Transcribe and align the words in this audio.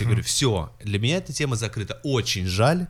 Я 0.00 0.06
говорю, 0.06 0.24
все, 0.24 0.72
для 0.82 0.98
меня 0.98 1.18
эта 1.18 1.32
тема 1.32 1.54
закрыта. 1.54 2.00
Очень 2.02 2.46
жаль. 2.46 2.88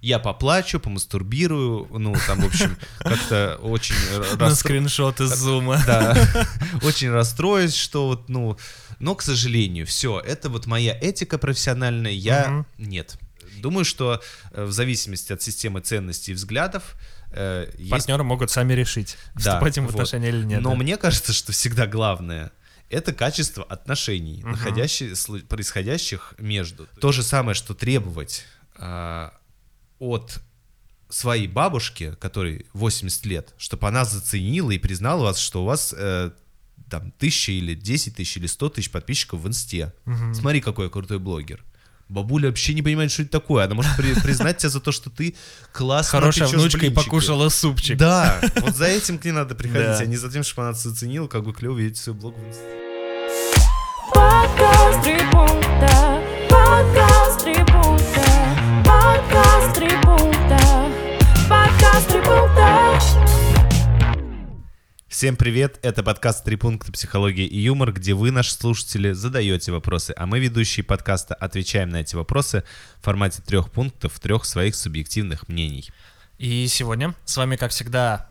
Я 0.00 0.20
поплачу, 0.20 0.78
помастурбирую, 0.78 1.88
ну, 1.90 2.14
там, 2.28 2.40
в 2.40 2.46
общем, 2.46 2.76
как-то 3.00 3.58
очень... 3.62 3.96
На 4.36 4.54
скриншот 4.54 5.20
из 5.20 5.34
зума. 5.34 5.82
Да, 5.86 6.16
очень 6.82 7.10
расстроюсь, 7.10 7.74
что 7.74 8.06
вот, 8.06 8.28
ну... 8.28 8.56
Но, 9.00 9.16
к 9.16 9.22
сожалению, 9.22 9.86
все, 9.86 10.20
это 10.20 10.48
вот 10.48 10.66
моя 10.66 10.96
этика 10.96 11.36
профессиональная, 11.36 12.12
я... 12.12 12.64
Нет. 12.78 13.18
Думаю, 13.58 13.84
что 13.84 14.22
э, 14.52 14.64
в 14.64 14.70
зависимости 14.70 15.32
от 15.32 15.42
системы 15.42 15.80
ценностей 15.80 16.30
и 16.30 16.34
взглядов, 16.34 16.94
э, 17.32 17.66
Партнеры 17.90 18.22
есть... 18.22 18.28
могут 18.28 18.50
сами 18.52 18.72
решить, 18.74 19.16
вступать 19.34 19.76
им 19.78 19.86
в 19.86 19.90
отношения 19.90 20.28
или 20.28 20.44
нет. 20.44 20.60
Но 20.60 20.70
да? 20.70 20.76
мне 20.76 20.96
кажется, 20.96 21.32
что 21.32 21.50
всегда 21.50 21.88
главное 21.88 22.52
это 22.90 23.12
качество 23.12 23.64
отношений, 23.64 24.40
угу. 24.42 24.50
находящих, 24.50 25.14
происходящих 25.48 26.34
между. 26.38 26.86
То 27.00 27.12
же 27.12 27.22
самое, 27.22 27.54
что 27.54 27.74
требовать 27.74 28.44
э, 28.76 29.30
от 29.98 30.40
своей 31.08 31.46
бабушки, 31.46 32.16
которой 32.20 32.66
80 32.72 33.26
лет, 33.26 33.54
чтобы 33.58 33.88
она 33.88 34.04
заценила 34.04 34.70
и 34.70 34.78
признала 34.78 35.22
вас, 35.22 35.38
что 35.38 35.62
у 35.62 35.66
вас 35.66 35.94
э, 35.96 36.30
там 36.90 37.12
тысяча 37.12 37.52
или 37.52 37.74
10 37.74 38.16
тысяч 38.16 38.36
или 38.36 38.46
100 38.46 38.68
тысяч 38.70 38.90
подписчиков 38.90 39.40
в 39.40 39.48
инсте. 39.48 39.92
Угу. 40.04 40.34
Смотри, 40.34 40.60
какой 40.60 40.86
я 40.86 40.90
крутой 40.90 41.18
блогер. 41.18 41.64
Бабуля 42.08 42.48
вообще 42.48 42.72
не 42.72 42.82
понимает, 42.82 43.10
что 43.10 43.22
это 43.22 43.32
такое. 43.32 43.64
Она 43.64 43.74
может 43.74 43.96
при, 43.96 44.14
признать 44.20 44.58
тебя 44.58 44.70
за 44.70 44.80
то, 44.80 44.92
что 44.92 45.10
ты 45.10 45.34
классно 45.72 46.20
Хорошая 46.20 46.48
внучка 46.48 46.86
и 46.86 46.90
покушала 46.90 47.48
супчик. 47.48 47.98
Да, 47.98 48.40
вот 48.56 48.76
за 48.76 48.86
этим 48.86 49.18
к 49.18 49.24
ней 49.24 49.32
надо 49.32 49.56
приходить, 49.56 50.00
а 50.00 50.06
не 50.06 50.16
за 50.16 50.30
тем, 50.30 50.44
чтобы 50.44 50.68
она 50.68 50.76
заценила, 50.76 51.26
как 51.26 51.42
бы 51.42 51.52
клево 51.52 51.76
видеть 51.76 51.96
свой 51.96 52.14
блог 52.14 52.36
в. 52.36 52.40
Подкаст 54.14 55.02
три 55.02 55.18
пункта, 55.32 56.22
подкаст 56.48 57.44
три 57.44 57.54
пункта, 57.54 58.24
подкаст 58.84 59.74
три 59.74 59.90
пункта, 60.02 60.90
подкаст 61.48 62.08
три 62.08 62.20
пункта. 62.20 63.35
Всем 65.08 65.36
привет, 65.36 65.78
это 65.82 66.02
подкаст 66.02 66.44
«Три 66.44 66.56
пункта. 66.56 66.90
Психология 66.90 67.46
и 67.46 67.58
юмор», 67.60 67.92
где 67.92 68.12
вы, 68.12 68.32
наши 68.32 68.52
слушатели, 68.52 69.12
задаете 69.12 69.70
вопросы, 69.70 70.12
а 70.16 70.26
мы, 70.26 70.40
ведущие 70.40 70.82
подкаста, 70.82 71.32
отвечаем 71.36 71.90
на 71.90 72.00
эти 72.00 72.16
вопросы 72.16 72.64
в 73.00 73.04
формате 73.04 73.40
трех 73.40 73.70
пунктов, 73.70 74.18
трех 74.18 74.44
своих 74.44 74.74
субъективных 74.74 75.46
мнений. 75.48 75.90
И 76.38 76.66
сегодня 76.66 77.14
с 77.24 77.36
вами, 77.36 77.54
как 77.54 77.70
всегда, 77.70 78.30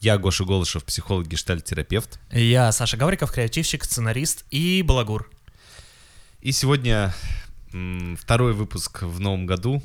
я 0.00 0.18
Гоша 0.18 0.44
Голышев, 0.44 0.84
психолог, 0.84 1.28
гештальт-терапевт. 1.28 2.18
Я 2.32 2.72
Саша 2.72 2.96
Гавриков, 2.96 3.30
креативщик, 3.30 3.84
сценарист 3.84 4.44
и 4.50 4.82
балагур. 4.82 5.30
И 6.40 6.50
сегодня 6.50 7.14
второй 8.18 8.54
выпуск 8.54 9.02
в 9.02 9.20
новом 9.20 9.46
году. 9.46 9.80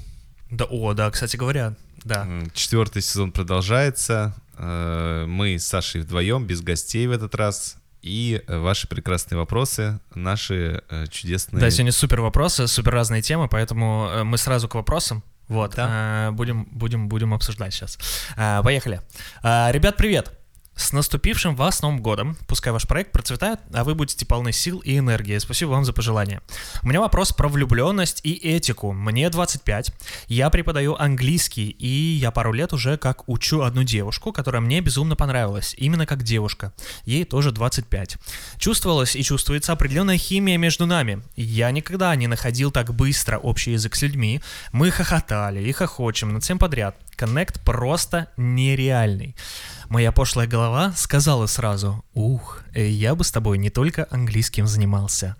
Да, 0.50 0.66
о, 0.66 0.94
да, 0.94 1.12
кстати 1.12 1.38
говоря, 1.38 1.76
да. 2.04 2.28
Четвертый 2.56 3.04
сезон 3.04 3.32
продолжается. 3.32 4.36
Э, 4.58 5.26
мы 5.28 5.58
с 5.58 5.66
Сашей 5.66 6.02
вдвоем, 6.02 6.46
без 6.46 6.62
гостей 6.62 7.08
в 7.08 7.12
этот 7.12 7.36
раз. 7.36 7.78
И 8.02 8.44
ваши 8.48 8.88
прекрасные 8.88 9.38
вопросы, 9.38 10.00
наши 10.14 10.84
э, 10.90 11.08
чудесные... 11.08 11.60
Да, 11.60 11.70
сегодня 11.70 11.92
супер 11.92 12.22
вопросы, 12.22 12.68
супер 12.68 12.94
разные 12.94 13.22
темы, 13.22 13.48
поэтому 13.50 14.10
э, 14.10 14.24
мы 14.24 14.38
сразу 14.38 14.70
к 14.70 14.76
вопросам. 14.76 15.24
Вот, 15.48 15.76
да. 15.76 16.32
будем, 16.34 16.68
будем, 16.72 17.08
будем 17.08 17.34
обсуждать 17.34 17.74
сейчас. 17.74 17.98
Поехали. 18.36 19.00
Ребят, 19.42 19.96
привет! 19.96 20.37
С 20.78 20.94
наступившим 20.94 21.56
вас 21.56 21.82
Новым 21.82 22.02
годом! 22.02 22.38
Пускай 22.48 22.72
ваш 22.72 22.88
проект 22.88 23.12
процветает, 23.12 23.60
а 23.74 23.84
вы 23.84 23.96
будете 23.96 24.28
полны 24.28 24.54
сил 24.54 24.78
и 24.80 25.00
энергии. 25.00 25.38
Спасибо 25.40 25.72
вам 25.72 25.84
за 25.84 25.92
пожелания. 25.92 26.42
У 26.84 26.88
меня 26.88 27.02
вопрос 27.02 27.34
про 27.34 27.50
влюбленность 27.50 28.22
и 28.24 28.34
этику. 28.34 28.94
Мне 28.94 29.30
25, 29.32 29.92
я 30.28 30.52
преподаю 30.52 30.96
английский, 30.96 31.70
и 31.72 31.88
я 31.88 32.30
пару 32.30 32.54
лет 32.54 32.74
уже 32.74 32.98
как 32.98 33.28
учу 33.28 33.64
одну 33.64 33.84
девушку, 33.84 34.32
которая 34.32 34.62
мне 34.62 34.80
безумно 34.80 35.16
понравилась, 35.16 35.74
именно 35.80 36.06
как 36.06 36.22
девушка. 36.22 36.72
Ей 37.06 37.26
тоже 37.26 37.52
25. 37.52 38.18
Чувствовалась 38.60 39.16
и 39.16 39.24
чувствуется 39.24 39.74
определенная 39.74 40.18
химия 40.18 40.60
между 40.60 40.86
нами. 40.86 41.24
Я 41.36 41.72
никогда 41.72 42.16
не 42.16 42.28
находил 42.28 42.70
так 42.70 42.94
быстро 42.94 43.40
общий 43.40 43.72
язык 43.72 43.96
с 43.96 44.04
людьми. 44.04 44.42
Мы 44.72 44.92
хохотали 44.92 45.62
и 45.64 45.72
хохочем 45.72 46.34
над 46.34 46.44
всем 46.44 46.60
подряд. 46.60 46.96
Коннект 47.18 47.60
просто 47.62 48.28
нереальный. 48.38 49.36
Моя 49.90 50.12
пошлая 50.12 50.46
голова 50.46 50.94
сказала 50.96 51.48
сразу, 51.48 52.06
ух, 52.14 52.62
э, 52.76 52.88
я 52.88 53.16
бы 53.16 53.24
с 53.24 53.32
тобой 53.32 53.58
не 53.58 53.72
только 53.72 54.08
английским 54.12 54.68
занимался. 54.68 55.36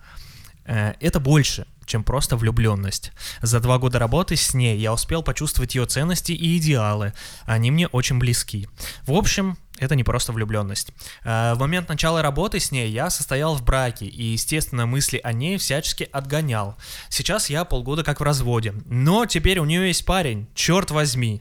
Э, 0.64 0.94
это 0.98 1.20
больше, 1.20 1.68
чем 1.86 2.02
просто 2.02 2.36
влюбленность. 2.36 3.12
За 3.42 3.60
два 3.60 3.78
года 3.78 4.00
работы 4.00 4.34
с 4.34 4.54
ней 4.54 4.76
я 4.76 4.92
успел 4.92 5.22
почувствовать 5.22 5.76
ее 5.76 5.86
ценности 5.86 6.32
и 6.32 6.58
идеалы. 6.58 7.12
Они 7.44 7.70
мне 7.70 7.86
очень 7.86 8.18
близки. 8.18 8.68
В 9.06 9.12
общем, 9.12 9.56
это 9.78 9.94
не 9.94 10.02
просто 10.02 10.32
влюбленность. 10.32 10.90
Э, 11.22 11.54
в 11.54 11.60
момент 11.60 11.88
начала 11.88 12.22
работы 12.22 12.58
с 12.58 12.72
ней 12.72 12.90
я 12.90 13.08
состоял 13.08 13.54
в 13.54 13.62
браке 13.62 14.06
и, 14.06 14.24
естественно, 14.32 14.86
мысли 14.86 15.20
о 15.22 15.32
ней 15.32 15.58
всячески 15.58 16.08
отгонял. 16.10 16.76
Сейчас 17.08 17.50
я 17.50 17.64
полгода 17.64 18.02
как 18.02 18.18
в 18.18 18.24
разводе. 18.24 18.74
Но 18.86 19.26
теперь 19.26 19.60
у 19.60 19.64
нее 19.64 19.86
есть 19.86 20.04
парень, 20.04 20.48
черт 20.56 20.90
возьми. 20.90 21.40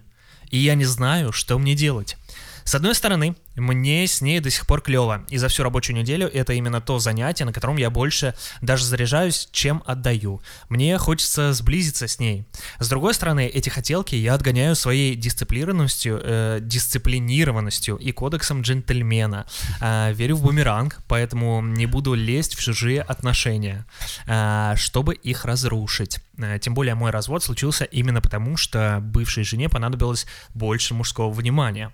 И 0.50 0.58
я 0.58 0.76
не 0.76 0.86
знаю, 0.86 1.32
что 1.32 1.58
мне 1.60 1.76
делать. 1.76 2.18
С 2.64 2.76
одной 2.76 2.96
стороны, 2.96 3.36
мне 3.58 4.06
с 4.06 4.22
ней 4.22 4.40
до 4.40 4.50
сих 4.50 4.68
пор 4.68 4.82
клево, 4.82 5.26
и 5.30 5.38
за 5.38 5.48
всю 5.48 5.64
рабочую 5.64 5.96
неделю 5.98 6.28
это 6.28 6.54
именно 6.54 6.80
то 6.80 7.00
занятие, 7.00 7.46
на 7.46 7.54
котором 7.54 7.78
я 7.78 7.90
больше 7.90 8.36
даже 8.62 8.86
заряжаюсь, 8.86 9.50
чем 9.52 9.84
отдаю. 9.86 10.42
Мне 10.70 10.98
хочется 10.98 11.54
сблизиться 11.54 12.08
с 12.08 12.20
ней. 12.20 12.46
С 12.80 12.88
другой 12.88 13.14
стороны, 13.14 13.48
эти 13.48 13.70
хотелки 13.70 14.16
я 14.16 14.36
отгоняю 14.36 14.76
своей 14.76 15.16
дисциплинированностью, 15.16 16.22
э, 16.24 16.60
дисциплинированностью 16.62 17.98
и 17.98 18.12
кодексом 18.12 18.62
джентльмена. 18.62 19.48
Э, 19.82 20.14
верю 20.14 20.36
в 20.36 20.44
бумеранг, 20.44 21.00
поэтому 21.08 21.62
не 21.62 21.88
буду 21.88 22.14
лезть 22.14 22.56
в 22.56 22.62
чужие 22.62 23.02
отношения, 23.02 23.86
э, 24.28 24.74
чтобы 24.76 25.16
их 25.16 25.46
разрушить. 25.46 26.20
Э, 26.38 26.60
тем 26.60 26.74
более 26.74 26.94
мой 26.94 27.12
развод 27.12 27.44
случился 27.44 27.86
именно 27.86 28.22
потому, 28.22 28.58
что 28.58 29.00
бывшей 29.02 29.44
жене 29.44 29.70
понадобилось 29.70 30.28
больше 30.54 30.94
мужского 30.94 31.32
внимания. 31.32 31.92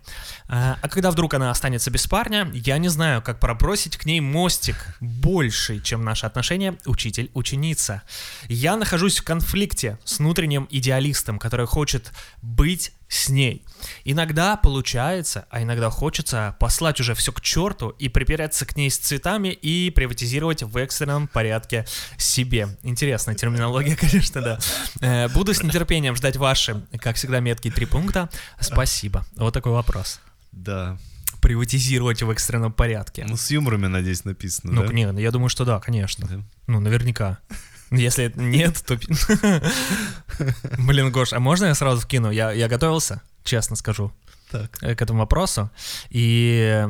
А 0.49 0.77
когда 0.89 1.11
вдруг 1.11 1.33
она 1.33 1.52
останется 1.53 1.89
без 1.91 2.05
парня, 2.07 2.49
я 2.53 2.77
не 2.77 2.89
знаю, 2.89 3.21
как 3.21 3.39
пробросить 3.39 3.95
к 3.95 4.05
ней 4.05 4.19
мостик 4.19 4.97
больше, 4.99 5.79
чем 5.79 6.03
наши 6.03 6.25
отношения 6.25 6.75
учитель-ученица. 6.85 8.01
Я 8.49 8.75
нахожусь 8.75 9.19
в 9.19 9.23
конфликте 9.23 9.97
с 10.03 10.19
внутренним 10.19 10.67
идеалистом, 10.69 11.39
который 11.39 11.67
хочет 11.67 12.11
быть 12.41 12.91
с 13.07 13.29
ней. 13.29 13.63
Иногда 14.03 14.57
получается, 14.57 15.45
а 15.51 15.61
иногда 15.61 15.89
хочется 15.91 16.55
послать 16.59 16.99
уже 16.99 17.13
все 17.13 17.31
к 17.31 17.41
черту 17.41 17.89
и 17.99 18.09
припереться 18.09 18.65
к 18.65 18.75
ней 18.75 18.89
с 18.89 18.97
цветами 18.97 19.49
и 19.49 19.91
приватизировать 19.91 20.63
в 20.63 20.75
экстренном 20.77 21.27
порядке 21.27 21.85
себе. 22.17 22.69
Интересная 22.81 23.35
терминология, 23.35 23.95
конечно, 23.99 24.41
да. 24.41 24.59
Э, 25.01 25.27
буду 25.29 25.53
с 25.53 25.61
нетерпением 25.61 26.15
ждать 26.15 26.37
ваши, 26.37 26.83
как 26.99 27.15
всегда, 27.15 27.39
меткие 27.39 27.71
три 27.71 27.85
пункта. 27.85 28.29
Спасибо. 28.59 29.23
Вот 29.35 29.53
такой 29.53 29.73
вопрос. 29.73 30.19
Да, 30.51 30.97
приватизировать 31.43 32.23
в 32.23 32.29
экстренном 32.29 32.71
порядке. 32.71 33.25
Ну, 33.27 33.35
с 33.35 33.51
юморами, 33.51 33.87
надеюсь, 33.87 34.23
написано, 34.23 34.71
Ну, 34.71 34.87
да? 34.87 34.93
нет, 34.93 35.19
я 35.19 35.29
думаю, 35.31 35.49
что 35.49 35.65
да, 35.65 35.79
конечно. 35.81 36.25
Да. 36.27 36.39
Ну, 36.67 36.79
наверняка. 36.79 37.37
Если 37.91 38.31
нет, 38.35 38.81
то... 38.87 38.97
Блин, 40.79 41.11
Гош, 41.11 41.33
а 41.33 41.39
можно 41.39 41.65
я 41.65 41.75
сразу 41.75 42.01
вкину? 42.01 42.31
Я, 42.31 42.51
я 42.53 42.67
готовился, 42.67 43.21
честно 43.43 43.75
скажу, 43.75 44.13
так. 44.49 44.81
Э, 44.81 44.95
к 44.95 45.01
этому 45.01 45.19
вопросу. 45.19 45.69
И... 46.09 46.87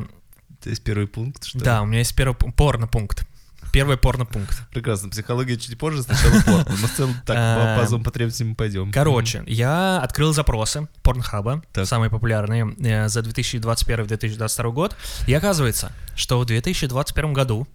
То 0.62 0.70
есть 0.70 0.84
первый 0.84 1.08
пункт, 1.08 1.44
что 1.44 1.58
Да, 1.58 1.82
у 1.82 1.86
меня 1.86 1.98
есть 1.98 2.14
первый 2.14 2.34
порно-пункт. 2.34 3.26
Первый 3.74 3.96
порно-пункт. 3.96 4.68
Прекрасно. 4.70 5.10
Психология 5.10 5.56
чуть 5.56 5.76
позже, 5.76 6.04
сначала 6.04 6.40
порно. 6.42 6.64
Мы 6.68 6.86
в 6.86 6.94
целом 6.94 7.14
так 7.26 7.36
по 7.36 7.80
базовым 7.80 8.02
эм, 8.02 8.04
потребностям 8.04 8.54
пойдем. 8.54 8.92
Короче, 8.92 9.42
я 9.48 10.00
открыл 10.00 10.32
запросы 10.32 10.86
Порнхаба, 11.02 11.60
самые 11.82 12.08
популярные, 12.08 12.72
э, 12.78 13.08
за 13.08 13.20
2021-2022 13.20 14.70
год. 14.70 14.96
И 15.26 15.34
оказывается, 15.34 15.90
что 16.14 16.38
в 16.38 16.44
2021 16.46 17.32
году 17.32 17.66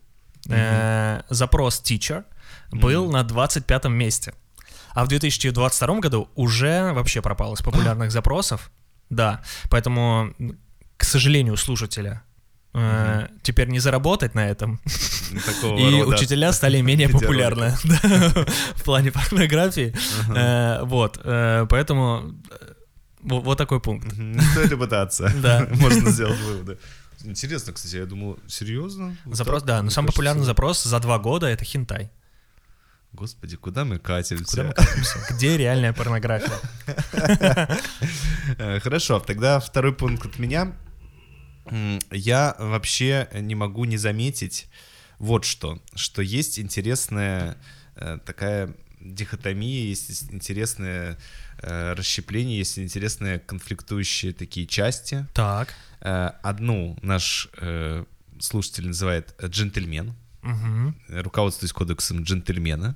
э, 0.48 1.22
запрос 1.28 1.81
teacher 1.84 2.24
был 2.72 3.12
на 3.12 3.24
25 3.24 3.86
месте. 3.90 4.34
А 4.94 5.04
в 5.04 5.10
2022 5.10 6.00
году 6.00 6.30
уже 6.36 6.94
вообще 6.94 7.22
пропал 7.22 7.56
из 7.56 7.62
популярных 7.62 8.12
запросов. 8.12 8.72
Да, 9.10 9.42
поэтому, 9.69 10.34
к 10.95 11.04
сожалению, 11.04 11.57
слушателя 11.57 12.24
Э, 12.74 13.27
теперь 13.42 13.68
не 13.69 13.80
заработать 13.80 14.36
на 14.36 14.48
этом. 14.48 14.80
Такого 15.45 15.77
и 15.77 16.01
рода. 16.01 16.16
учителя 16.16 16.54
стали 16.54 16.81
менее 16.81 17.10
популярны 17.10 17.75
в 18.75 18.83
плане 18.83 19.12
порнографии. 19.12 19.94
Э, 20.36 20.83
вот, 20.83 21.19
э, 21.24 21.66
поэтому 21.69 22.36
вот 23.21 23.57
такой 23.57 23.80
пункт. 23.80 24.16
Не 24.18 24.42
стоит 24.42 24.77
пытаться. 24.77 25.31
Да. 25.42 25.68
Можно 25.71 26.12
сделать 26.12 26.39
выводы. 26.39 26.77
Интересно, 27.24 27.74
кстати, 27.74 27.98
я 27.98 28.06
думал, 28.06 28.39
серьезно? 28.48 29.18
запрос, 29.25 29.63
да, 29.63 29.81
но 29.81 29.89
самый 29.89 30.07
популярный 30.07 30.45
запрос 30.45 30.83
за 30.83 31.00
два 31.00 31.19
года 31.19 31.48
это 31.48 31.66
хинтай. 31.66 32.12
Господи, 33.12 33.57
куда 33.57 33.83
мы 33.83 33.98
катимся? 33.98 34.45
Куда 34.45 34.63
мы 34.63 34.74
катимся? 34.74 35.19
Где 35.31 35.57
реальная 35.57 35.92
порнография? 35.92 36.54
Хорошо, 38.83 39.19
тогда 39.19 39.60
второй 39.60 39.94
пункт 39.94 40.27
от 40.27 40.39
меня. 40.39 40.77
Я 42.12 42.56
вообще 42.60 43.27
не 43.33 43.56
могу 43.56 43.86
не 43.86 43.98
заметить 43.98 44.68
вот 45.18 45.45
что, 45.45 45.81
что 45.95 46.21
есть 46.21 46.60
интересная 46.60 47.57
э, 47.95 48.19
такая 48.25 48.74
дихотомия, 49.01 49.86
есть 49.86 50.31
интересное 50.31 51.18
э, 51.62 51.94
расщепление, 51.94 52.57
есть 52.57 52.80
интересные 52.80 53.39
конфликтующие 53.39 54.33
такие 54.33 54.66
части. 54.66 55.25
Так. 55.33 55.74
Одну 56.00 56.98
наш 57.01 57.50
слушатель 58.39 58.88
называет 58.88 59.36
джентльмен, 59.44 60.13
угу. 60.42 60.94
руководствуясь 61.10 61.74
кодексом 61.74 62.24
джентльмена. 62.24 62.95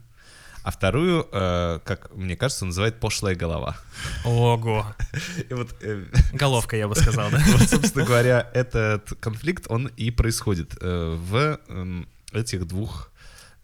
А 0.64 0.72
вторую, 0.72 1.28
э, 1.32 1.80
как 1.84 2.16
мне 2.16 2.38
кажется, 2.38 2.66
называет 2.66 3.00
пошлая 3.00 3.36
голова. 3.36 3.78
Ого. 4.24 4.96
И 5.50 5.54
вот, 5.54 5.76
э, 5.82 6.06
Головка, 6.32 6.78
я 6.78 6.88
бы 6.88 6.96
сказал, 7.00 7.30
да? 7.32 7.44
Вот, 7.48 7.70
собственно 7.70 8.06
говоря, 8.06 8.50
этот 8.54 9.14
конфликт, 9.20 9.66
он 9.68 9.88
и 9.88 10.10
происходит 10.10 10.78
э, 10.80 11.16
в 11.18 11.60
э, 11.68 12.04
этих 12.32 12.66
двух 12.68 13.12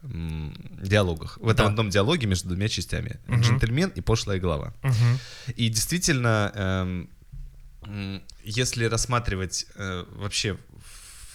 диалогах. 0.02 1.38
В 1.42 1.50
этом 1.50 1.66
да. 1.66 1.72
одном 1.72 1.90
диалоге 1.90 2.26
между 2.26 2.50
двумя 2.50 2.70
частями. 2.70 3.20
Угу. 3.28 3.42
Джентльмен 3.42 3.90
и 3.90 4.02
пошлая 4.02 4.40
голова. 4.40 4.74
Угу. 4.84 5.54
И 5.56 5.70
действительно, 5.70 7.06
э, 7.86 8.20
если 8.44 8.86
рассматривать 8.86 9.68
э, 9.76 10.06
вообще 10.12 10.58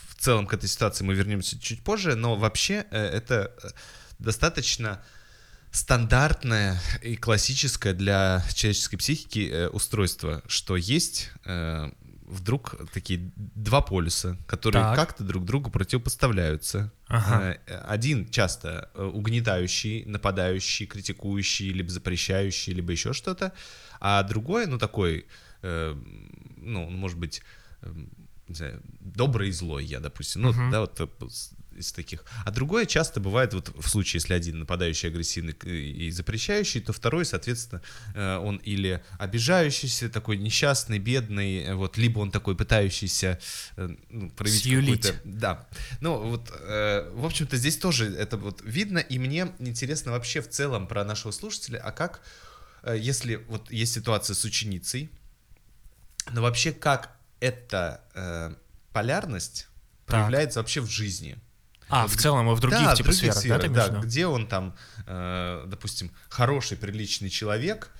в 0.09 0.21
целом 0.21 0.47
к 0.47 0.55
этой 0.55 0.69
ситуации, 0.69 1.05
мы 1.05 1.15
вернемся 1.15 1.59
чуть 1.59 1.83
позже, 1.83 2.15
но 2.15 2.37
вообще 2.37 2.87
э, 2.91 2.99
это 2.99 3.55
достаточно 4.19 5.03
стандартное 5.75 6.81
и 7.03 7.17
классическое 7.17 7.95
для 7.95 8.45
человеческой 8.55 8.97
психики 8.97 9.51
э, 9.51 9.69
устройство, 9.69 10.43
что 10.47 10.77
есть 10.77 11.33
э, 11.45 11.91
вдруг 12.27 12.77
такие 12.93 13.33
два 13.37 13.81
полюса, 13.81 14.39
которые 14.47 14.83
так. 14.83 14.97
как-то 14.97 15.25
друг 15.25 15.45
другу 15.45 15.71
противопоставляются. 15.71 16.93
Ага. 17.09 17.59
Э, 17.67 17.79
один 17.89 18.29
часто 18.31 18.89
угнетающий, 18.95 20.05
нападающий, 20.05 20.87
критикующий, 20.87 21.71
либо 21.71 21.91
запрещающий, 21.91 22.73
либо 22.73 22.93
еще 22.93 23.13
что-то, 23.13 23.53
а 24.01 24.23
другой, 24.23 24.67
ну 24.67 24.79
такой, 24.79 25.27
э, 25.63 25.97
ну, 26.57 26.89
может 26.89 27.19
быть, 27.19 27.43
э, 27.83 27.93
не 28.47 28.55
знаю, 28.55 28.81
добрый 29.01 29.49
и 29.49 29.53
злой 29.53 29.85
я, 29.85 29.99
допустим, 29.99 30.43
ну, 30.43 30.51
uh-huh. 30.51 30.71
да, 30.71 30.81
вот 30.83 31.01
из 31.77 31.93
таких. 31.93 32.25
А 32.45 32.51
другое 32.51 32.87
часто 32.87 33.21
бывает, 33.21 33.55
вот 33.55 33.73
в 33.75 33.89
случае, 33.89 34.21
если 34.21 34.35
один 34.35 34.61
нападающий, 34.61 35.09
агрессивный 35.09 35.53
и 35.53 36.11
запрещающий, 36.11 36.81
то 36.81 36.93
второй, 36.93 37.25
соответственно, 37.25 37.83
э, 38.15 38.37
он 38.37 38.57
или 38.59 39.03
обижающийся, 39.19 40.09
такой 40.09 40.37
несчастный, 40.37 40.99
бедный, 40.99 41.65
э, 41.65 41.75
вот, 41.75 41.97
либо 41.97 42.21
он 42.21 42.31
такой 42.31 42.57
пытающийся 42.57 43.41
э, 43.77 43.89
ну, 44.09 44.31
проявить 44.31 44.63
какую-то... 44.63 45.21
Да. 45.25 45.69
Ну, 46.01 46.19
вот, 46.19 46.51
в 46.51 47.25
общем-то, 47.25 47.57
здесь 47.57 47.77
тоже 47.77 48.13
это 48.15 48.37
вот 48.37 48.63
видно, 48.65 48.99
и 48.99 49.19
мне 49.19 49.53
интересно 49.59 50.13
вообще 50.13 50.41
в 50.41 50.49
целом 50.49 50.87
про 50.87 51.05
нашего 51.05 51.33
слушателя, 51.33 51.79
а 51.79 51.93
как, 51.93 52.23
если 52.87 53.37
вот 53.37 53.71
есть 53.71 53.95
ситуация 53.95 54.35
с 54.35 54.45
ученицей, 54.45 55.11
но 56.33 56.43
вообще 56.43 56.73
как 56.73 57.17
эта 57.41 58.57
полярность 58.93 59.69
проявляется 60.07 60.57
так. 60.57 60.65
вообще 60.65 60.81
в 60.81 60.89
жизни. 60.89 61.37
А, 61.89 62.07
в 62.07 62.17
целом, 62.17 62.51
и 62.51 62.55
в 62.55 62.61
других 62.61 62.81
да, 62.81 62.95
типа 62.95 63.11
других 63.11 63.35
сферах, 63.35 63.37
сферах 63.37 63.73
да, 63.73 63.89
да, 63.89 64.01
где 64.01 64.27
он 64.27 64.47
там, 64.47 64.75
э, 65.07 65.65
допустим, 65.67 66.11
хороший, 66.29 66.77
приличный 66.77 67.31
человек, 67.31 67.91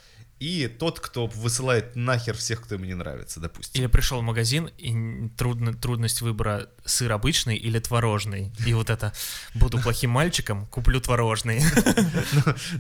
и 0.41 0.67
тот, 0.67 1.01
кто 1.01 1.27
высылает 1.27 1.95
нахер 1.97 2.37
всех, 2.37 2.63
кто 2.63 2.75
ему 2.75 2.85
не 2.85 2.95
нравится, 2.95 3.41
допустим. 3.41 3.81
Или 3.81 3.87
пришел 3.87 4.21
в 4.21 4.23
магазин, 4.23 4.69
и 4.79 5.29
трудно, 5.37 5.73
трудность 5.73 6.23
выбора 6.23 6.69
сыр 6.85 7.13
обычный 7.13 7.57
или 7.57 7.79
творожный. 7.79 8.53
И 8.67 8.75
вот 8.75 8.91
это, 8.91 9.13
буду 9.55 9.79
плохим 9.79 10.11
мальчиком, 10.11 10.67
куплю 10.67 11.01
творожный. 11.01 11.63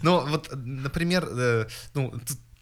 Ну, 0.02 0.26
вот, 0.26 0.50
например, 0.54 1.26
э, 1.30 1.66
ну, 1.94 2.12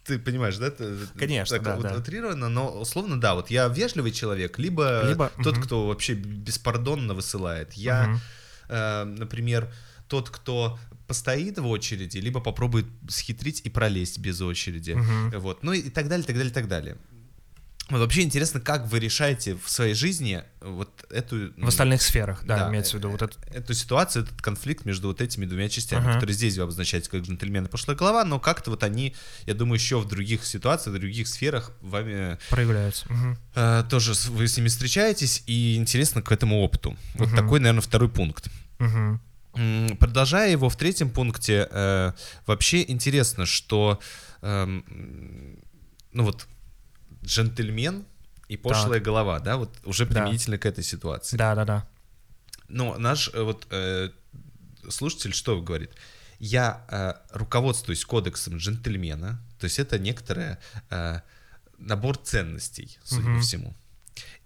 ты 0.03 0.19
понимаешь, 0.19 0.57
да? 0.57 0.71
Конечно, 1.17 1.57
так, 1.57 1.65
да, 1.65 1.75
вот, 1.75 1.83
да. 1.83 1.95
Утрированно, 1.95 2.49
но 2.49 2.69
условно, 2.79 3.19
да, 3.19 3.35
вот 3.35 3.49
я 3.49 3.67
вежливый 3.67 4.11
человек, 4.11 4.59
либо, 4.59 5.03
либо 5.07 5.31
тот, 5.43 5.57
угу. 5.57 5.63
кто 5.63 5.87
вообще 5.87 6.13
беспардонно 6.13 7.13
высылает. 7.13 7.73
Я, 7.73 8.09
угу. 8.09 8.19
э, 8.69 9.03
например, 9.05 9.71
тот, 10.07 10.29
кто 10.29 10.77
постоит 11.07 11.57
в 11.57 11.67
очереди, 11.67 12.17
либо 12.17 12.39
попробует 12.39 12.85
схитрить 13.07 13.61
и 13.63 13.69
пролезть 13.69 14.19
без 14.19 14.41
очереди. 14.41 14.91
Угу. 14.91 15.39
Вот, 15.39 15.63
ну 15.63 15.73
и 15.73 15.89
так 15.89 16.07
далее, 16.07 16.25
так 16.25 16.35
далее, 16.35 16.53
так 16.53 16.67
далее. 16.67 16.97
Вот 17.89 17.99
вообще 17.99 18.21
интересно, 18.21 18.61
как 18.61 18.87
вы 18.87 18.99
решаете 18.99 19.55
в 19.55 19.69
своей 19.69 19.93
жизни 19.93 20.41
вот 20.61 20.89
эту... 21.09 21.51
В 21.57 21.67
остальных 21.67 22.01
сферах, 22.01 22.43
да, 22.45 22.59
да 22.59 22.69
имеется 22.69 22.93
в 22.93 22.99
виду 22.99 23.09
вот 23.09 23.21
эту... 23.21 23.37
Эту 23.51 23.73
ситуацию, 23.73 24.23
этот 24.23 24.41
конфликт 24.41 24.85
между 24.85 25.09
вот 25.09 25.19
этими 25.19 25.45
двумя 25.45 25.67
частями, 25.67 26.05
uh-huh. 26.05 26.13
которые 26.13 26.33
здесь 26.33 26.57
вы 26.57 26.63
обозначаете 26.63 27.09
как 27.09 27.21
джентльмены 27.23 27.67
пошлая 27.67 27.97
голова, 27.97 28.23
но 28.23 28.39
как-то 28.39 28.71
вот 28.71 28.83
они, 28.83 29.13
я 29.45 29.53
думаю, 29.53 29.75
еще 29.75 29.99
в 29.99 30.07
других 30.07 30.45
ситуациях, 30.45 30.95
в 30.95 30.99
других 30.99 31.27
сферах 31.27 31.73
вами... 31.81 32.37
Проявляются. 32.49 33.05
Uh-huh. 33.07 33.37
Э, 33.55 33.83
тоже 33.89 34.13
вы 34.29 34.47
с 34.47 34.55
ними 34.55 34.69
встречаетесь, 34.69 35.43
и 35.45 35.75
интересно 35.75 36.21
к 36.21 36.31
этому 36.31 36.61
опыту. 36.61 36.97
Вот 37.15 37.29
uh-huh. 37.29 37.35
такой, 37.35 37.59
наверное, 37.59 37.81
второй 37.81 38.07
пункт. 38.07 38.47
Uh-huh. 38.79 39.19
Продолжая 39.97 40.51
его 40.51 40.69
в 40.69 40.77
третьем 40.77 41.09
пункте, 41.09 41.67
э, 41.69 42.13
вообще 42.45 42.89
интересно, 42.89 43.45
что... 43.45 43.99
Э, 44.41 44.65
ну 46.13 46.23
вот 46.23 46.47
джентльмен 47.23 48.05
и 48.47 48.57
пошлая 48.57 48.99
так. 48.99 49.03
голова, 49.03 49.39
да, 49.39 49.57
вот 49.57 49.75
уже 49.83 50.05
применительно 50.05 50.57
да. 50.57 50.61
к 50.61 50.65
этой 50.65 50.83
ситуации. 50.83 51.37
Да, 51.37 51.55
да, 51.55 51.65
да. 51.65 51.87
Но 52.67 52.97
наш 52.97 53.29
э, 53.33 53.41
вот 53.41 53.67
э, 53.69 54.09
слушатель 54.89 55.33
что 55.33 55.61
говорит? 55.61 55.91
Я 56.39 56.85
э, 56.89 57.37
руководствуюсь 57.37 58.03
кодексом 58.05 58.57
джентльмена, 58.57 59.41
то 59.59 59.65
есть 59.65 59.79
это 59.79 59.97
некоторый 59.97 60.57
э, 60.89 61.21
набор 61.77 62.17
ценностей, 62.17 62.97
судя 63.03 63.29
угу. 63.29 63.37
по 63.37 63.41
всему. 63.41 63.75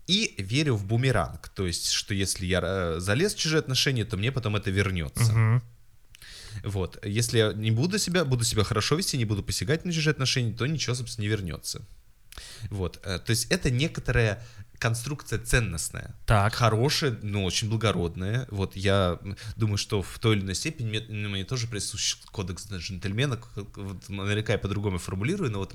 И 0.06 0.36
верю 0.38 0.76
в 0.76 0.86
бумеранг, 0.86 1.50
то 1.50 1.68
есть, 1.68 1.90
что 1.90 2.14
если 2.14 2.46
я 2.46 2.62
э, 2.64 3.00
залез 3.00 3.34
в 3.34 3.40
чужие 3.40 3.60
отношения, 3.60 4.06
то 4.06 4.16
мне 4.16 4.32
потом 4.32 4.56
это 4.56 4.72
вернется. 4.72 5.34
Угу. 5.34 5.62
Вот. 6.64 7.06
Если 7.06 7.40
я 7.40 7.54
не 7.54 7.72
буду 7.72 8.00
себя, 8.00 8.26
буду 8.26 8.44
себя 8.44 8.64
хорошо 8.64 8.96
вести, 8.96 9.18
не 9.18 9.26
буду 9.26 9.44
посягать 9.44 9.86
на 9.86 9.92
чужие 9.92 10.12
отношения, 10.12 10.54
то 10.54 10.66
ничего, 10.66 10.96
собственно, 10.96 11.24
не 11.24 11.30
вернется. 11.30 11.82
Вот, 12.70 13.00
э, 13.04 13.20
то 13.20 13.30
есть 13.30 13.52
это 13.52 13.72
некоторая 13.72 14.44
конструкция 14.80 15.40
ценностная. 15.40 16.16
Так. 16.26 16.54
Хорошая, 16.54 17.18
но 17.22 17.44
очень 17.44 17.70
благородная. 17.70 18.48
Вот 18.50 18.76
я 18.76 19.20
думаю, 19.56 19.78
что 19.78 20.02
в 20.02 20.20
той 20.20 20.36
или 20.36 20.44
иной 20.44 20.56
степени 20.56 20.88
мне, 20.88 21.06
ну, 21.08 21.30
мне 21.30 21.44
тоже 21.44 21.68
присущ 21.68 22.18
кодекс 22.32 22.68
джентльмена. 22.72 23.40
Вот, 23.56 24.10
наверняка 24.10 24.54
я 24.54 24.60
по-другому 24.60 24.98
формулирую, 24.98 25.52
но 25.52 25.60
вот 25.60 25.74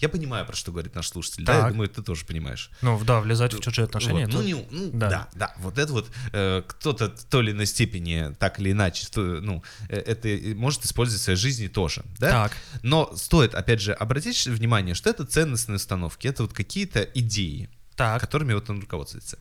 я 0.00 0.08
понимаю, 0.08 0.46
про 0.46 0.54
что 0.54 0.72
говорит 0.72 0.94
наш 0.94 1.08
слушатель. 1.08 1.44
Так. 1.44 1.56
Да, 1.56 1.66
я 1.66 1.72
думаю, 1.72 1.88
ты 1.88 2.02
тоже 2.02 2.24
понимаешь. 2.24 2.70
Ну 2.82 3.02
да, 3.04 3.20
влезать 3.20 3.54
в 3.54 3.60
чужие 3.60 3.86
отношения. 3.86 4.26
Вот, 4.26 4.34
ну, 4.34 4.42
не, 4.42 4.54
ну 4.54 4.90
да. 4.92 5.08
да, 5.08 5.28
да. 5.34 5.54
Вот 5.58 5.78
это 5.78 5.92
вот 5.92 6.10
э, 6.32 6.62
кто-то 6.66 7.10
в 7.10 7.24
той 7.24 7.44
или 7.44 7.52
иной 7.52 7.66
степени, 7.66 8.34
так 8.38 8.58
или 8.58 8.72
иначе, 8.72 9.06
то, 9.10 9.20
ну, 9.20 9.62
э, 9.88 9.96
это 9.96 10.28
может 10.54 10.84
использовать 10.84 11.20
в 11.20 11.24
своей 11.24 11.38
жизни 11.38 11.68
тоже. 11.68 12.02
Да? 12.18 12.30
Так. 12.30 12.52
Но 12.82 13.14
стоит, 13.16 13.54
опять 13.54 13.80
же, 13.80 13.92
обратить 13.92 14.46
внимание, 14.46 14.94
что 14.94 15.10
это 15.10 15.24
ценностные 15.24 15.76
установки, 15.76 16.26
это 16.26 16.42
вот 16.42 16.52
какие-то 16.52 17.02
идеи 17.02 17.70
так. 18.02 18.20
которыми 18.20 18.54
вот 18.54 18.70
он 18.70 18.80
руководствуется. 18.80 19.38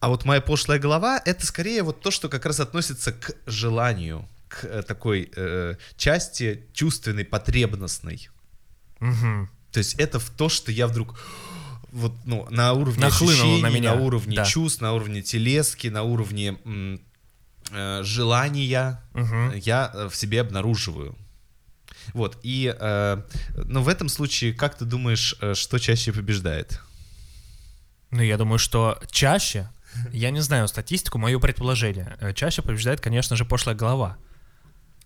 А 0.00 0.08
вот 0.08 0.24
моя 0.24 0.40
пошлая 0.40 0.78
голова— 0.78 1.20
это 1.24 1.46
скорее 1.46 1.82
вот 1.82 2.00
то, 2.00 2.10
что 2.10 2.28
как 2.28 2.44
раз 2.44 2.60
относится 2.60 3.12
к 3.12 3.32
желанию, 3.46 4.28
к 4.48 4.64
э, 4.64 4.82
такой 4.82 5.30
э, 5.34 5.76
части 5.96 6.64
чувственной, 6.72 7.24
потребностной. 7.24 8.28
Угу. 9.00 9.48
То 9.72 9.78
есть 9.78 9.94
это 9.94 10.18
в 10.18 10.30
то, 10.30 10.48
что 10.48 10.70
я 10.70 10.86
вдруг 10.86 11.18
вот 11.92 12.12
ну 12.24 12.46
на 12.50 12.72
уровне 12.72 13.04
Нахлынуло 13.04 13.32
ощущений, 13.32 13.62
на, 13.62 13.70
меня. 13.70 13.94
на 13.94 14.00
уровне 14.00 14.36
да. 14.36 14.44
чувств, 14.44 14.80
на 14.80 14.92
уровне 14.92 15.22
телески, 15.22 15.88
на 15.88 16.02
уровне 16.02 16.58
м, 16.64 17.00
э, 17.70 18.02
желания 18.02 19.02
угу. 19.14 19.52
я 19.54 19.90
э, 19.92 20.08
в 20.08 20.16
себе 20.16 20.42
обнаруживаю. 20.42 21.16
Вот 22.12 22.38
и, 22.42 22.74
э, 22.78 23.22
но 23.64 23.82
в 23.82 23.88
этом 23.88 24.08
случае, 24.08 24.52
как 24.52 24.76
ты 24.76 24.84
думаешь, 24.84 25.36
э, 25.40 25.54
что 25.54 25.78
чаще 25.78 26.12
побеждает? 26.12 26.80
Ну, 28.10 28.22
я 28.22 28.36
думаю, 28.36 28.58
что 28.58 28.98
чаще, 29.10 29.68
я 30.12 30.30
не 30.30 30.40
знаю 30.40 30.68
статистику, 30.68 31.18
мое 31.18 31.38
предположение, 31.38 32.16
э, 32.20 32.32
чаще 32.32 32.62
побеждает, 32.62 33.00
конечно 33.00 33.36
же, 33.36 33.44
пошлая 33.44 33.76
голова. 33.76 34.16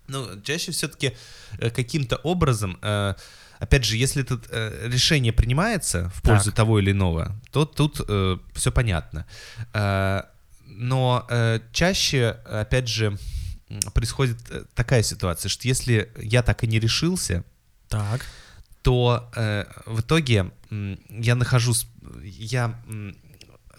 Ну, 0.09 0.41
чаще 0.43 0.73
все-таки 0.73 1.17
э, 1.59 1.71
каким-то 1.71 2.17
образом, 2.17 2.79
э, 2.83 3.15
опять 3.59 3.85
же, 3.85 3.97
если 3.97 4.23
это 4.23 4.39
решение 4.87 5.33
принимается 5.33 6.11
в 6.15 6.23
пользу 6.23 6.47
так. 6.47 6.55
того 6.55 6.79
или 6.79 6.91
иного, 6.93 7.37
то 7.53 7.65
тут 7.65 8.01
все 8.55 8.73
понятно. 8.73 9.27
Но 10.67 11.27
чаще, 11.73 12.37
опять 12.47 12.89
же, 12.89 13.19
происходит 13.93 14.39
такая 14.75 15.03
ситуация, 15.03 15.49
что 15.49 15.69
если 15.69 16.11
я 16.17 16.43
так 16.43 16.65
и 16.65 16.67
не 16.67 16.81
решился, 16.81 17.45
так. 17.89 18.25
То 18.83 19.31
э, 19.37 19.65
в 19.87 20.01
итоге 20.01 20.51
м, 20.71 20.99
я 21.09 21.35
нахожусь, 21.35 21.87
я 22.23 22.81
м, 22.87 23.17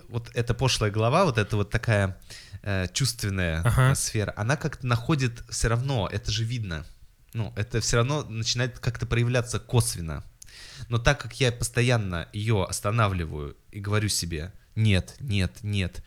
вот 0.09 0.29
эта 0.33 0.53
пошлая 0.53 0.91
голова, 0.91 1.25
вот 1.25 1.37
эта 1.37 1.55
вот 1.55 1.69
такая 1.69 2.17
э, 2.63 2.87
чувственная 2.93 3.61
Ага. 3.61 3.91
э, 3.91 3.95
сфера, 3.95 4.33
она 4.35 4.57
как-то 4.57 4.85
находит 4.85 5.43
все 5.49 5.69
равно, 5.69 6.07
это 6.11 6.31
же 6.31 6.43
видно, 6.43 6.85
ну, 7.33 7.53
это 7.55 7.79
все 7.81 7.97
равно 7.97 8.23
начинает 8.23 8.79
как-то 8.79 9.05
проявляться 9.05 9.59
косвенно. 9.59 10.23
Но 10.89 10.97
так 10.97 11.19
как 11.21 11.39
я 11.39 11.51
постоянно 11.51 12.27
ее 12.33 12.65
останавливаю 12.65 13.55
и 13.71 13.79
говорю 13.79 14.09
себе 14.09 14.51
нет, 14.75 15.15
нет, 15.19 15.51
нет, 15.63 16.03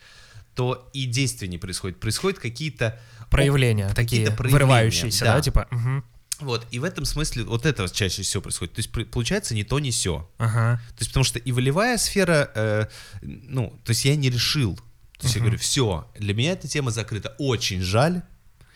то 0.53 0.89
и 0.93 1.05
действия 1.05 1.47
не 1.47 1.57
происходит. 1.57 1.99
Происходят 1.99 2.39
какие-то 2.39 2.99
Проявления 3.29 3.89
какие-то 3.93 4.31
проявления, 4.33 4.65
вырывающиеся, 4.65 5.25
да, 5.25 5.35
да. 5.35 5.41
типа, 5.41 5.67
мгм. 5.71 6.05
Вот, 6.39 6.67
и 6.71 6.79
в 6.79 6.83
этом 6.83 7.05
смысле 7.05 7.43
вот 7.43 7.65
это 7.65 7.87
чаще 7.89 8.21
всего 8.21 8.41
происходит. 8.41 8.73
То 8.73 8.79
есть 8.79 9.11
получается 9.11 9.55
не 9.55 9.63
то, 9.63 9.79
не 9.79 9.91
все. 9.91 10.29
ага, 10.37 10.81
То 10.89 10.99
есть 10.99 11.11
потому 11.11 11.23
что 11.23 11.39
и 11.39 11.51
волевая 11.51 11.97
сфера, 11.97 12.51
э, 12.55 12.87
ну, 13.21 13.79
то 13.83 13.91
есть 13.91 14.05
я 14.05 14.15
не 14.15 14.29
решил. 14.29 14.75
То 15.17 15.27
есть 15.27 15.35
я 15.35 15.41
говорю, 15.41 15.57
все, 15.57 16.09
для 16.19 16.33
меня 16.33 16.51
эта 16.51 16.67
тема 16.67 16.91
закрыта. 16.91 17.35
Очень 17.37 17.81
жаль. 17.81 18.21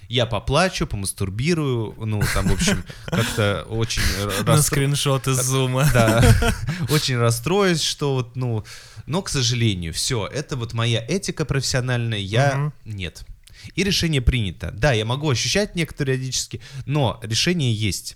Я 0.08 0.26
поплачу, 0.26 0.88
помастурбирую, 0.88 1.94
ну, 2.00 2.24
там, 2.34 2.48
в 2.48 2.54
общем, 2.54 2.84
как-то 3.06 3.64
очень 3.70 4.02
на 4.44 4.60
скриншот 4.60 5.28
из 5.28 5.40
зума. 5.44 5.88
да, 5.94 6.24
очень 6.90 7.18
расстроюсь, 7.18 7.82
что 7.82 8.16
вот, 8.16 8.36
ну, 8.36 8.66
но, 9.06 9.22
к 9.22 9.30
сожалению, 9.30 9.94
все, 9.94 10.26
это 10.26 10.56
вот 10.56 10.74
моя 10.74 11.06
этика 11.08 11.46
профессиональная, 11.46 12.18
я 12.18 12.72
нет. 12.86 13.24
И 13.76 13.84
решение 13.84 14.22
принято. 14.22 14.72
Да, 14.72 14.94
я 14.94 15.06
могу 15.06 15.30
ощущать 15.30 15.76
некоторые 15.76 16.18
периодически, 16.18 16.62
но 16.86 17.20
решение 17.24 17.74
есть. 17.74 18.16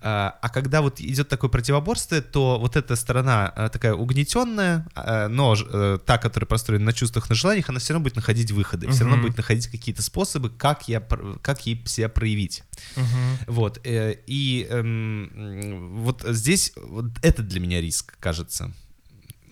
А 0.00 0.38
а 0.40 0.48
когда 0.48 0.80
вот 0.80 1.00
идет 1.00 1.28
такое 1.28 1.50
противоборство, 1.50 2.20
то 2.22 2.58
вот 2.58 2.76
эта 2.76 2.96
сторона 2.96 3.48
а, 3.48 3.68
такая 3.68 3.94
угнетенная, 3.94 4.86
а, 4.94 5.28
но 5.28 5.54
ж- 5.54 5.66
э, 5.70 5.98
та, 6.06 6.18
которая 6.18 6.46
построена 6.46 6.86
на 6.86 6.92
чувствах, 6.92 7.28
на 7.28 7.34
желаниях, 7.34 7.68
она 7.68 7.78
все 7.78 7.92
равно 7.92 8.04
будет 8.04 8.16
находить 8.16 8.50
выходы, 8.52 8.88
все 8.90 9.04
равно 9.04 9.20
будет 9.22 9.36
находить 9.36 9.66
какие-то 9.66 10.02
способы, 10.02 10.50
как, 10.50 10.88
я, 10.88 11.00
как 11.00 11.66
ей 11.66 11.82
себя 11.86 12.08
проявить. 12.08 12.62
Мгм. 12.96 13.38
Вот, 13.48 13.80
э, 13.84 14.16
и 14.26 14.66
эм, 14.70 15.98
вот 16.02 16.24
здесь 16.28 16.72
вот 16.76 17.06
это 17.22 17.42
для 17.42 17.60
меня 17.60 17.80
риск, 17.80 18.14
кажется, 18.20 18.72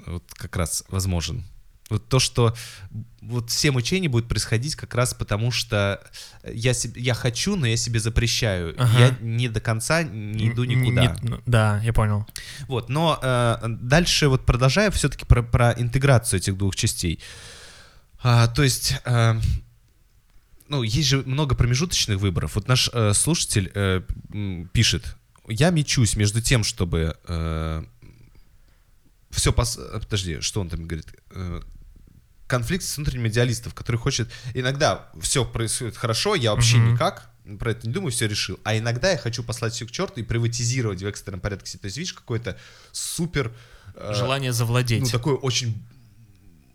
вот 0.06 0.24
как 0.34 0.56
раз 0.56 0.84
возможен. 0.88 1.44
Вот 1.90 2.08
то, 2.08 2.18
что 2.20 2.54
вот 3.20 3.50
все 3.50 3.70
мучения 3.70 4.08
будут 4.08 4.28
происходить 4.28 4.76
как 4.76 4.94
раз 4.94 5.12
потому, 5.12 5.50
что 5.50 6.00
я, 6.44 6.72
себе, 6.72 7.00
я 7.02 7.14
хочу, 7.14 7.56
но 7.56 7.66
я 7.66 7.76
себе 7.76 8.00
запрещаю. 8.00 8.74
Ага. 8.78 8.98
Я 8.98 9.16
не 9.20 9.48
до 9.48 9.60
конца 9.60 10.02
не 10.02 10.48
иду 10.50 10.64
никуда. 10.64 11.16
не- 11.22 11.28
ну, 11.28 11.40
да, 11.46 11.80
я 11.82 11.92
понял. 11.92 12.26
Вот, 12.68 12.88
но 12.88 13.18
э, 13.22 13.56
дальше 13.68 14.28
вот 14.28 14.46
продолжая 14.46 14.90
все-таки 14.90 15.24
про, 15.26 15.42
про 15.42 15.72
интеграцию 15.72 16.38
этих 16.40 16.56
двух 16.56 16.76
частей. 16.76 17.20
А, 18.22 18.46
то 18.48 18.62
есть, 18.62 18.94
э, 19.04 19.40
ну, 20.68 20.82
есть 20.82 21.08
же 21.08 21.18
много 21.24 21.54
промежуточных 21.54 22.18
выборов. 22.18 22.54
Вот 22.54 22.68
наш 22.68 22.88
э, 22.92 23.12
слушатель 23.14 23.70
э, 23.74 24.02
пишет, 24.72 25.16
я 25.48 25.70
мечусь 25.70 26.14
между 26.16 26.40
тем, 26.40 26.62
чтобы 26.64 27.16
все 29.30 29.52
пос... 29.52 29.78
э, 29.78 29.98
Подожди, 30.00 30.40
что 30.40 30.60
он 30.60 30.68
там 30.68 30.86
говорит? 30.86 31.06
Конфликт 32.50 32.84
с 32.84 32.96
внутренним 32.96 33.28
идеалистом, 33.28 33.70
который 33.72 33.96
хочет... 33.96 34.28
Иногда 34.54 35.08
все 35.20 35.44
происходит 35.44 35.96
хорошо, 35.96 36.34
я 36.34 36.50
вообще 36.52 36.76
Мгм. 36.78 36.94
никак 36.94 37.30
про 37.58 37.70
это 37.70 37.86
не 37.86 37.92
думаю, 37.92 38.10
все 38.12 38.26
решил. 38.28 38.58
А 38.64 38.76
иногда 38.76 39.10
я 39.10 39.16
хочу 39.18 39.42
послать 39.42 39.72
все 39.72 39.86
к 39.86 39.90
черту 39.90 40.20
и 40.20 40.22
приватизировать 40.24 41.02
в 41.02 41.06
экстренном 41.06 41.40
порядке. 41.40 41.78
То 41.78 41.86
есть, 41.86 41.96
видишь, 41.96 42.12
какой-то 42.12 42.56
супер... 42.92 43.52
э, 43.94 44.12
Желание 44.14 44.52
завладеть. 44.52 45.00
Ну, 45.02 45.08
такое 45.08 45.34
очень 45.36 45.82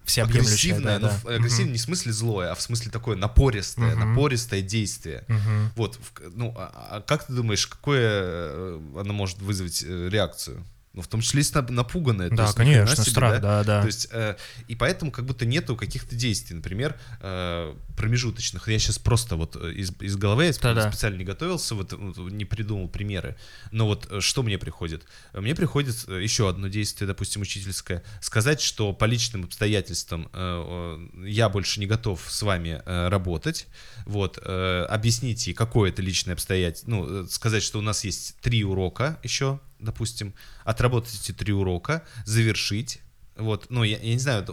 Всеобъемлющее, 0.05 0.73
агрессивное, 0.75 0.99
да, 0.99 1.07
но 1.07 1.07
да. 1.07 1.19
в- 1.23 1.27
агрессивное 1.27 1.71
не 1.73 1.77
в 1.79 1.81
смысле 1.81 2.11
злое, 2.13 2.51
а 2.51 2.55
в 2.55 2.61
смысле 2.61 2.91
такое 2.91 3.15
напористое, 3.17 3.95
Мгм. 3.95 4.09
напористое 4.09 4.61
действие. 4.61 5.23
Мгм. 5.27 5.71
Вот, 5.75 5.99
ну, 6.35 6.53
а, 6.57 6.97
а 6.97 7.01
как 7.01 7.25
ты 7.25 7.33
думаешь, 7.33 7.65
какое 7.67 8.01
э, 8.11 8.79
оно 8.99 9.13
может 9.13 9.39
вызвать 9.39 9.83
э, 9.85 10.09
реакцию? 10.09 10.63
Ну, 10.95 11.01
в 11.01 11.07
том 11.07 11.19
числе, 11.19 11.39
если 11.41 11.59
нап- 11.59 11.71
напуганное. 11.71 12.29
то 12.29 12.35
Да, 12.37 12.43
есть, 12.43 12.55
конечно, 12.55 12.95
себе, 12.95 13.11
страх, 13.11 13.41
да, 13.41 13.63
да. 13.65 13.81
То 13.81 13.87
есть, 13.87 14.07
э, 14.11 14.37
и 14.69 14.75
поэтому 14.75 15.11
как 15.11 15.25
будто 15.25 15.45
нету 15.45 15.75
каких-то 15.75 16.15
действий, 16.15 16.55
например, 16.55 16.95
э, 17.19 17.75
промежуточных. 17.97 18.69
Я 18.69 18.79
сейчас 18.79 18.97
просто 18.97 19.35
вот 19.35 19.57
э, 19.57 19.73
из, 19.73 19.91
из 19.99 20.15
головы, 20.15 20.45
я 20.45 20.53
Да-да. 20.53 20.89
специально 20.89 21.17
не 21.17 21.25
готовился, 21.25 21.75
вот, 21.75 21.91
вот 21.91 22.31
не 22.31 22.45
придумал 22.45 22.87
примеры. 22.87 23.35
Но 23.71 23.87
вот 23.87 24.07
э, 24.09 24.21
что 24.21 24.41
мне 24.41 24.57
приходит? 24.57 25.03
Мне 25.33 25.53
приходит 25.53 26.05
э, 26.07 26.23
еще 26.23 26.47
одно 26.47 26.69
действие, 26.69 27.07
допустим, 27.07 27.41
учительское. 27.41 28.01
Сказать, 28.21 28.61
что 28.61 28.93
по 28.93 29.03
личным 29.03 29.43
обстоятельствам 29.43 30.29
э, 30.31 31.07
я 31.25 31.49
больше 31.49 31.81
не 31.81 31.87
готов 31.87 32.21
с 32.25 32.41
вами 32.41 32.81
э, 32.85 33.09
работать. 33.09 33.67
Вот, 34.05 34.39
э, 34.41 34.85
объясните, 34.89 35.53
какое 35.53 35.89
это 35.89 36.01
личное 36.01 36.35
обстоятельство. 36.35 36.89
Ну, 36.89 37.27
сказать, 37.27 37.63
что 37.63 37.79
у 37.79 37.81
нас 37.81 38.05
есть 38.05 38.37
три 38.39 38.63
урока 38.63 39.19
еще, 39.23 39.59
допустим, 39.79 40.33
отработать 40.63 41.15
эти 41.21 41.31
три 41.31 41.53
урока, 41.53 42.03
завершить. 42.25 42.99
Вот, 43.37 43.65
ну, 43.69 43.83
я, 43.83 43.97
я 43.97 44.13
не 44.13 44.19
знаю, 44.19 44.45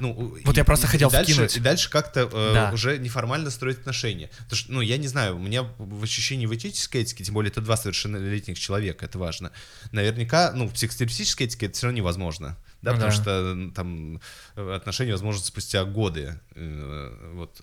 ну... 0.00 0.12
Вот 0.44 0.54
и- 0.54 0.58
я 0.58 0.64
просто 0.64 0.86
и 0.86 0.90
хотел 0.90 1.10
дальше, 1.10 1.32
вкинуть. 1.32 1.56
И 1.56 1.60
дальше 1.60 1.88
как-то 1.88 2.28
э, 2.30 2.52
Да. 2.54 2.70
уже 2.74 2.98
неформально 2.98 3.48
строить 3.50 3.78
отношения. 3.78 4.28
Потому 4.40 4.56
что, 4.56 4.72
ну, 4.72 4.80
я 4.82 4.98
не 4.98 5.08
знаю, 5.08 5.36
у 5.36 5.38
меня 5.38 5.62
в 5.78 6.02
ощущении 6.04 6.44
в 6.44 6.54
этической 6.54 7.00
этике, 7.00 7.24
тем 7.24 7.32
более 7.32 7.50
это 7.50 7.62
два 7.62 7.78
совершеннолетних 7.78 8.58
человека, 8.58 9.06
это 9.06 9.18
важно. 9.18 9.50
Наверняка, 9.92 10.52
ну, 10.54 10.68
в 10.68 10.74
психотерапевтической 10.74 11.46
этике 11.46 11.66
это 11.66 11.74
все 11.76 11.86
равно 11.86 11.96
невозможно. 11.96 12.58
Да, 12.82 12.92
Ну 12.92 12.98
потому 12.98 13.16
да. 13.16 13.22
что 13.22 13.70
там 13.74 14.20
э, 14.56 14.74
отношения 14.74 15.12
возможны 15.12 15.42
спустя 15.42 15.84
годы. 15.84 16.38
э, 16.54 17.30
Вот. 17.32 17.62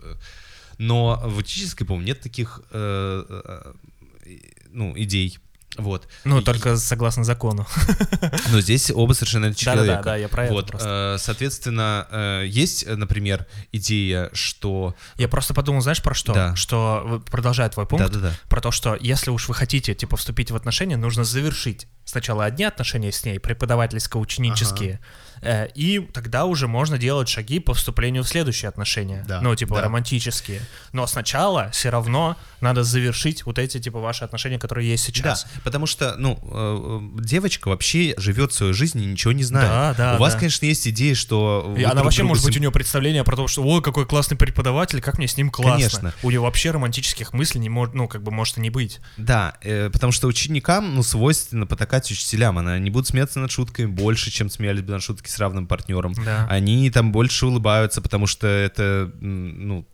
Но 0.79 1.21
в 1.23 1.41
этической, 1.43 1.85
по-моему, 1.85 2.07
нет 2.07 2.21
таких 2.21 2.61
э, 2.71 3.23
э, 3.29 3.73
э, 4.25 4.39
ну, 4.71 4.93
идей. 4.97 5.37
Вот. 5.77 6.07
Ну, 6.23 6.39
И- 6.39 6.43
только 6.43 6.77
согласно 6.77 7.23
закону. 7.23 7.67
но 8.51 8.61
здесь 8.61 8.91
оба 8.91 9.13
совершенно 9.13 9.53
человека. 9.53 10.01
да, 10.03 10.15
я 10.15 10.27
про 10.27 10.45
это 10.45 10.53
вот, 10.53 10.67
просто. 10.67 11.15
э, 11.15 11.17
соответственно, 11.21 12.07
э, 12.09 12.43
есть, 12.47 12.83
э, 12.85 12.95
например, 12.95 13.45
идея, 13.71 14.29
что... 14.33 14.95
Я 15.17 15.27
просто 15.27 15.53
подумал, 15.53 15.81
знаешь, 15.81 16.01
про 16.01 16.13
что? 16.13 16.33
Да. 16.33 16.55
Что, 16.55 17.23
продолжая 17.29 17.69
твой 17.69 17.85
пункт, 17.85 18.05
Да-да-да. 18.11 18.33
про 18.49 18.61
то, 18.61 18.71
что 18.71 18.97
если 18.99 19.29
уж 19.31 19.47
вы 19.47 19.53
хотите, 19.53 19.93
типа, 19.93 20.17
вступить 20.17 20.51
в 20.51 20.55
отношения, 20.55 20.97
нужно 20.97 21.23
завершить 21.23 21.87
сначала 22.05 22.45
одни 22.45 22.63
отношения 22.63 23.11
с 23.11 23.25
ней, 23.25 23.39
преподавательско-ученические, 23.39 24.93
э, 24.93 24.99
и 25.75 25.99
тогда 26.13 26.45
уже 26.45 26.67
можно 26.67 26.97
делать 26.97 27.29
шаги 27.29 27.59
по 27.59 27.73
вступлению 27.73 28.23
в 28.23 28.27
следующие 28.27 28.69
отношения, 28.69 29.23
Да, 29.27 29.41
ну, 29.41 29.55
типа, 29.55 29.75
да. 29.75 29.81
романтические. 29.83 30.61
Но 30.91 31.05
сначала 31.07 31.69
все 31.71 31.89
равно 31.89 32.35
надо 32.61 32.83
завершить 32.83 33.45
вот 33.45 33.59
эти, 33.59 33.79
типа, 33.79 33.99
ваши 33.99 34.23
отношения, 34.23 34.59
которые 34.59 34.89
есть 34.89 35.03
сейчас. 35.03 35.43
Да, 35.43 35.61
потому 35.63 35.85
что, 35.85 36.15
ну, 36.17 36.39
э, 36.41 37.19
э, 37.19 37.21
девочка 37.23 37.67
вообще 37.67 38.13
живет 38.17 38.53
свою 38.53 38.73
жизнь 38.73 39.01
и 39.01 39.05
ничего 39.05 39.33
не 39.33 39.43
знает. 39.43 39.69
Да, 39.69 39.93
да, 39.93 40.15
У 40.17 40.19
вас, 40.19 40.33
да. 40.33 40.39
конечно, 40.39 40.65
есть 40.65 40.87
идея, 40.87 41.15
что... 41.15 41.75
И 41.77 41.83
она 41.83 42.03
вообще 42.03 42.23
может 42.23 42.43
быть 42.43 42.57
у 42.57 42.59
нее 42.59 42.71
представление 42.71 43.23
про 43.23 43.35
то, 43.35 43.47
что 43.47 43.63
ой, 43.63 43.81
какой 43.81 44.05
классный 44.05 44.37
преподаватель, 44.37 45.01
как 45.01 45.17
мне 45.17 45.27
с 45.27 45.37
ним 45.37 45.49
классно. 45.49 45.75
Конечно. 45.75 46.13
У 46.23 46.29
нее 46.29 46.39
вообще 46.39 46.71
романтических 46.71 47.33
мыслей 47.33 47.61
не 47.61 47.69
может, 47.69 47.93
ну, 47.95 48.07
как 48.07 48.23
бы 48.23 48.31
может 48.31 48.57
и 48.57 48.61
не 48.61 48.69
быть. 48.69 48.99
Да, 49.17 49.57
э, 49.61 49.89
потому 49.89 50.11
что 50.11 50.27
ученикам, 50.27 50.95
ну, 50.95 51.03
свойственно 51.03 51.67
потакать 51.67 52.09
учителям. 52.11 52.57
Она 52.57 52.79
не 52.79 52.89
будут 52.89 53.07
смеяться 53.07 53.39
над 53.39 53.51
шутками 53.51 53.87
больше, 53.87 54.31
чем 54.31 54.49
смеялись 54.49 54.81
бы 54.81 54.93
над 54.93 55.03
шутки 55.03 55.29
с 55.35 55.39
равным 55.39 55.67
партнером. 55.67 56.13
Да. 56.13 56.47
Они 56.49 56.89
там 56.89 57.11
больше 57.11 57.45
улыбаются, 57.45 58.01
потому 58.01 58.25
что 58.25 58.47
это, 58.47 59.11
ну, 59.19 59.85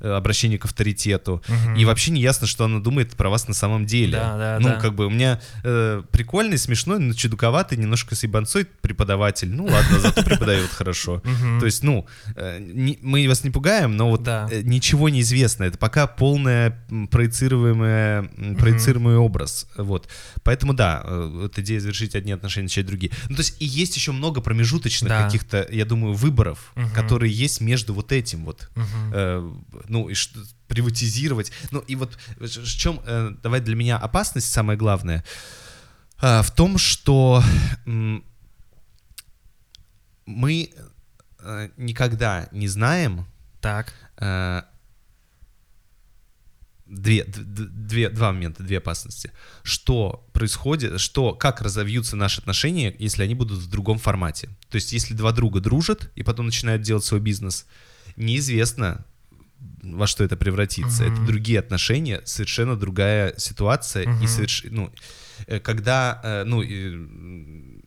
обращение 0.00 0.58
к 0.58 0.64
авторитету. 0.64 1.42
Мгм. 1.48 1.76
И 1.76 1.84
вообще 1.84 2.10
не 2.10 2.20
ясно, 2.20 2.46
что 2.46 2.64
она 2.64 2.80
думает 2.80 3.12
про 3.12 3.30
вас 3.30 3.48
на 3.48 3.54
самом 3.54 3.86
деле. 3.86 4.18
Да, 4.18 4.36
да, 4.36 4.58
ну, 4.60 4.68
да. 4.68 4.80
как 4.80 4.94
бы 4.94 5.06
у 5.06 5.10
меня 5.10 5.40
э, 5.64 6.02
прикольный, 6.10 6.58
смешной, 6.58 6.98
но 6.98 7.14
чудаковатый, 7.14 7.78
немножко 7.78 8.14
с 8.14 8.22
ебанцой 8.22 8.64
преподаватель. 8.64 9.50
Ну 9.50 9.64
ладно, 9.64 9.98
зато 9.98 10.22
преподает 10.22 10.70
хорошо. 10.70 11.22
То 11.60 11.66
есть, 11.66 11.82
ну, 11.82 12.06
э, 12.34 12.60
мы 13.02 13.26
вас 13.28 13.44
не 13.44 13.50
пугаем, 13.50 13.96
но 13.96 14.10
вот 14.10 14.26
э, 14.26 14.62
ничего 14.62 15.08
не 15.08 15.20
известно. 15.20 15.64
Это 15.64 15.78
пока 15.78 16.06
полная 16.06 16.78
проецируемая, 17.10 18.24
проецируемый 18.58 19.16
образ. 19.16 19.68
Вот. 19.76 20.08
Поэтому 20.42 20.74
да, 20.74 21.02
э, 21.04 21.30
вот 21.32 21.58
идея 21.58 21.80
завершить 21.80 22.14
одни 22.14 22.32
отношения, 22.32 22.64
начать 22.64 22.86
другие. 22.86 23.12
Ну, 23.28 23.36
то 23.36 23.42
есть 23.42 23.56
и 23.60 23.64
есть 23.64 23.96
еще 23.96 24.12
много 24.12 24.40
промежуточных 24.40 25.10
каких-то, 25.10 25.66
я 25.70 25.84
думаю, 25.84 26.14
выборов, 26.14 26.72
которые 26.94 27.32
есть 27.32 27.60
между 27.60 27.94
вот 27.94 28.12
этим 28.12 28.44
вот. 28.44 28.68
Э, 29.72 29.78
ну, 29.88 30.08
и 30.08 30.14
что, 30.14 30.40
приватизировать. 30.68 31.52
Ну, 31.70 31.80
и 31.80 31.96
вот 31.96 32.18
в 32.38 32.64
чем, 32.64 33.00
э, 33.04 33.32
давай 33.42 33.60
для 33.60 33.74
меня 33.76 33.98
опасность 33.98 34.50
самое 34.50 34.78
главное, 34.78 35.24
а, 36.18 36.42
в 36.42 36.50
том, 36.54 36.78
что 36.78 37.42
м, 37.86 38.24
мы 40.24 40.70
э, 41.38 41.68
никогда 41.76 42.48
не 42.52 42.68
знаем, 42.68 43.26
Так. 43.60 43.92
э, 44.16 44.62
две, 46.86 47.24
две, 47.24 48.08
два 48.10 48.32
момента, 48.32 48.62
две 48.62 48.78
опасности. 48.78 49.32
Что 49.62 50.26
происходит, 50.32 51.00
что, 51.00 51.34
как 51.34 51.60
разовьются 51.60 52.16
наши 52.16 52.40
отношения, 52.40 52.94
если 52.98 53.22
они 53.22 53.34
будут 53.34 53.58
в 53.58 53.68
другом 53.70 53.98
формате. 53.98 54.48
То 54.70 54.76
есть, 54.76 54.92
если 54.92 55.14
два 55.14 55.32
друга 55.32 55.60
дружат 55.60 56.10
и 56.14 56.22
потом 56.22 56.46
начинают 56.46 56.82
делать 56.82 57.04
свой 57.04 57.20
бизнес, 57.20 57.66
неизвестно, 58.16 59.04
во 59.82 60.06
что 60.06 60.24
это 60.24 60.36
превратится. 60.36 61.04
Mm-hmm. 61.04 61.12
Это 61.12 61.22
другие 61.26 61.58
отношения, 61.58 62.22
совершенно 62.24 62.76
другая 62.76 63.34
ситуация 63.36 64.04
mm-hmm. 64.04 64.24
и 64.24 64.26
соверш... 64.26 64.64
ну, 64.70 64.92
э, 65.46 65.60
когда, 65.60 66.20
э, 66.22 66.44
ну, 66.44 66.62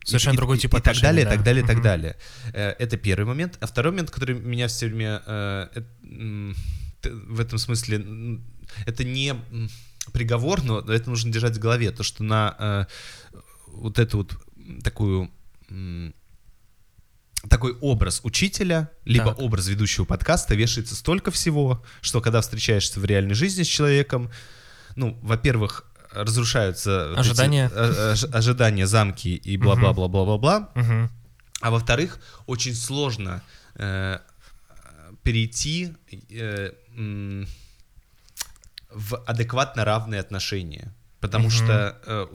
совершенно 0.04 0.34
и, 0.34 0.36
другой 0.36 0.58
тип 0.58 0.74
и, 0.74 0.76
отношений. 0.78 1.00
И 1.00 1.02
так 1.02 1.02
далее, 1.02 1.24
да. 1.24 1.30
так 1.30 1.44
далее, 1.44 1.62
mm-hmm. 1.62 1.66
так 1.66 1.82
далее. 1.82 2.16
Э, 2.52 2.70
это 2.78 2.96
первый 2.96 3.26
момент. 3.26 3.58
А 3.60 3.66
второй 3.66 3.92
момент, 3.92 4.10
который 4.10 4.38
меня 4.38 4.68
все 4.68 4.86
время 4.86 5.22
в 7.02 7.40
этом 7.40 7.58
смысле 7.58 8.40
это 8.86 9.04
не 9.04 9.34
приговор, 10.12 10.62
но 10.62 10.80
это 10.80 11.08
нужно 11.08 11.32
держать 11.32 11.56
в 11.56 11.60
голове, 11.60 11.90
то 11.92 12.02
что 12.02 12.22
на 12.22 12.86
вот 13.66 13.98
эту 13.98 14.18
вот 14.18 14.36
такую 14.82 15.30
такой 17.48 17.72
образ 17.80 18.20
учителя, 18.22 18.90
либо 19.04 19.30
так. 19.30 19.38
образ 19.38 19.68
ведущего 19.68 20.04
подкаста 20.04 20.54
вешается 20.54 20.94
столько 20.94 21.30
всего, 21.30 21.82
что 22.00 22.20
когда 22.20 22.40
встречаешься 22.40 23.00
в 23.00 23.04
реальной 23.04 23.34
жизни 23.34 23.62
с 23.62 23.66
человеком, 23.66 24.30
ну, 24.96 25.18
во-первых, 25.22 25.86
разрушаются 26.12 27.14
ожидания, 27.16 27.66
эти, 27.66 28.12
ож, 28.12 28.24
ожидания, 28.24 28.86
замки 28.86 29.34
и 29.34 29.56
бла-бла-бла-бла-бла-бла, 29.56 30.70
угу. 30.74 31.10
а 31.60 31.70
во-вторых, 31.70 32.18
очень 32.46 32.74
сложно 32.74 33.42
э, 33.76 34.18
перейти 35.22 35.94
э, 36.30 36.72
э, 36.96 37.44
в 38.90 39.16
адекватно 39.24 39.84
равные 39.84 40.20
отношения, 40.20 40.92
потому 41.20 41.46
угу. 41.46 41.54
что 41.54 41.98
э, 42.04 42.26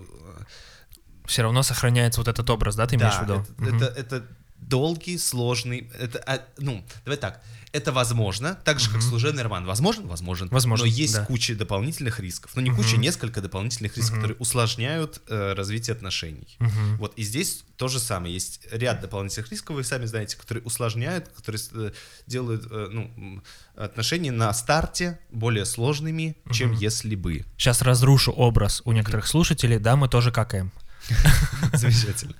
все 1.26 1.44
равно 1.44 1.62
сохраняется 1.64 2.22
вот 2.22 2.28
этот 2.28 2.50
образ, 2.50 2.76
да, 2.76 2.88
ты 2.88 2.98
да, 2.98 3.06
имеешь 3.06 3.20
в 3.20 3.22
виду? 3.24 3.46
Это, 3.60 3.76
угу. 3.76 3.76
это, 3.76 3.86
это 4.00 4.28
долгий, 4.58 5.18
сложный. 5.18 5.90
Это, 6.00 6.24
а, 6.26 6.42
ну, 6.58 6.84
давай 7.04 7.18
так. 7.18 7.44
Это 7.72 7.92
возможно, 7.92 8.58
так 8.64 8.80
же, 8.80 8.90
как 8.90 9.00
mm-hmm. 9.00 9.10
служебный 9.10 9.44
роман. 9.44 9.66
Возможен? 9.66 10.08
Возможен. 10.08 10.48
Возможно. 10.48 10.86
Но 10.86 10.90
есть 10.90 11.16
да. 11.16 11.26
куча 11.26 11.56
дополнительных 11.56 12.22
рисков. 12.22 12.52
Ну, 12.56 12.62
не 12.62 12.70
mm-hmm. 12.70 12.76
куча, 12.76 12.96
несколько 12.96 13.42
дополнительных 13.42 13.98
рисков, 13.98 14.14
mm-hmm. 14.14 14.22
которые 14.22 14.38
усложняют 14.38 15.22
э, 15.28 15.54
развитие 15.54 15.94
отношений. 15.94 16.56
Mm-hmm. 16.60 16.96
Вот, 17.00 17.14
и 17.18 17.24
здесь 17.24 17.66
то 17.76 17.90
же 17.90 18.00
самое. 18.00 18.34
Есть 18.34 18.62
ряд 18.72 19.02
дополнительных 19.02 19.52
рисков, 19.52 19.76
вы 19.76 19.84
сами 19.84 20.06
знаете, 20.06 20.38
которые 20.38 20.64
усложняют, 20.64 21.28
которые 21.36 21.62
э, 21.74 21.92
делают 22.28 22.66
э, 22.72 22.88
ну, 22.92 23.44
отношения 23.76 24.32
на 24.32 24.54
старте 24.54 25.20
более 25.30 25.66
сложными, 25.66 26.38
mm-hmm. 26.46 26.54
чем 26.54 26.72
если 26.72 27.16
бы. 27.16 27.44
Сейчас 27.58 27.82
разрушу 27.82 28.32
образ 28.32 28.82
у 28.86 28.94
некоторых 28.94 29.28
слушателей. 29.28 29.80
Да, 29.80 29.98
мы 29.98 30.08
тоже 30.08 30.32
какаем. 30.32 30.72
Замечательно. 31.74 32.34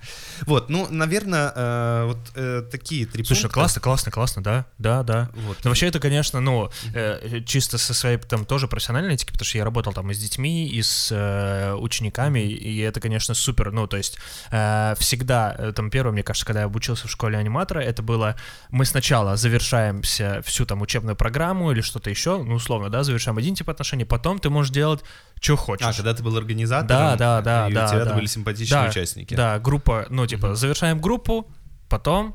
Вот, 0.46 0.68
ну, 0.68 0.86
наверное, 0.90 1.52
э, 1.54 2.04
вот 2.06 2.18
э, 2.34 2.62
такие 2.70 3.06
три 3.06 3.24
Слушай, 3.24 3.50
классно, 3.50 3.80
классно, 3.80 4.12
классно, 4.12 4.42
да, 4.42 4.66
да, 4.78 5.02
да. 5.02 5.30
Вот. 5.34 5.58
Но 5.64 5.70
вообще 5.70 5.86
это, 5.86 6.00
конечно, 6.00 6.40
ну, 6.40 6.70
э, 6.94 7.40
чисто 7.46 7.78
со 7.78 7.94
своей 7.94 8.18
там 8.18 8.44
тоже 8.44 8.68
профессиональной 8.68 9.14
этики, 9.14 9.32
потому 9.32 9.46
что 9.46 9.58
я 9.58 9.64
работал 9.64 9.92
там 9.92 10.10
и 10.10 10.14
с 10.14 10.18
детьми, 10.18 10.68
и 10.68 10.82
с 10.82 11.76
учениками, 11.78 12.40
и 12.40 12.78
это, 12.78 13.00
конечно, 13.00 13.34
супер. 13.34 13.72
Ну, 13.72 13.86
то 13.86 13.96
есть 13.96 14.18
всегда, 14.48 15.72
там, 15.74 15.90
первое, 15.90 16.12
мне 16.12 16.22
кажется, 16.22 16.46
когда 16.46 16.60
я 16.60 16.66
обучился 16.66 17.08
в 17.08 17.10
школе 17.10 17.38
аниматора, 17.38 17.80
это 17.80 18.02
было, 18.02 18.36
мы 18.70 18.84
сначала 18.84 19.36
завершаемся 19.36 20.42
всю 20.44 20.66
там 20.66 20.82
учебную 20.82 21.16
программу 21.16 21.72
или 21.72 21.80
что-то 21.80 22.10
еще, 22.10 22.42
ну, 22.42 22.54
условно, 22.54 22.90
да, 22.90 23.02
завершаем 23.04 23.38
один 23.38 23.54
тип 23.54 23.70
отношений, 23.70 24.04
потом 24.04 24.38
ты 24.38 24.50
можешь 24.50 24.72
делать 24.72 25.02
что 25.40 25.56
хочешь. 25.56 25.86
А, 25.86 25.92
когда 25.92 26.14
ты 26.14 26.22
был 26.22 26.36
организатором, 26.36 27.16
да, 27.16 27.16
да, 27.16 27.40
да, 27.42 27.68
и 27.68 27.72
да, 27.72 27.86
у 27.86 27.88
тебя 27.88 28.04
да. 28.04 28.14
были 28.14 28.26
симпатичные 28.26 28.82
да, 28.82 28.88
участники. 28.88 29.34
Да, 29.34 29.58
группа, 29.58 30.06
ну, 30.08 30.26
типа, 30.26 30.46
угу. 30.46 30.54
завершаем 30.54 31.00
группу, 31.00 31.50
потом 31.88 32.34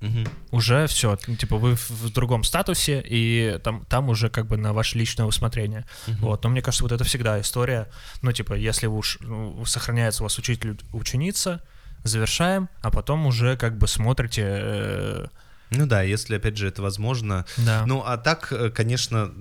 угу. 0.00 0.24
уже 0.50 0.86
все, 0.86 1.18
ну, 1.26 1.36
типа, 1.36 1.56
вы 1.56 1.74
в, 1.74 2.10
другом 2.12 2.44
статусе, 2.44 3.02
и 3.04 3.58
там, 3.62 3.84
там 3.86 4.08
уже 4.08 4.30
как 4.30 4.46
бы 4.46 4.56
на 4.56 4.72
ваше 4.72 4.98
личное 4.98 5.26
усмотрение. 5.26 5.86
Угу. 6.06 6.16
Вот, 6.20 6.44
но 6.44 6.50
мне 6.50 6.62
кажется, 6.62 6.84
вот 6.84 6.92
это 6.92 7.04
всегда 7.04 7.40
история, 7.40 7.88
ну, 8.22 8.32
типа, 8.32 8.54
если 8.54 8.86
уж 8.86 9.18
ну, 9.20 9.64
сохраняется 9.64 10.22
у 10.22 10.24
вас 10.24 10.38
учитель-ученица, 10.38 11.62
завершаем, 12.04 12.68
а 12.80 12.90
потом 12.90 13.26
уже 13.26 13.56
как 13.56 13.76
бы 13.76 13.86
смотрите... 13.86 14.42
Э, 14.46 15.26
ну 15.70 15.86
да, 15.86 16.02
если, 16.02 16.36
опять 16.36 16.56
же, 16.56 16.66
это 16.68 16.82
возможно. 16.82 17.46
Да. 17.58 17.84
Ну, 17.86 18.02
а 18.04 18.16
так, 18.18 18.52
э, 18.52 18.70
конечно, 18.70 19.32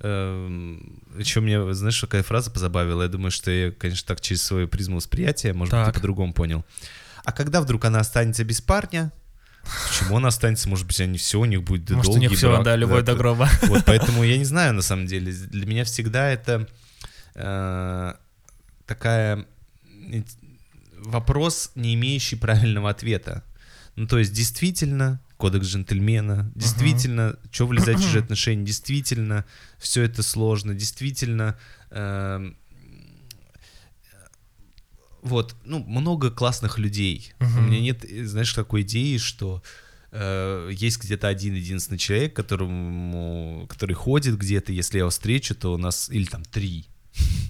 э, 0.00 0.78
еще 1.16 1.40
мне, 1.40 1.72
знаешь, 1.74 2.00
какая 2.00 2.22
фраза 2.22 2.50
позабавила? 2.50 3.02
Я 3.02 3.08
думаю, 3.08 3.30
что 3.30 3.50
я, 3.50 3.70
конечно, 3.70 4.06
так 4.06 4.20
через 4.20 4.42
свою 4.42 4.68
призму 4.68 4.96
восприятия, 4.96 5.52
может 5.52 5.72
так. 5.72 5.86
быть, 5.86 5.94
ты 5.94 6.00
по-другому 6.00 6.32
понял. 6.34 6.64
А 7.24 7.32
когда 7.32 7.60
вдруг 7.60 7.84
она 7.84 8.00
останется 8.00 8.44
без 8.44 8.60
парня, 8.60 9.12
Почему 9.88 10.16
она 10.16 10.28
останется? 10.28 10.68
Может 10.68 10.86
быть, 10.86 11.00
они 11.00 11.18
все, 11.18 11.40
у 11.40 11.44
них 11.44 11.62
будет 11.62 11.90
Может, 11.90 12.06
долгий 12.06 12.26
у 12.26 12.30
них 12.30 12.38
все, 12.38 12.50
брак, 12.50 12.64
да, 12.64 12.76
любовь 12.76 13.04
да, 13.04 13.12
до 13.12 13.18
гроба. 13.18 13.48
Вот, 13.62 13.84
поэтому 13.84 14.22
я 14.22 14.38
не 14.38 14.44
знаю, 14.46 14.72
на 14.72 14.82
самом 14.82 15.06
деле. 15.06 15.32
Для 15.32 15.66
меня 15.66 15.84
всегда 15.84 16.30
это 16.30 16.66
э, 17.34 18.14
такая 18.86 19.46
вопрос, 21.00 21.72
не 21.74 21.94
имеющий 21.94 22.36
правильного 22.36 22.88
ответа. 22.90 23.44
Ну, 23.96 24.06
то 24.06 24.18
есть, 24.18 24.32
действительно, 24.32 25.20
кодекс 25.38 25.68
джентльмена, 25.68 26.52
действительно, 26.54 27.20
uh-huh. 27.20 27.48
что 27.50 27.66
влезать 27.66 27.98
в 27.98 28.02
чужие 28.02 28.22
отношения, 28.24 28.64
действительно, 28.64 29.46
все 29.78 30.02
это 30.02 30.22
сложно, 30.22 30.74
действительно, 30.74 31.56
э, 31.90 32.52
вот, 35.22 35.56
ну, 35.64 35.78
много 35.84 36.30
классных 36.30 36.78
людей. 36.78 37.32
Uh-huh. 37.38 37.58
У 37.58 37.62
меня 37.62 37.80
нет, 37.80 38.04
знаешь, 38.28 38.52
такой 38.52 38.82
идеи, 38.82 39.16
что 39.16 39.62
э, 40.10 40.70
есть 40.72 41.00
где-то 41.00 41.28
один 41.28 41.54
единственный 41.54 41.98
человек, 41.98 42.34
которому, 42.34 43.66
который 43.68 43.94
ходит 43.94 44.36
где-то, 44.36 44.72
если 44.72 44.98
я 44.98 45.00
его 45.00 45.10
встречу, 45.10 45.54
то 45.54 45.72
у 45.72 45.78
нас, 45.78 46.10
или 46.10 46.24
там 46.24 46.42
три, 46.44 46.88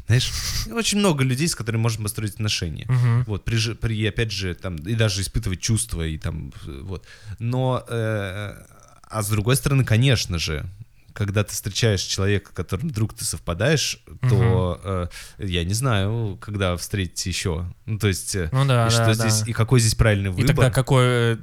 знаешь, 0.07 0.33
очень 0.73 0.99
много 0.99 1.23
людей, 1.23 1.49
с 1.49 1.55
которыми 1.55 1.83
можно 1.83 2.03
построить 2.03 2.35
отношения. 2.35 2.87
Uh-huh. 2.87 3.25
Вот, 3.27 3.45
при, 3.45 3.75
при, 3.75 4.07
опять 4.07 4.33
же, 4.33 4.55
там, 4.55 4.77
и 4.77 4.95
даже 4.95 5.21
испытывать 5.21 5.61
чувства, 5.61 6.07
и 6.07 6.17
там, 6.19 6.53
вот. 6.65 7.07
Но, 7.39 7.85
э, 7.89 8.55
а 9.03 9.23
с 9.23 9.29
другой 9.29 9.57
стороны, 9.57 9.85
конечно 9.85 10.39
же, 10.39 10.65
когда 11.13 11.43
ты 11.45 11.53
встречаешь 11.53 12.03
человека, 12.03 12.53
которым 12.55 12.89
вдруг 12.89 13.13
ты 13.13 13.25
совпадаешь, 13.25 14.01
uh-huh. 14.07 14.29
то 14.31 15.11
э, 15.39 15.45
я 15.45 15.65
не 15.65 15.75
знаю, 15.75 16.39
когда 16.41 16.77
встретить 16.77 17.27
еще. 17.27 17.67
Ну, 17.87 17.99
то 17.99 18.09
есть, 18.09 18.35
э, 18.35 18.49
ну, 18.53 18.65
да, 18.65 18.87
и 18.87 18.91
да, 18.91 18.91
что 18.91 19.07
да. 19.07 19.15
здесь, 19.15 19.47
и 19.47 19.53
какой 19.53 19.81
здесь 19.81 19.95
правильный 19.95 20.31
выбор. 20.31 20.45
И 20.45 20.47
тогда 20.47 20.71
какой 20.71 21.39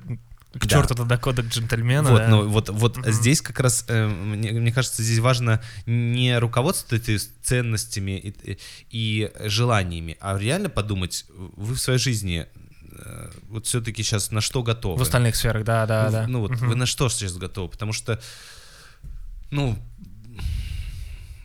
к 0.59 0.67
черту 0.67 0.89
да. 0.89 0.95
тогда 0.95 1.17
кодек 1.17 1.45
джентльмена. 1.47 2.09
Вот, 2.09 2.27
но 2.27 2.43
вот, 2.43 2.69
вот 2.69 2.97
угу. 2.97 3.11
здесь 3.11 3.41
как 3.41 3.59
раз, 3.59 3.85
э, 3.87 4.07
мне, 4.07 4.51
мне 4.51 4.71
кажется, 4.71 5.03
здесь 5.03 5.19
важно 5.19 5.61
не 5.85 6.37
руководствоваться 6.37 6.95
этими 6.95 7.19
ценностями 7.43 8.11
и, 8.11 8.57
и 8.89 9.31
желаниями, 9.45 10.17
а 10.19 10.37
реально 10.37 10.69
подумать, 10.69 11.25
вы 11.29 11.75
в 11.75 11.79
своей 11.79 11.99
жизни 11.99 12.47
э, 12.91 13.31
вот 13.49 13.65
все-таки 13.65 14.03
сейчас 14.03 14.31
на 14.31 14.41
что 14.41 14.63
готовы? 14.63 14.97
В 14.97 15.01
остальных 15.01 15.35
сферах, 15.35 15.63
да, 15.65 15.85
да, 15.85 16.05
ну, 16.05 16.11
да. 16.11 16.27
Ну 16.27 16.39
вот 16.41 16.51
угу. 16.51 16.65
вы 16.65 16.75
на 16.75 16.85
что 16.85 17.09
сейчас 17.09 17.35
готовы? 17.37 17.69
Потому 17.69 17.93
что, 17.93 18.19
ну, 19.51 19.77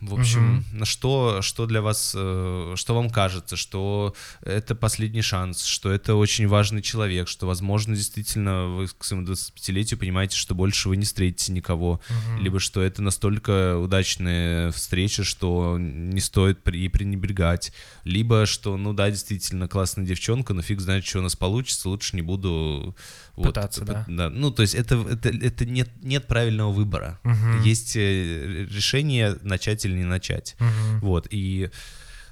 в 0.01 0.19
общем, 0.19 0.57
угу. 0.57 0.79
на 0.79 0.85
что, 0.85 1.41
что 1.43 1.67
для 1.67 1.81
вас, 1.81 2.13
э, 2.17 2.73
что 2.75 2.95
вам 2.95 3.11
кажется, 3.11 3.55
что 3.55 4.15
это 4.41 4.73
последний 4.73 5.21
шанс, 5.21 5.63
что 5.63 5.91
это 5.91 6.15
очень 6.15 6.47
важный 6.47 6.81
человек, 6.81 7.27
что, 7.27 7.45
возможно, 7.45 7.95
действительно 7.95 8.65
вы 8.65 8.87
к 8.87 9.03
своему 9.03 9.27
25-летию 9.27 9.99
понимаете, 9.99 10.35
что 10.35 10.55
больше 10.55 10.89
вы 10.89 10.97
не 10.97 11.05
встретите 11.05 11.51
никого, 11.51 12.01
угу. 12.09 12.41
либо 12.41 12.59
что 12.59 12.81
это 12.81 13.03
настолько 13.03 13.77
удачная 13.77 14.71
встреча, 14.71 15.23
что 15.23 15.77
не 15.77 16.19
стоит 16.19 16.67
ей 16.67 16.89
пренебрегать, 16.89 17.71
либо 18.03 18.47
что, 18.47 18.77
ну 18.77 18.93
да, 18.93 19.11
действительно 19.11 19.67
классная 19.67 20.05
девчонка, 20.05 20.55
но 20.55 20.63
фиг 20.63 20.81
знает, 20.81 21.05
что 21.05 21.19
у 21.19 21.21
нас 21.21 21.35
получится, 21.35 21.89
лучше 21.89 22.15
не 22.15 22.23
буду 22.23 22.95
пытаться, 23.35 23.81
вот, 23.81 23.89
да. 23.89 24.05
да. 24.07 24.29
Ну, 24.29 24.51
то 24.51 24.61
есть 24.61 24.75
это, 24.75 24.95
это, 25.09 25.29
это 25.29 25.65
нет, 25.65 25.89
нет 26.01 26.27
правильного 26.27 26.71
выбора. 26.71 27.19
Угу. 27.23 27.63
Есть 27.63 27.95
э, 27.95 28.65
решение 28.69 29.37
начать 29.41 29.85
или 29.85 29.97
не 29.97 30.05
начать. 30.05 30.55
Угу. 30.59 31.07
Вот, 31.07 31.27
и 31.31 31.69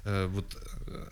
э, 0.04 0.26
вот 0.26 0.56
э, 0.86 1.08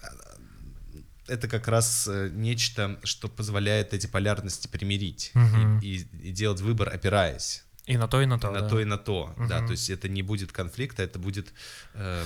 это 1.29 1.49
как 1.49 1.69
раз 1.69 2.09
э, 2.11 2.31
нечто, 2.33 2.99
что 3.05 3.29
позволяет 3.29 3.95
эти 3.95 4.07
полярности 4.07 4.67
примирить 4.69 5.31
угу. 5.35 5.81
и, 5.83 5.99
и, 5.99 6.29
и 6.29 6.33
делать 6.33 6.61
выбор, 6.61 6.89
опираясь. 6.89 7.65
И 7.87 7.97
на 7.97 8.07
то, 8.07 8.21
и 8.21 8.27
на 8.27 8.39
то. 8.39 8.51
На 8.51 8.61
да. 8.61 8.69
то, 8.69 8.81
и 8.81 8.85
на 8.85 8.99
то, 8.99 9.35
угу. 9.37 9.47
да. 9.49 9.65
То 9.65 9.73
есть 9.73 9.89
это 9.89 10.09
не 10.09 10.23
будет 10.23 10.53
конфликта, 10.53 11.03
это 11.03 11.19
будет 11.19 11.53
э, 11.95 12.25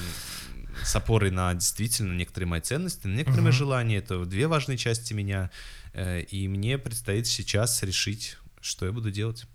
с 0.82 0.96
опорой 0.96 1.30
на 1.30 1.54
действительно 1.54 2.14
некоторые 2.14 2.48
мои 2.48 2.60
ценности, 2.60 3.06
на 3.06 3.12
некоторые 3.12 3.42
угу. 3.42 3.44
мои 3.44 3.52
желания. 3.52 3.98
Это 3.98 4.24
две 4.24 4.48
важные 4.48 4.76
части 4.76 5.14
меня. 5.14 5.50
Э, 5.92 6.20
и 6.20 6.48
мне 6.48 6.78
предстоит 6.78 7.26
сейчас 7.26 7.82
решить, 7.82 8.36
что 8.60 8.86
я 8.86 8.92
буду 8.92 9.10
делать. 9.10 9.46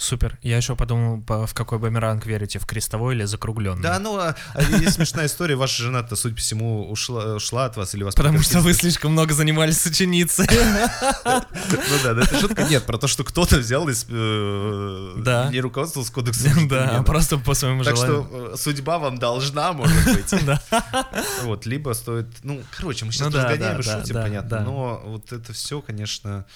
Супер. 0.00 0.38
Я 0.42 0.56
еще 0.58 0.76
подумал, 0.76 1.24
в 1.26 1.54
какой 1.54 1.80
бумеранг 1.80 2.24
верите, 2.24 2.60
в 2.60 2.66
крестовой 2.66 3.16
или 3.16 3.24
закругленный? 3.24 3.82
Да, 3.82 3.98
ну, 3.98 4.16
а, 4.16 4.36
а 4.54 4.62
есть 4.62 4.94
смешная 4.94 5.26
история. 5.26 5.56
Ваша 5.56 5.82
жена-то, 5.82 6.14
судя 6.14 6.36
по 6.36 6.40
всему, 6.40 6.88
ушла, 6.88 7.34
ушла 7.34 7.64
от 7.64 7.76
вас 7.76 7.96
или 7.96 8.04
вас... 8.04 8.14
Потому 8.14 8.40
что 8.40 8.60
вы 8.60 8.74
слишком 8.74 9.10
много 9.10 9.34
занимались 9.34 9.80
с 9.80 9.86
ученицей. 9.86 10.46
Ну 10.48 11.96
да, 12.04 12.14
да, 12.14 12.22
это 12.22 12.38
шутка. 12.38 12.62
Нет, 12.62 12.84
про 12.84 12.96
то, 12.96 13.08
что 13.08 13.24
кто-то 13.24 13.56
взял 13.56 13.88
из... 13.88 14.06
Э, 14.08 15.14
да. 15.18 15.50
Не 15.50 15.60
руководствовался 15.60 16.12
кодексом. 16.12 16.68
Да, 16.68 17.02
просто 17.02 17.36
по 17.38 17.54
своему 17.54 17.82
желанию. 17.82 18.22
Так 18.22 18.26
что 18.28 18.52
э, 18.52 18.56
судьба 18.56 19.00
вам 19.00 19.18
должна, 19.18 19.72
может 19.72 20.04
быть. 20.04 20.32
Вот, 21.42 21.66
либо 21.66 21.92
стоит... 21.92 22.28
Ну, 22.44 22.62
короче, 22.76 23.04
мы 23.04 23.10
сейчас 23.10 23.32
ну 23.32 23.36
разгоняем 23.36 23.80
и 23.80 23.82
шутим, 23.82 24.14
понятно. 24.14 24.60
Но 24.60 25.02
вот 25.04 25.32
это 25.32 25.52
все, 25.52 25.80
конечно 25.80 26.46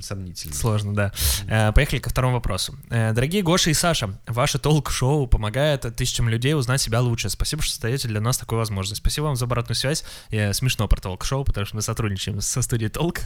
сомнительно. 0.00 0.54
Сложно, 0.54 0.94
да. 0.94 1.12
Э, 1.48 1.72
поехали 1.72 1.98
ко 1.98 2.10
второму 2.10 2.34
вопросу. 2.34 2.76
Э, 2.90 3.12
дорогие 3.12 3.42
Гоша 3.42 3.70
и 3.70 3.74
Саша, 3.74 4.18
ваше 4.26 4.58
толк-шоу 4.58 5.26
помогает 5.26 5.82
тысячам 5.96 6.28
людей 6.28 6.54
узнать 6.54 6.80
себя 6.80 7.00
лучше. 7.00 7.30
Спасибо, 7.30 7.62
что 7.62 7.80
даете 7.80 8.08
для 8.08 8.20
нас 8.20 8.38
такую 8.38 8.58
возможность. 8.58 9.00
Спасибо 9.00 9.26
вам 9.26 9.36
за 9.36 9.44
обратную 9.44 9.76
связь. 9.76 10.04
Я 10.30 10.52
смешно 10.52 10.88
про 10.88 11.00
толк-шоу, 11.00 11.44
потому 11.44 11.66
что 11.66 11.76
мы 11.76 11.82
сотрудничаем 11.82 12.40
со 12.40 12.62
студией 12.62 12.90
Толк. 12.90 13.20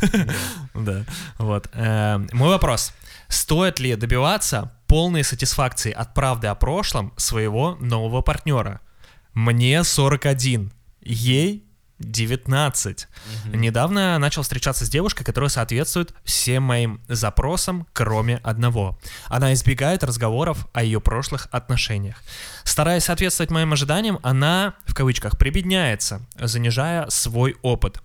Да, 0.75 1.05
вот. 1.39 1.69
Э, 1.73 2.19
мой 2.33 2.49
вопрос. 2.49 2.93
Стоит 3.29 3.79
ли 3.79 3.95
добиваться 3.95 4.73
полной 4.87 5.25
сатисфакции 5.25 5.93
от 5.93 6.15
правды 6.15 6.49
о 6.49 6.55
прошлом 6.55 7.13
своего 7.17 7.77
нового 7.81 8.23
партнера? 8.23 8.81
Мне 9.35 9.85
41, 9.85 10.73
ей 11.01 11.70
19. 12.01 13.07
Угу. 13.47 13.57
Недавно 13.57 14.19
начал 14.19 14.43
встречаться 14.43 14.85
с 14.85 14.89
девушкой, 14.89 15.25
которая 15.25 15.51
соответствует 15.51 16.15
всем 16.25 16.65
моим 16.65 17.01
запросам, 17.09 17.87
кроме 17.93 18.39
одного. 18.39 18.99
Она 19.27 19.53
избегает 19.53 20.03
разговоров 20.03 20.67
о 20.73 20.83
ее 20.83 21.01
прошлых 21.01 21.49
отношениях. 21.53 22.17
Стараясь 22.65 23.05
соответствовать 23.05 23.51
моим 23.51 23.73
ожиданиям, 23.73 24.19
она, 24.23 24.75
в 24.87 24.95
кавычках, 24.95 25.39
прибедняется, 25.39 26.23
занижая 26.37 27.09
свой 27.11 27.57
опыт 27.63 28.03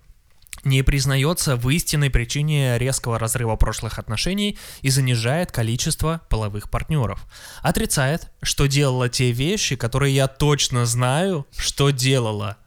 не 0.65 0.81
признается 0.81 1.55
в 1.55 1.69
истинной 1.69 2.10
причине 2.10 2.77
резкого 2.77 3.19
разрыва 3.19 3.55
прошлых 3.55 3.99
отношений 3.99 4.58
и 4.81 4.89
занижает 4.89 5.51
количество 5.51 6.21
половых 6.27 6.69
партнеров. 6.69 7.25
Отрицает, 7.62 8.31
что 8.41 8.65
делала 8.65 9.08
те 9.08 9.31
вещи, 9.31 9.75
которые 9.75 10.15
я 10.15 10.27
точно 10.27 10.86
знаю, 10.86 11.45
что 11.55 11.91
делала. 11.91 12.58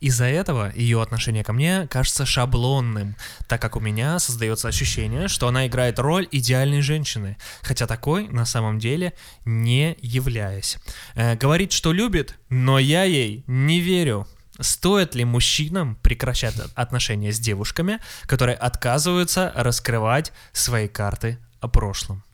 Из-за 0.00 0.26
этого 0.26 0.72
ее 0.74 1.02
отношение 1.02 1.42
ко 1.42 1.52
мне 1.52 1.88
кажется 1.88 2.24
шаблонным, 2.24 3.16
так 3.48 3.60
как 3.60 3.74
у 3.76 3.80
меня 3.80 4.18
создается 4.20 4.68
ощущение, 4.68 5.26
что 5.26 5.48
она 5.48 5.66
играет 5.66 5.98
роль 5.98 6.28
идеальной 6.30 6.82
женщины, 6.82 7.36
хотя 7.62 7.86
такой 7.86 8.28
на 8.28 8.46
самом 8.46 8.78
деле 8.78 9.12
не 9.44 9.96
являясь. 10.00 10.78
Э, 11.14 11.34
говорит, 11.34 11.72
что 11.72 11.92
любит, 11.92 12.38
но 12.48 12.78
я 12.78 13.04
ей 13.04 13.42
не 13.46 13.80
верю. 13.80 14.28
Стоит 14.60 15.14
ли 15.14 15.24
мужчинам 15.24 15.96
прекращать 15.96 16.54
отношения 16.74 17.32
с 17.32 17.38
девушками, 17.38 18.00
которые 18.22 18.56
отказываются 18.56 19.52
раскрывать 19.54 20.32
свои 20.52 20.88
карты 20.88 21.38
о 21.60 21.68
прошлом? 21.68 22.24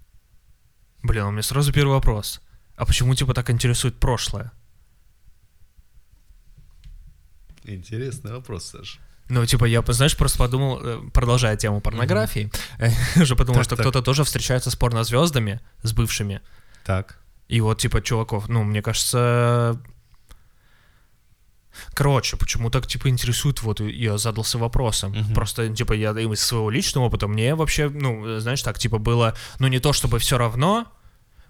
Блин, 1.02 1.24
у 1.24 1.30
меня 1.30 1.42
сразу 1.42 1.72
первый 1.72 1.92
вопрос. 1.92 2.40
А 2.76 2.86
почему 2.86 3.14
типа 3.14 3.34
так 3.34 3.50
интересует 3.50 4.00
прошлое? 4.00 4.52
Интересный 7.64 8.32
вопрос, 8.32 8.66
Саша. 8.66 8.98
Ну, 9.28 9.46
типа, 9.46 9.64
я, 9.64 9.82
знаешь, 9.88 10.16
просто 10.16 10.38
подумал, 10.38 10.80
э, 10.82 11.00
продолжая 11.12 11.56
тему 11.56 11.80
порнографии, 11.80 12.50
mm-hmm. 12.78 13.22
уже 13.22 13.36
подумал, 13.36 13.60
так, 13.60 13.64
что 13.64 13.76
так. 13.76 13.84
кто-то 13.84 14.02
тоже 14.02 14.22
встречается 14.24 14.70
с 14.70 14.76
порнозвездами, 14.76 15.60
с 15.82 15.92
бывшими. 15.92 16.40
Так. 16.84 17.18
И 17.48 17.60
вот, 17.60 17.78
типа, 17.78 18.02
чуваков, 18.02 18.48
ну, 18.48 18.64
мне 18.64 18.82
кажется... 18.82 19.80
Короче, 21.94 22.36
почему 22.36 22.70
так, 22.70 22.86
типа, 22.86 23.08
интересует, 23.08 23.62
вот, 23.62 23.80
я 23.80 24.18
задался 24.18 24.58
вопросом. 24.58 25.14
Mm-hmm. 25.14 25.34
Просто, 25.34 25.68
типа, 25.74 25.94
я 25.94 26.10
из 26.10 26.40
своего 26.40 26.70
личного 26.70 27.06
опыта, 27.06 27.26
мне 27.26 27.54
вообще, 27.54 27.88
ну, 27.88 28.38
знаешь, 28.40 28.62
так, 28.62 28.78
типа, 28.78 28.98
было, 28.98 29.34
ну, 29.58 29.68
не 29.68 29.80
то 29.80 29.94
чтобы 29.94 30.18
все 30.18 30.36
равно, 30.36 30.86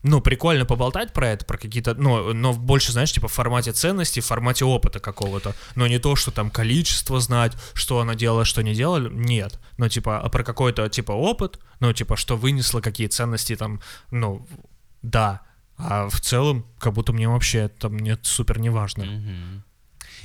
ну, 0.04 0.20
прикольно 0.20 0.66
поболтать 0.66 1.12
про 1.14 1.30
это, 1.30 1.46
про 1.46 1.56
какие-то, 1.56 1.94
ну, 1.94 2.34
но 2.34 2.52
больше, 2.52 2.92
знаешь, 2.92 3.10
типа 3.10 3.26
в 3.26 3.32
формате 3.32 3.72
ценности, 3.72 4.20
в 4.20 4.26
формате 4.26 4.66
опыта 4.66 5.00
какого-то, 5.00 5.54
но 5.74 5.86
не 5.86 5.98
то, 5.98 6.14
что 6.14 6.30
там 6.30 6.50
количество 6.50 7.18
знать, 7.20 7.56
что 7.72 7.98
она 8.00 8.14
делала, 8.14 8.44
что 8.44 8.62
не 8.62 8.74
делала, 8.74 9.08
нет, 9.08 9.58
но 9.78 9.88
типа, 9.88 10.20
а 10.20 10.28
про 10.28 10.44
какой-то, 10.44 10.88
типа, 10.90 11.12
опыт, 11.12 11.58
ну, 11.80 11.92
типа, 11.92 12.16
что 12.16 12.36
вынесло, 12.36 12.82
какие 12.82 13.06
ценности 13.06 13.56
там, 13.56 13.80
ну, 14.10 14.46
да, 15.00 15.40
а 15.78 16.08
в 16.10 16.20
целом, 16.20 16.66
как 16.78 16.92
будто 16.92 17.14
мне 17.14 17.26
вообще 17.26 17.68
там 17.68 17.98
нет 17.98 18.20
супер 18.26 18.58
неважно. 18.58 19.04
Mm-hmm. 19.04 19.60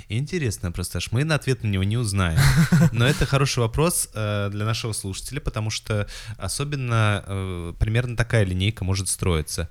Интересно 0.10 0.72
просто, 0.72 0.98
аж 0.98 1.12
мы 1.12 1.24
на 1.24 1.36
ответ 1.36 1.64
на 1.64 1.68
него 1.68 1.84
не 1.84 1.96
узнаем. 1.96 2.40
Но 2.92 3.06
это 3.06 3.28
хороший 3.28 3.60
вопрос 3.60 4.10
э, 4.16 4.50
для 4.52 4.66
нашего 4.66 4.92
слушателя, 4.94 5.40
потому 5.40 5.70
что 5.70 6.08
особенно 6.38 7.24
э, 7.28 7.74
примерно 7.80 8.18
такая 8.18 8.44
линейка 8.44 8.84
может 8.84 9.08
строиться. 9.08 9.70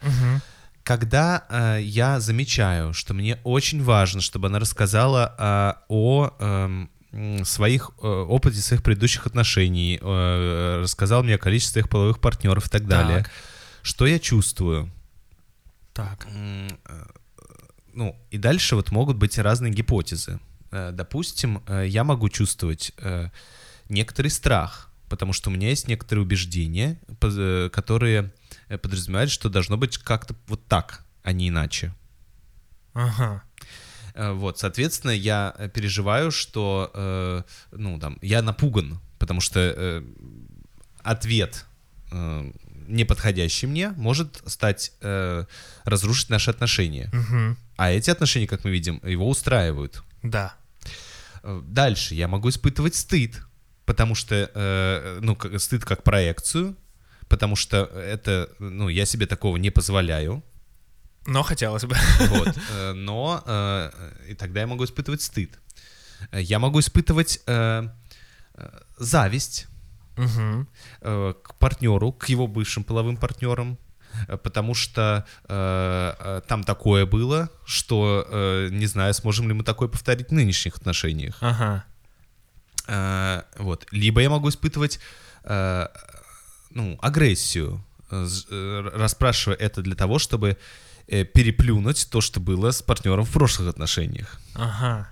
Когда 0.85 1.44
э, 1.51 1.81
я 1.83 2.20
замечаю, 2.20 2.94
что 2.94 3.14
мне 3.14 3.40
очень 3.42 3.83
важно, 3.83 4.20
чтобы 4.20 4.46
она 4.46 4.61
рассказала 4.61 5.35
э, 5.37 5.83
о 5.88 6.31
э, 6.38 7.44
своих 7.44 7.90
э, 8.01 8.07
опыте 8.07 8.61
своих 8.61 8.85
предыдущих 8.85 9.27
отношений, 9.27 9.98
э, 10.01 10.81
рассказал 10.83 11.24
мне 11.24 11.35
о 11.35 11.38
количестве 11.38 11.72
своих 11.72 11.88
половых 11.88 12.20
партнеров 12.20 12.68
и 12.68 12.70
так 12.70 12.87
далее. 12.87 13.24
Так. 13.24 13.31
Что 13.83 14.07
я 14.07 14.18
чувствую? 14.18 14.90
Так. 15.92 16.29
Ну, 17.98 18.16
и 18.30 18.38
дальше 18.38 18.76
вот 18.76 18.92
могут 18.92 19.16
быть 19.16 19.38
разные 19.38 19.72
гипотезы. 19.72 20.38
Э, 20.70 20.92
допустим, 20.92 21.64
э, 21.66 21.84
я 21.88 22.04
могу 22.04 22.28
чувствовать 22.28 22.92
э, 22.98 23.30
некоторый 23.88 24.28
страх, 24.28 24.92
потому 25.08 25.32
что 25.32 25.50
у 25.50 25.52
меня 25.52 25.70
есть 25.70 25.88
некоторые 25.88 26.22
убеждения, 26.22 27.00
которые 27.72 28.32
подразумевают, 28.68 29.32
что 29.32 29.48
должно 29.48 29.76
быть 29.76 29.98
как-то 29.98 30.37
вот 30.46 30.64
так, 30.66 31.04
а 31.24 31.32
не 31.32 31.48
иначе. 31.48 31.92
Ага. 32.94 33.42
Вот, 34.14 34.61
соответственно, 34.61 35.11
я 35.11 35.52
переживаю, 35.74 36.30
что, 36.30 37.44
ну, 37.72 37.98
там, 37.98 38.18
я 38.22 38.42
напуган, 38.42 39.00
потому 39.18 39.40
что 39.40 40.04
ответ 41.02 41.66
неподходящий 42.88 43.66
мне 43.66 43.90
может 43.90 44.42
стать 44.46 44.92
разрушить 45.85 46.31
наши 46.31 46.51
отношения. 46.51 47.11
Угу. 47.12 47.57
А 47.79 47.90
эти 47.92 48.11
отношения, 48.11 48.46
как 48.46 48.64
мы 48.64 48.70
видим, 48.70 49.01
его 49.05 49.29
устраивают. 49.29 50.03
Да. 50.22 50.55
Э, 51.42 51.62
дальше 51.64 52.14
я 52.14 52.29
могу 52.29 52.48
испытывать 52.48 52.94
стыд, 52.94 53.40
потому 53.85 54.14
что, 54.14 54.51
э, 54.53 55.18
ну, 55.22 55.38
стыд 55.59 55.85
как 55.85 56.03
проекцию, 56.03 56.77
потому 57.29 57.57
что 57.57 57.85
это, 57.85 58.51
ну, 58.59 58.88
я 58.88 59.07
себе 59.07 59.27
такого 59.27 59.57
не 59.57 59.70
позволяю. 59.70 60.42
Но 61.27 61.42
хотелось 61.42 61.85
бы. 61.85 61.96
Вот. 62.29 62.57
Э, 62.72 62.92
но 62.92 63.42
э, 63.46 63.90
и 64.29 64.35
тогда 64.35 64.61
я 64.61 64.66
могу 64.66 64.85
испытывать 64.85 65.22
стыд. 65.22 65.59
Я 66.33 66.59
могу 66.59 66.81
испытывать 66.81 67.40
э, 67.46 67.88
зависть 68.98 69.68
угу. 70.18 70.66
э, 71.00 71.35
к 71.42 71.54
партнеру, 71.54 72.12
к 72.12 72.28
его 72.28 72.46
бывшим 72.46 72.85
половым 72.85 73.16
партнерам, 73.16 73.78
Э, 74.26 74.37
потому 74.37 74.74
что 74.74 75.26
э, 75.48 76.14
э, 76.18 76.40
там 76.46 76.64
такое 76.64 77.07
было, 77.07 77.50
что 77.64 78.26
э, 78.28 78.68
не 78.70 78.87
знаю, 78.87 79.14
сможем 79.14 79.48
ли 79.48 79.54
мы 79.54 79.64
такое 79.64 79.88
повторить 79.88 80.28
в 80.28 80.33
нынешних 80.33 80.76
отношениях. 80.76 81.37
Ага. 81.40 81.85
Э, 82.87 83.42
вот. 83.59 83.87
Либо 83.90 84.20
я 84.20 84.31
могу 84.31 84.48
испытывать 84.48 85.00
э, 85.44 85.87
ну, 86.70 86.98
агрессию, 87.00 87.85
э, 88.11 88.90
расспрашивая 88.94 89.57
это 89.57 89.83
для 89.83 89.94
того, 89.94 90.18
чтобы 90.18 90.57
э, 91.07 91.24
переплюнуть 91.24 92.09
то, 92.11 92.20
что 92.20 92.40
было 92.40 92.70
с 92.70 92.83
партнером 92.83 93.24
в 93.24 93.33
прошлых 93.33 93.68
отношениях. 93.68 94.40
Ага. 94.54 95.09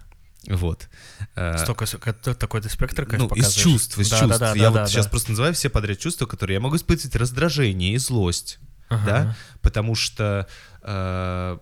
Вот. 0.48 0.88
Э, 1.34 1.58
Столько, 1.58 1.86
такой-то 2.12 2.68
спектр, 2.68 3.06
как 3.06 3.18
Ну, 3.18 3.28
из 3.28 3.52
чувств, 3.52 3.98
из 3.98 4.10
да, 4.10 4.20
чувств. 4.20 4.38
Да, 4.38 4.52
да, 4.52 4.56
я 4.56 4.62
да, 4.64 4.70
вот 4.70 4.76
да, 4.76 4.86
сейчас 4.86 5.06
да. 5.06 5.10
просто 5.10 5.30
называю 5.30 5.54
все 5.54 5.68
подряд 5.68 5.98
чувства, 5.98 6.26
которые 6.26 6.54
я 6.54 6.60
могу 6.60 6.76
испытывать 6.76 7.16
раздражение 7.16 7.94
и 7.94 7.98
злость 7.98 8.58
ага. 8.88 9.04
да, 9.06 9.36
потому 9.60 9.94
что 9.94 10.46
э, 10.82 11.58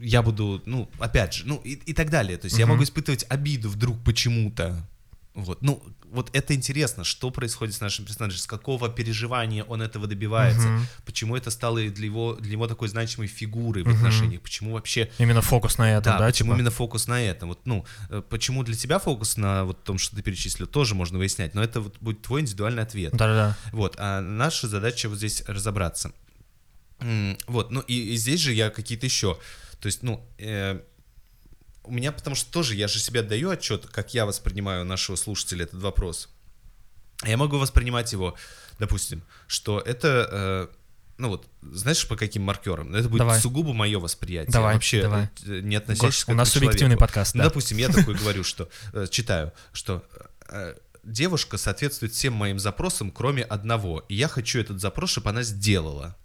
я 0.00 0.22
буду, 0.22 0.62
ну, 0.66 0.90
опять 0.98 1.34
же, 1.34 1.46
ну 1.46 1.60
и, 1.64 1.72
и 1.72 1.92
так 1.92 2.10
далее. 2.10 2.38
То 2.38 2.46
есть 2.46 2.54
угу. 2.56 2.60
я 2.60 2.66
могу 2.66 2.82
испытывать 2.82 3.26
обиду 3.28 3.68
вдруг 3.68 4.02
почему-то, 4.04 4.88
Вот. 5.36 5.60
Ну, 5.60 5.82
вот 6.04 6.30
это 6.32 6.54
интересно, 6.54 7.04
что 7.04 7.30
происходит 7.30 7.74
с 7.74 7.80
нашим 7.82 8.06
персонажем, 8.06 8.38
с 8.38 8.46
какого 8.46 8.88
переживания 8.88 9.64
он 9.64 9.82
этого 9.82 10.06
добивается, 10.06 10.68
Мгм. 10.68 10.86
почему 11.04 11.36
это 11.36 11.50
стало 11.50 11.80
для 11.90 12.06
него, 12.06 12.36
для 12.36 12.52
него 12.52 12.66
такой 12.66 12.88
значимой 12.88 13.26
фигурой 13.28 13.82
в 13.84 13.86
Мгм. 13.86 13.96
отношениях, 13.96 14.40
почему 14.40 14.72
вообще 14.72 15.10
Именно 15.18 15.42
фокус 15.42 15.76
на 15.76 15.90
этом, 15.92 16.04
да, 16.14 16.18
да, 16.20 16.26
почему 16.26 16.48
типа? 16.48 16.56
именно 16.56 16.70
фокус 16.70 17.06
на 17.06 17.22
этом? 17.22 17.50
Вот, 17.50 17.60
ну, 17.66 17.84
э, 18.08 18.22
почему 18.30 18.62
для 18.64 18.74
тебя 18.74 18.98
фокус 18.98 19.36
на 19.36 19.64
вот 19.64 19.84
том, 19.84 19.98
что 19.98 20.16
ты 20.16 20.22
перечислил, 20.22 20.66
тоже 20.66 20.94
можно 20.94 21.18
выяснять, 21.18 21.54
но 21.54 21.62
это 21.62 21.80
вот 21.82 21.98
будет 22.00 22.22
твой 22.22 22.40
индивидуальный 22.40 22.82
ответ. 22.82 23.12
Да-да-да. 23.12 23.56
Вот, 23.72 23.96
а 23.98 24.22
наша 24.22 24.68
задача 24.68 25.08
вот 25.10 25.18
здесь 25.18 25.42
разобраться. 25.46 26.12
Вот, 27.46 27.70
ну 27.70 27.80
и, 27.80 28.14
и 28.14 28.16
здесь 28.16 28.40
же 28.40 28.54
я 28.54 28.70
какие-то 28.70 29.04
еще, 29.04 29.38
то 29.80 29.86
есть, 29.86 30.02
ну, 30.02 30.26
э, 30.38 30.80
у 31.86 31.92
меня, 31.92 32.12
потому 32.12 32.36
что 32.36 32.50
тоже 32.52 32.74
я 32.74 32.88
же 32.88 32.98
себе 32.98 33.20
отдаю 33.20 33.50
отчет, 33.50 33.86
как 33.86 34.14
я 34.14 34.26
воспринимаю 34.26 34.84
нашего 34.84 35.16
слушателя 35.16 35.64
этот 35.64 35.80
вопрос. 35.82 36.28
Я 37.24 37.36
могу 37.36 37.58
воспринимать 37.58 38.12
его, 38.12 38.34
допустим, 38.78 39.22
что 39.46 39.80
это, 39.80 40.28
э, 40.30 40.68
ну 41.18 41.28
вот, 41.28 41.46
знаешь, 41.62 42.06
по 42.06 42.16
каким 42.16 42.42
маркерам? 42.42 42.94
Это 42.94 43.08
будет 43.08 43.20
Давай. 43.20 43.40
сугубо 43.40 43.72
мое 43.72 43.98
восприятие, 43.98 44.52
Давай, 44.52 44.74
вообще 44.74 45.02
давай. 45.02 45.30
э, 45.46 45.60
не 45.60 45.76
Гош, 45.76 45.82
относящееся 45.82 46.26
к 46.26 46.28
у 46.28 46.34
нас 46.34 46.48
этому 46.50 46.60
субъективный 46.64 46.96
человеку. 46.96 47.00
подкаст, 47.00 47.34
Ну, 47.34 47.42
да. 47.42 47.48
допустим, 47.48 47.78
я 47.78 47.88
такой 47.88 48.14
говорю, 48.18 48.44
что 48.44 48.68
э, 48.92 49.06
читаю, 49.10 49.52
что 49.72 50.04
э, 50.48 50.74
девушка 51.04 51.56
соответствует 51.56 52.12
всем 52.12 52.34
моим 52.34 52.58
запросам, 52.58 53.10
кроме 53.10 53.44
одного, 53.44 54.00
и 54.08 54.14
я 54.14 54.28
хочу 54.28 54.58
этот 54.60 54.80
запрос, 54.80 55.10
чтобы 55.10 55.30
она 55.30 55.42
сделала. 55.42 56.16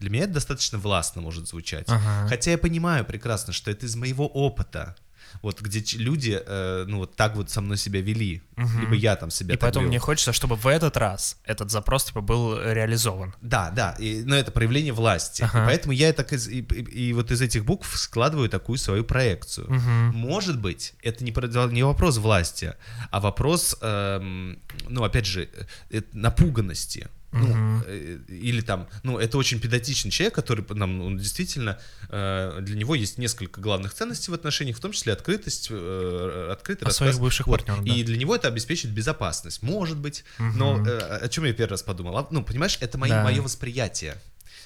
Для 0.00 0.10
меня 0.10 0.24
это 0.24 0.34
достаточно 0.34 0.76
властно 0.78 1.22
может 1.22 1.46
звучать. 1.48 1.86
Ага. 1.88 2.28
Хотя 2.28 2.50
я 2.50 2.58
понимаю 2.58 3.04
прекрасно, 3.04 3.52
что 3.52 3.70
это 3.70 3.86
из 3.86 3.94
моего 3.96 4.26
опыта. 4.26 4.96
Вот 5.42 5.60
где 5.60 5.82
люди, 5.98 6.40
э, 6.44 6.84
ну 6.88 6.98
вот 6.98 7.16
так 7.16 7.36
вот 7.36 7.50
со 7.50 7.60
мной 7.60 7.76
себя 7.76 8.00
вели, 8.00 8.42
Мгм. 8.56 8.80
либо 8.80 8.94
я 8.94 9.16
там 9.16 9.30
себя 9.30 9.54
И 9.54 9.56
так 9.56 9.60
поэтому 9.62 9.82
вел. 9.84 9.88
мне 9.90 9.98
хочется, 9.98 10.32
чтобы 10.32 10.56
в 10.56 10.66
этот 10.66 10.96
раз 10.96 11.38
этот 11.44 11.70
запрос 11.70 12.04
типа 12.04 12.20
был 12.20 12.56
реализован. 12.60 13.34
Да, 13.40 13.70
да, 13.70 13.92
и, 13.98 14.22
но 14.24 14.34
это 14.36 14.50
проявление 14.52 14.92
власти. 14.92 15.42
И 15.42 15.44
Ага. 15.44 15.64
поэтому 15.66 15.92
я 15.92 16.12
так 16.12 16.32
из, 16.32 16.48
и, 16.48 16.60
и- 16.60 17.08
и 17.08 17.12
вот 17.12 17.30
из 17.30 17.40
этих 17.42 17.64
букв 17.64 17.96
складываю 17.98 18.48
такую 18.48 18.78
свою 18.78 19.04
проекцию. 19.04 19.66
Мгм. 19.70 20.12
Может 20.16 20.60
быть, 20.60 20.94
это 21.02 21.24
не, 21.24 21.32
не 21.72 21.82
вопрос 21.82 22.18
власти, 22.18 22.74
а 23.10 23.20
вопрос, 23.20 23.76
эм, 23.80 24.58
ну, 24.88 25.04
опять 25.04 25.26
же, 25.26 25.48
э, 25.90 26.02
напуганности. 26.12 27.08
Ну, 27.34 27.82
э, 27.86 28.18
или 28.28 28.60
там, 28.60 28.88
ну, 29.02 29.18
это 29.18 29.36
очень 29.38 29.58
педантичный 29.60 30.10
человек, 30.10 30.34
который 30.34 30.64
нам, 30.70 31.00
он 31.02 31.18
действительно, 31.18 31.78
э, 32.08 32.58
для 32.60 32.76
него 32.76 32.94
есть 32.94 33.18
несколько 33.18 33.60
главных 33.60 33.92
ценностей 33.92 34.30
в 34.30 34.34
отношениях, 34.34 34.76
в 34.76 34.80
том 34.80 34.92
числе 34.92 35.12
открытость, 35.12 35.68
э, 35.70 36.48
открытый 36.52 36.84
О 36.86 36.88
рассказ. 36.88 36.96
своих 37.08 37.20
бывших 37.20 37.46
Вот. 37.46 37.58
партнерах, 37.64 37.84
да. 37.84 37.92
И 37.94 38.02
для 38.04 38.16
него 38.16 38.36
это 38.36 38.48
обеспечит 38.48 38.90
безопасность, 38.92 39.62
может 39.62 39.96
быть. 39.98 40.24
Но 40.38 40.74
Мгм. 40.76 40.86
э, 40.88 40.98
о 40.98 41.28
чем 41.28 41.44
я 41.44 41.52
первый 41.52 41.70
раз 41.72 41.82
подумал? 41.82 42.16
А, 42.18 42.26
Ну, 42.30 42.42
понимаешь, 42.44 42.78
это 42.80 42.98
мои, 42.98 43.10
Да. 43.10 43.24
мое 43.24 43.42
восприятие. 43.42 44.14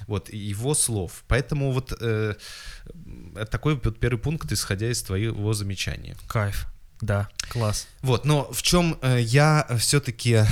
Вот, 0.06 0.28
его 0.32 0.74
слов. 0.74 1.24
Поэтому 1.26 1.72
вот 1.72 1.92
э, 2.00 2.34
э, 3.34 3.46
такой 3.50 3.74
вот 3.82 3.98
первый 3.98 4.18
пункт, 4.20 4.52
исходя 4.52 4.88
из 4.90 5.02
твоего 5.02 5.52
замечания. 5.54 6.16
Кайф. 6.28 6.66
Да, 7.00 7.28
класс. 7.50 7.86
Вот, 8.02 8.24
но 8.24 8.50
в 8.52 8.62
чем 8.62 8.98
э, 9.02 9.20
я 9.20 9.66
все-таки 9.78 10.44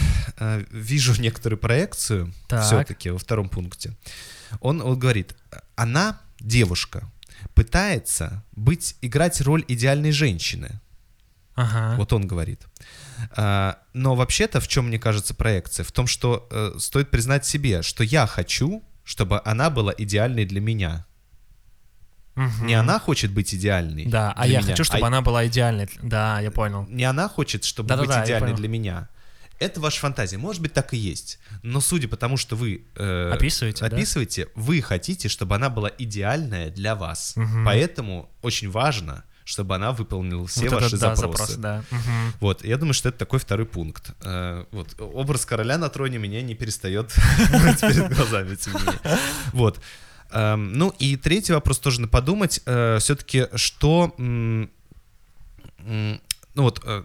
вижу 0.70 1.14
некоторую 1.20 1.58
проекцию, 1.58 2.32
Так. 2.48 2.64
все-таки 2.64 3.10
во 3.10 3.18
втором 3.18 3.48
пункте. 3.48 3.96
Он, 4.60 4.80
он 4.80 4.98
говорит, 4.98 5.34
она, 5.74 6.20
девушка, 6.40 7.10
пытается 7.54 8.44
быть, 8.52 8.96
играть 9.02 9.40
роль 9.40 9.64
идеальной 9.68 10.12
женщины. 10.12 10.80
Ага. 11.54 11.96
Вот 11.96 12.12
он 12.12 12.26
говорит. 12.26 12.66
А, 13.30 13.78
но 13.94 14.14
вообще-то 14.14 14.60
в 14.60 14.68
чем, 14.68 14.88
мне 14.88 14.98
кажется, 14.98 15.34
проекция? 15.34 15.84
В 15.84 15.92
том, 15.92 16.06
что 16.06 16.46
э, 16.50 16.74
стоит 16.78 17.10
признать 17.10 17.46
себе, 17.46 17.82
что 17.82 18.04
я 18.04 18.26
хочу, 18.26 18.82
чтобы 19.04 19.40
она 19.44 19.70
была 19.70 19.94
идеальной 19.96 20.44
для 20.44 20.60
меня. 20.60 21.06
Мгм. 22.36 22.66
Не 22.66 22.74
она 22.74 22.98
хочет 23.00 23.32
быть 23.32 23.54
идеальной. 23.54 24.06
Да, 24.06 24.32
а 24.36 24.46
я 24.46 24.60
меня, 24.60 24.70
хочу, 24.70 24.84
чтобы 24.84 25.04
а 25.04 25.06
она 25.08 25.22
была 25.22 25.46
идеальной. 25.46 25.88
Да, 26.02 26.38
я 26.40 26.50
понял. 26.50 26.86
Не 26.88 27.04
она 27.04 27.28
хочет, 27.28 27.64
чтобы 27.64 27.88
Да-да-да, 27.88 28.20
быть 28.20 28.28
идеальной 28.28 28.54
для 28.54 28.68
меня. 28.68 29.08
Это 29.58 29.80
ваша 29.80 30.00
фантазия. 30.00 30.36
Может 30.36 30.60
быть, 30.60 30.74
так 30.74 30.92
и 30.92 30.98
есть. 30.98 31.38
Но 31.62 31.80
судя 31.80 32.08
по 32.08 32.16
тому, 32.16 32.36
что 32.36 32.56
вы 32.56 32.84
э, 32.94 33.30
Описываете, 33.32 33.88
да? 33.88 33.96
описываете, 33.96 34.48
вы 34.54 34.82
хотите, 34.82 35.28
чтобы 35.28 35.54
она 35.54 35.70
была 35.70 35.90
идеальная 35.96 36.70
для 36.70 36.94
вас. 36.94 37.32
Мгм. 37.36 37.64
Поэтому 37.64 38.28
очень 38.42 38.70
важно, 38.70 39.24
чтобы 39.44 39.74
она 39.76 39.92
выполнила 39.92 40.46
все 40.46 40.68
Вот 40.68 40.82
ваши 40.82 40.86
этот, 40.88 41.00
да, 41.00 41.16
запросы. 41.16 41.38
запрос, 41.38 41.56
да. 41.56 41.84
Мгм. 41.90 42.32
Вот, 42.40 42.64
я 42.66 42.76
думаю, 42.76 42.92
что 42.92 43.08
это 43.08 43.16
такой 43.18 43.38
второй 43.38 43.64
пункт. 43.64 44.10
Э, 44.22 44.64
Вот, 44.72 44.94
образ 45.00 45.46
короля 45.46 45.78
на 45.78 45.88
троне 45.88 46.18
меня 46.18 46.42
не 46.42 46.54
перестает 46.54 47.14
перед 47.80 48.14
глазами. 48.14 48.58
Вот. 49.52 49.80
Эм, 50.30 50.72
Ну 50.72 50.94
и 50.98 51.16
третий 51.16 51.52
вопрос 51.52 51.78
тоже 51.78 52.00
на 52.00 52.08
подумать. 52.08 52.60
Все-таки 52.64 53.46
что... 53.54 54.14
Ну 56.56 56.62
вот, 56.62 56.80
э, 56.84 57.04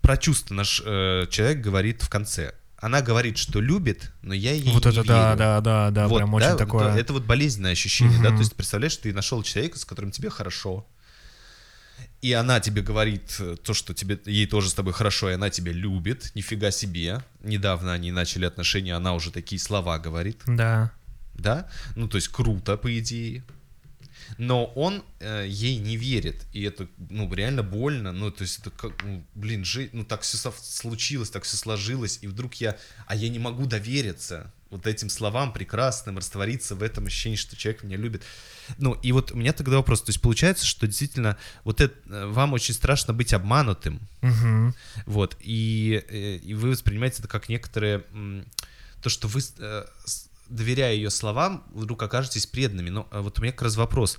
про 0.00 0.16
чувства 0.16 0.54
наш 0.54 0.80
э, 0.84 1.26
человек 1.28 1.60
говорит 1.60 2.02
в 2.02 2.08
конце. 2.08 2.54
Она 2.78 3.02
говорит, 3.02 3.36
что 3.36 3.60
любит, 3.60 4.12
но 4.22 4.32
я 4.32 4.52
ей 4.52 4.70
Вот 4.70 4.84
не 4.84 4.90
это 4.90 5.02
да, 5.04 5.28
верю. 5.30 5.38
да, 5.38 5.60
да, 5.60 5.90
да, 5.90 6.08
Вот, 6.08 6.18
прям 6.18 6.30
да, 6.30 6.36
очень 6.36 6.48
вот 6.50 6.58
такое. 6.58 6.88
Это, 6.90 6.98
это 7.00 7.12
вот 7.14 7.24
болезненное 7.24 7.72
ощущение, 7.72 8.18
да, 8.22 8.28
Мгм. 8.28 8.36
то 8.36 8.42
есть 8.42 8.54
представляешь, 8.54 8.96
ты 8.96 9.12
нашел 9.12 9.42
человека, 9.42 9.78
с 9.78 9.84
которым 9.84 10.12
тебе 10.12 10.30
хорошо, 10.30 10.86
и 12.22 12.32
она 12.32 12.60
тебе 12.60 12.82
говорит 12.82 13.34
э, 13.40 13.56
то, 13.62 13.74
что 13.74 13.92
тебе, 13.94 14.20
ей 14.26 14.46
тоже 14.46 14.70
с 14.70 14.74
тобой 14.74 14.92
хорошо, 14.92 15.30
и 15.30 15.34
она 15.34 15.50
тебя 15.50 15.72
любит, 15.72 16.30
нифига 16.34 16.70
себе. 16.70 17.22
Недавно 17.42 17.92
они 17.92 18.12
начали 18.12 18.44
отношения, 18.44 18.94
она 18.94 19.14
уже 19.14 19.32
такие 19.32 19.58
слова 19.58 19.98
говорит, 19.98 20.42
Да. 20.46 20.92
Да, 21.38 21.68
ну 21.94 22.08
то 22.08 22.16
есть 22.16 22.28
круто, 22.28 22.76
по 22.76 22.98
идее. 22.98 23.44
Но 24.38 24.64
он 24.66 25.04
э, 25.20 25.46
ей 25.48 25.76
не 25.78 25.96
верит, 25.96 26.44
и 26.52 26.62
это, 26.62 26.88
ну, 27.10 27.32
реально 27.32 27.62
больно, 27.62 28.12
ну, 28.12 28.30
то 28.30 28.42
есть 28.42 28.58
это 28.58 28.70
как, 28.70 29.04
ну, 29.04 29.24
блин, 29.34 29.64
жи- 29.64 29.90
ну, 29.92 30.04
так 30.04 30.22
все 30.22 30.36
случилось, 30.60 31.30
так 31.30 31.44
все 31.44 31.56
сложилось, 31.56 32.18
и 32.22 32.26
вдруг 32.26 32.54
я, 32.54 32.76
а 33.06 33.14
я 33.14 33.28
не 33.28 33.38
могу 33.38 33.66
довериться 33.66 34.52
вот 34.70 34.86
этим 34.86 35.10
словам 35.10 35.52
прекрасным, 35.52 36.18
раствориться 36.18 36.74
в 36.74 36.82
этом 36.82 37.06
ощущении, 37.06 37.36
что 37.36 37.56
человек 37.56 37.84
меня 37.84 37.96
любит. 37.96 38.22
Ну, 38.78 38.94
и 38.94 39.12
вот 39.12 39.30
у 39.30 39.36
меня 39.36 39.52
тогда 39.52 39.76
вопрос, 39.76 40.02
то 40.02 40.10
есть 40.10 40.20
получается, 40.20 40.66
что 40.66 40.86
действительно 40.88 41.36
вот 41.62 41.80
это, 41.80 41.94
э, 42.12 42.26
вам 42.26 42.52
очень 42.52 42.74
страшно 42.74 43.14
быть 43.14 43.32
обманутым, 43.32 44.00
Мгм. 44.22 44.74
вот, 45.06 45.36
и, 45.40 46.04
э, 46.08 46.36
и 46.38 46.54
вы 46.54 46.70
воспринимаете 46.70 47.18
это 47.20 47.28
как 47.28 47.48
некоторое, 47.48 48.02
м, 48.12 48.44
то, 49.02 49.08
что 49.08 49.28
вы, 49.28 49.40
э, 49.58 49.84
доверяя 50.48 50.94
ее 50.94 51.10
словам, 51.10 51.64
вдруг 51.72 52.02
окажетесь 52.02 52.46
преданными. 52.46 52.90
Но 52.90 53.08
э, 53.10 53.20
вот 53.20 53.38
у 53.38 53.42
меня 53.42 53.52
как 53.52 53.62
раз 53.62 53.76
вопрос. 53.76 54.18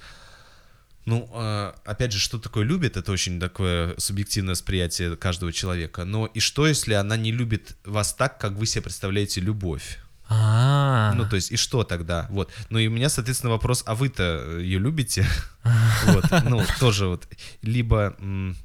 Ну, 1.05 1.29
э, 1.33 1.73
опять 1.85 2.11
же, 2.11 2.19
что 2.19 2.37
такое 2.37 2.65
любит, 2.65 2.97
это 2.97 3.11
очень 3.11 3.39
такое 3.39 3.95
субъективное 3.97 4.51
восприятие 4.51 5.15
каждого 5.15 5.53
человека. 5.53 6.03
Но 6.03 6.25
и 6.25 6.39
что, 6.39 6.67
если 6.67 6.93
она 6.93 7.15
не 7.15 7.31
любит 7.31 7.77
вас 7.85 8.13
так, 8.13 8.39
как 8.39 8.53
вы 8.53 8.65
себе 8.65 8.83
представляете 8.83 9.39
любовь? 9.39 9.99
А. 10.29 11.13
Ну, 11.15 11.27
то 11.27 11.37
есть, 11.37 11.51
и 11.51 11.55
что 11.55 11.83
тогда? 11.83 12.27
Вот. 12.29 12.51
Ну, 12.69 12.79
и 12.79 12.87
у 12.87 12.91
меня, 12.91 13.07
соответственно, 13.07 13.51
вопрос, 13.51 13.83
а 13.85 13.95
вы-то 13.95 14.59
ее 14.59 14.79
любите? 14.79 15.25
Вот, 16.05 16.25
ну, 16.45 16.63
тоже 16.79 17.07
вот. 17.07 17.27
Либо, 17.61 18.15
ну, 18.19 18.55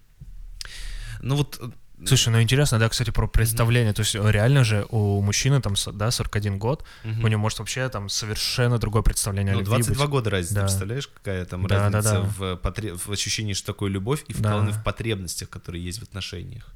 вот 1.21 1.61
Слушай, 2.07 2.31
ну 2.31 2.43
интересно, 2.43 2.79
да, 2.79 2.89
кстати, 2.89 3.11
про 3.11 3.27
представление. 3.29 3.93
То 3.93 4.01
есть 4.01 4.15
реально 4.15 4.65
же 4.65 4.87
у 4.91 5.21
мужчины 5.23 5.61
там, 5.61 5.75
да, 5.93 6.11
41 6.11 6.59
год, 6.59 6.85
Мгм. 7.05 7.25
у 7.25 7.29
него 7.29 7.41
может 7.41 7.59
вообще 7.61 7.89
там 7.89 8.09
совершенно 8.09 8.79
другое 8.79 9.03
представление 9.03 9.53
о 9.53 9.55
Ну, 9.55 9.61
любви 9.61 9.71
22 9.77 10.05
быть. 10.05 10.11
года 10.11 10.31
разница, 10.31 10.55
Да. 10.55 10.61
представляешь, 10.63 11.09
какая 11.09 11.45
там 11.45 11.67
Да, 11.67 11.89
да, 11.91 11.91
разница 11.91 12.15
да. 12.15 12.21
В, 12.23 12.57
потре- 12.57 12.97
в 12.97 13.09
ощущении, 13.11 13.53
что 13.53 13.67
такое 13.73 13.91
любовь, 13.91 14.25
и 14.29 14.33
в, 14.33 14.41
Да. 14.41 14.51
главное, 14.53 14.73
в 14.73 14.83
потребностях, 14.83 15.49
которые 15.49 15.85
есть 15.85 16.01
в 16.01 16.03
отношениях. 16.03 16.69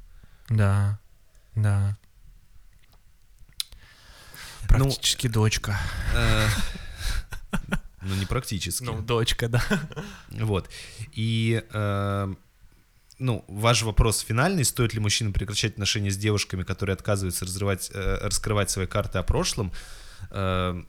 Да, 0.49 0.99
да. 1.55 1.97
Ну, 4.69 4.85
Практически 4.85 5.27
дочка. 5.27 5.77
Э, 6.13 6.47
Ну, 8.01 8.15
не 8.15 8.25
практически. 8.25 8.83
Ну, 8.85 9.01
дочка, 9.01 9.49
да. 9.49 9.61
Вот. 10.31 10.69
И, 11.13 11.61
э, 11.73 12.33
ну, 13.19 13.43
ваш 13.47 13.81
вопрос 13.83 14.19
финальный, 14.19 14.63
стоит 14.63 14.93
ли 14.93 14.99
мужчинам 14.99 15.33
прекращать 15.33 15.73
отношения 15.73 16.11
с 16.11 16.17
девушками, 16.17 16.63
которые 16.63 16.93
отказываются 16.93 17.45
разрывать, 17.45 17.89
э, 17.93 18.19
раскрывать 18.21 18.69
свои 18.69 18.85
карты 18.85 19.17
о 19.17 19.23
прошлом, 19.23 19.71
э, 20.29 20.83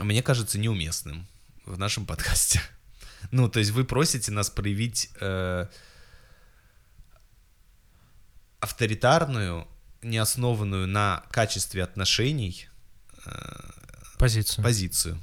мне 0.00 0.22
кажется 0.22 0.58
неуместным 0.58 1.26
в 1.64 1.78
нашем 1.78 2.06
подкасте. 2.06 2.60
Ну, 3.32 3.48
то 3.48 3.58
есть 3.58 3.72
вы 3.72 3.84
просите 3.84 4.30
нас 4.30 4.48
проявить 4.48 5.10
э, 5.20 5.66
авторитарную, 8.60 9.66
не 10.02 10.18
основанную 10.18 10.86
на 10.86 11.24
качестве 11.32 11.82
отношений 11.82 12.68
Позицию. 14.18 14.64
позицию. 14.64 15.18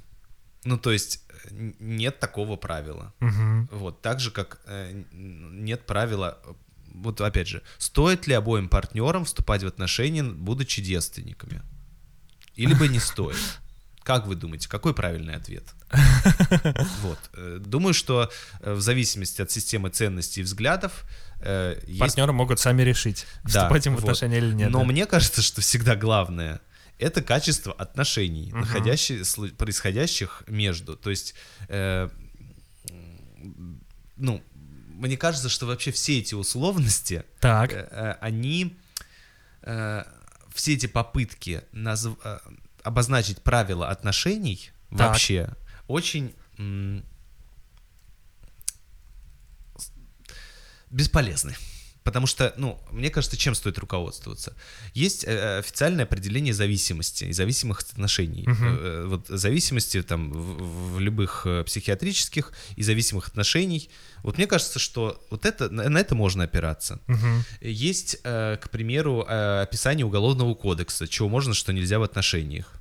Ну, 0.66 0.78
то 0.78 0.92
есть 0.92 1.24
э, 1.30 1.72
нет 1.80 2.20
такого 2.20 2.58
правила. 2.58 3.14
Мгм. 3.20 3.70
Вот, 3.72 4.02
так 4.02 4.20
же, 4.20 4.32
как 4.32 4.60
э, 4.66 5.04
нет 5.12 5.86
правила 5.86 6.40
э, 6.44 6.54
вот 6.96 7.22
опять 7.22 7.48
же, 7.48 7.62
стоит 7.78 8.26
ли 8.26 8.34
обоим 8.34 8.68
партнерам 8.68 9.26
вступать 9.26 9.64
в 9.64 9.68
отношения, 9.68 10.24
будучи 10.24 10.82
девственниками? 10.82 11.62
Или 12.56 12.74
бы 12.74 12.88
не 12.88 13.00
стоит? 13.00 13.38
Как 14.02 14.28
вы 14.28 14.36
думаете, 14.36 14.70
какой 14.70 14.94
правильный 14.94 15.36
ответ? 15.36 15.64
Вот. 17.02 17.20
Э, 17.34 17.60
думаю, 17.64 17.94
что 17.94 18.32
в 18.62 18.80
зависимости 18.82 19.42
от 19.42 19.52
системы 19.52 19.90
ценностей 19.90 20.42
и 20.42 20.44
взглядов 20.44 21.04
партнеры 21.40 22.32
есть... 22.32 22.38
могут 22.38 22.60
сами 22.60 22.82
решить, 22.82 23.28
вступать 23.44 23.84
да, 23.84 23.90
им 23.92 23.98
в 23.98 24.02
вот. 24.02 24.10
отношения 24.10 24.40
или 24.40 24.54
нет. 24.54 24.72
Но 24.72 24.80
да? 24.80 24.86
мне 24.86 25.06
кажется, 25.06 25.44
что 25.44 25.62
всегда 25.62 25.96
главное 25.96 26.60
это 26.98 27.22
качество 27.22 27.74
отношений, 27.74 28.52
угу. 28.52 28.60
находящих, 28.60 29.26
происходящих 29.58 30.44
между. 30.48 30.96
То 30.96 31.10
есть, 31.10 31.36
э, 31.68 32.10
ну, 34.16 34.44
мне 34.96 35.18
кажется, 35.18 35.50
что 35.50 35.66
вообще 35.66 35.92
все 35.92 36.20
эти 36.20 36.36
условности, 36.36 37.26
так. 37.40 37.74
Э, 37.74 38.18
они, 38.22 38.78
э, 39.62 40.04
все 40.54 40.74
эти 40.74 40.88
попытки 40.88 41.64
назв... 41.72 42.18
Э, 42.24 42.40
обозначить 42.84 43.42
правила 43.42 43.90
отношений 43.90 44.70
так. 44.92 45.00
вообще 45.00 45.50
очень 45.88 46.36
бесполезны. 50.92 51.56
Потому 52.06 52.28
что, 52.28 52.54
ну, 52.56 52.80
мне 52.92 53.10
кажется, 53.10 53.36
чем 53.36 53.56
стоит 53.56 53.80
руководствоваться? 53.80 54.54
Есть 54.94 55.26
э, 55.26 55.58
официальное 55.58 56.06
определение 56.06 56.54
зависимости 56.54 57.24
и 57.24 57.34
зависимых 57.34 57.80
отношений. 57.82 58.44
Uh-huh. 58.44 58.80
Э, 58.80 59.06
вот 59.08 59.28
зависимости 59.28 60.04
там 60.04 60.32
в, 60.32 60.98
в 60.98 61.00
любых 61.00 61.48
э, 61.48 61.64
психиатрических 61.64 62.54
и 62.76 62.84
зависимых 62.84 63.28
отношений. 63.28 63.90
Вот 64.22 64.38
мне 64.38 64.46
кажется, 64.46 64.78
что 64.78 65.20
вот 65.32 65.48
это, 65.48 65.72
на 65.72 65.98
это 65.98 66.14
можно 66.14 66.44
опираться. 66.44 67.00
Uh-huh. 67.08 67.42
Есть, 67.62 68.18
э, 68.24 68.58
к 68.62 68.70
примеру, 68.70 69.26
э, 69.28 69.62
описание 69.64 70.06
уголовного 70.06 70.54
кодекса, 70.54 71.08
чего 71.08 71.28
можно, 71.28 71.56
что 71.56 71.74
нельзя 71.74 71.98
в 71.98 72.04
отношениях 72.04 72.76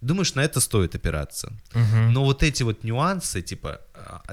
думаешь, 0.00 0.34
на 0.34 0.40
это 0.44 0.60
стоит 0.60 0.94
опираться. 0.94 1.52
Угу. 1.74 2.10
Но 2.10 2.24
вот 2.24 2.42
эти 2.42 2.62
вот 2.62 2.84
нюансы, 2.84 3.42
типа, 3.42 3.80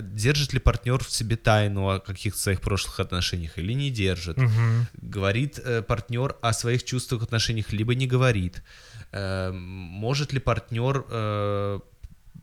держит 0.02 0.54
ли 0.54 0.60
партнер 0.60 1.04
в 1.04 1.12
себе 1.12 1.36
тайну 1.36 1.90
о 1.90 2.00
каких-то 2.00 2.40
своих 2.40 2.62
прошлых 2.62 3.00
отношениях 3.00 3.58
или 3.58 3.74
не 3.74 3.90
держит, 3.90 4.38
угу. 4.38 4.52
говорит 4.94 5.60
э, 5.60 5.82
партнер 5.82 6.36
о 6.42 6.54
своих 6.54 6.84
чувствах, 6.84 7.24
отношениях, 7.24 7.72
либо 7.72 7.96
не 7.96 8.08
говорит, 8.08 8.64
э, 9.12 9.52
может 9.52 10.34
ли 10.34 10.40
партнер 10.40 11.06
э, 11.10 11.80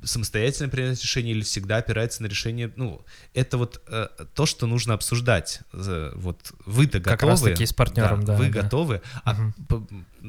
самостоятельно 0.03 0.69
принять 0.69 1.03
решение 1.03 1.35
или 1.35 1.43
всегда 1.43 1.79
опирается 1.79 2.23
на 2.23 2.27
решение, 2.27 2.73
ну, 2.77 3.05
это 3.35 3.59
вот 3.59 3.83
э, 3.87 4.09
то, 4.35 4.47
что 4.47 4.66
нужно 4.66 4.95
обсуждать. 4.95 5.61
Вот 5.73 6.53
вы-то 6.64 6.99
готовы. 6.99 7.16
Как 7.16 7.23
раз 7.23 7.43
таки 7.43 7.66
с 7.66 7.73
партнером, 7.73 8.25
да. 8.25 8.33
да 8.33 8.38
вы 8.38 8.49
да. 8.49 8.62
готовы, 8.62 9.03
а 9.25 9.37
угу. 9.69 9.87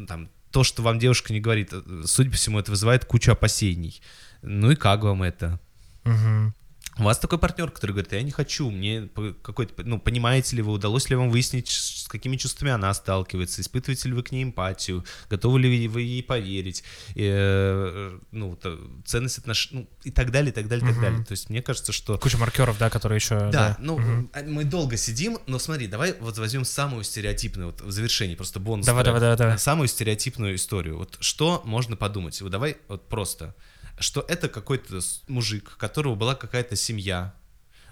там 0.08 0.30
то, 0.52 0.64
что 0.64 0.84
вам 0.84 1.00
девушка 1.00 1.34
не 1.34 1.40
говорит, 1.40 1.70
э, 1.72 2.04
судя 2.06 2.30
по 2.30 2.36
всему, 2.36 2.60
это 2.60 2.72
вызывает 2.72 3.06
кучу 3.06 3.32
опасений. 3.32 4.02
Ну 4.42 4.72
и 4.72 4.76
как 4.76 5.04
вам 5.04 5.24
это? 5.24 5.60
Угу. 6.04 6.54
У 7.02 7.04
вас 7.04 7.18
такой 7.18 7.40
партнер, 7.40 7.72
который 7.72 7.92
говорит, 7.92 8.14
я 8.14 8.22
не 8.22 8.30
хочу, 8.30 8.70
мне 8.70 9.10
какой-то, 9.42 9.74
ну, 9.84 10.00
понимаете 10.00 10.56
ли 10.56 10.62
вы, 10.62 10.74
удалось 10.74 11.10
ли 11.10 11.16
вам 11.16 11.32
выяснить, 11.32 11.68
с 11.68 12.08
какими 12.08 12.38
чувствами 12.38 12.72
она 12.72 12.94
сталкивается, 12.94 13.62
испытываете 13.62 14.10
ли 14.10 14.14
вы 14.14 14.22
к 14.22 14.32
ней 14.32 14.44
эмпатию, 14.44 15.04
готовы 15.28 15.60
ли 15.62 15.88
вы 15.88 16.02
ей 16.04 16.22
поверить, 16.22 16.84
э, 17.16 18.20
ну, 18.32 18.56
то, 18.56 18.80
ценность 19.04 19.40
отношений, 19.40 19.82
ну, 19.82 19.90
и 20.04 20.12
так 20.12 20.32
далее, 20.32 20.52
и 20.52 20.54
так 20.54 20.68
далее, 20.68 20.88
и 20.88 20.94
так 20.94 21.02
далее. 21.02 21.26
То 21.26 21.32
есть 21.32 21.50
мне 21.50 21.64
кажется, 21.64 21.92
что... 21.92 22.20
Куча 22.20 22.38
маркеров, 22.38 22.78
да, 22.78 22.92
которые 22.92 23.18
еще... 23.18 23.36
Да, 23.36 23.50
да. 23.52 23.78
ну, 23.80 23.96
угу. 23.96 24.30
мы 24.46 24.64
долго 24.64 24.96
сидим, 24.96 25.40
но 25.48 25.58
смотри, 25.58 25.88
давай 25.88 26.14
вот 26.20 26.38
возьмем 26.38 26.66
самую 26.66 27.04
стереотипную, 27.04 27.72
вот 27.72 27.82
в 27.82 27.90
завершении, 27.90 28.36
просто 28.36 28.60
бонус. 28.60 28.86
Давай, 28.86 29.04
давай, 29.04 29.20
давай, 29.20 29.38
давай. 29.38 29.58
Самую 29.58 29.88
стереотипную 29.88 30.54
историю. 30.54 31.00
Вот 31.00 31.18
что 31.20 31.64
можно 31.66 31.96
подумать? 31.96 32.40
Вот 32.42 32.52
давай 32.52 32.78
вот 32.88 33.08
просто 33.08 33.56
что 34.02 34.26
это 34.28 34.50
какой-то 34.50 35.00
мужик, 35.28 35.74
у 35.76 35.80
которого 35.80 36.16
была 36.16 36.36
какая-то 36.36 36.76
семья, 36.76 37.34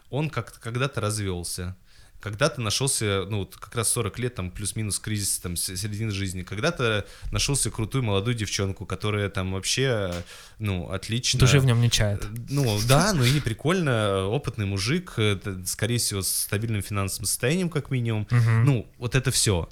он 0.10 0.30
как-то 0.30 0.60
когда-то 0.60 1.02
развелся, 1.02 1.76
когда-то 2.20 2.60
нашелся, 2.60 3.26
ну, 3.30 3.40
вот 3.40 3.56
как 3.56 3.74
раз 3.76 3.90
40 3.94 4.20
лет, 4.20 4.36
там, 4.36 4.52
плюс-минус 4.52 5.00
кризис, 5.00 5.40
там, 5.40 5.56
середины 5.56 6.12
жизни, 6.12 6.44
когда-то 6.44 7.06
нашелся 7.32 7.72
крутую 7.72 8.04
молодую 8.04 8.36
девчонку, 8.36 8.86
которая 8.86 9.30
там 9.30 9.54
вообще, 9.54 10.14
ну, 10.58 10.90
отлично... 10.92 11.40
Души 11.40 11.60
в 11.60 11.66
нем 11.66 11.80
не 11.80 11.90
чает. 11.90 12.26
Ну, 12.50 12.78
да, 12.88 13.14
ну 13.14 13.24
и 13.24 13.40
прикольно, 13.40 14.26
опытный 14.26 14.66
мужик, 14.66 15.16
скорее 15.66 15.98
всего, 15.98 16.22
с 16.22 16.30
стабильным 16.30 16.82
финансовым 16.82 17.26
состоянием, 17.26 17.70
как 17.70 17.90
минимум. 17.90 18.24
Угу. 18.30 18.50
Ну, 18.66 18.92
вот 18.98 19.16
это 19.16 19.32
все. 19.32 19.70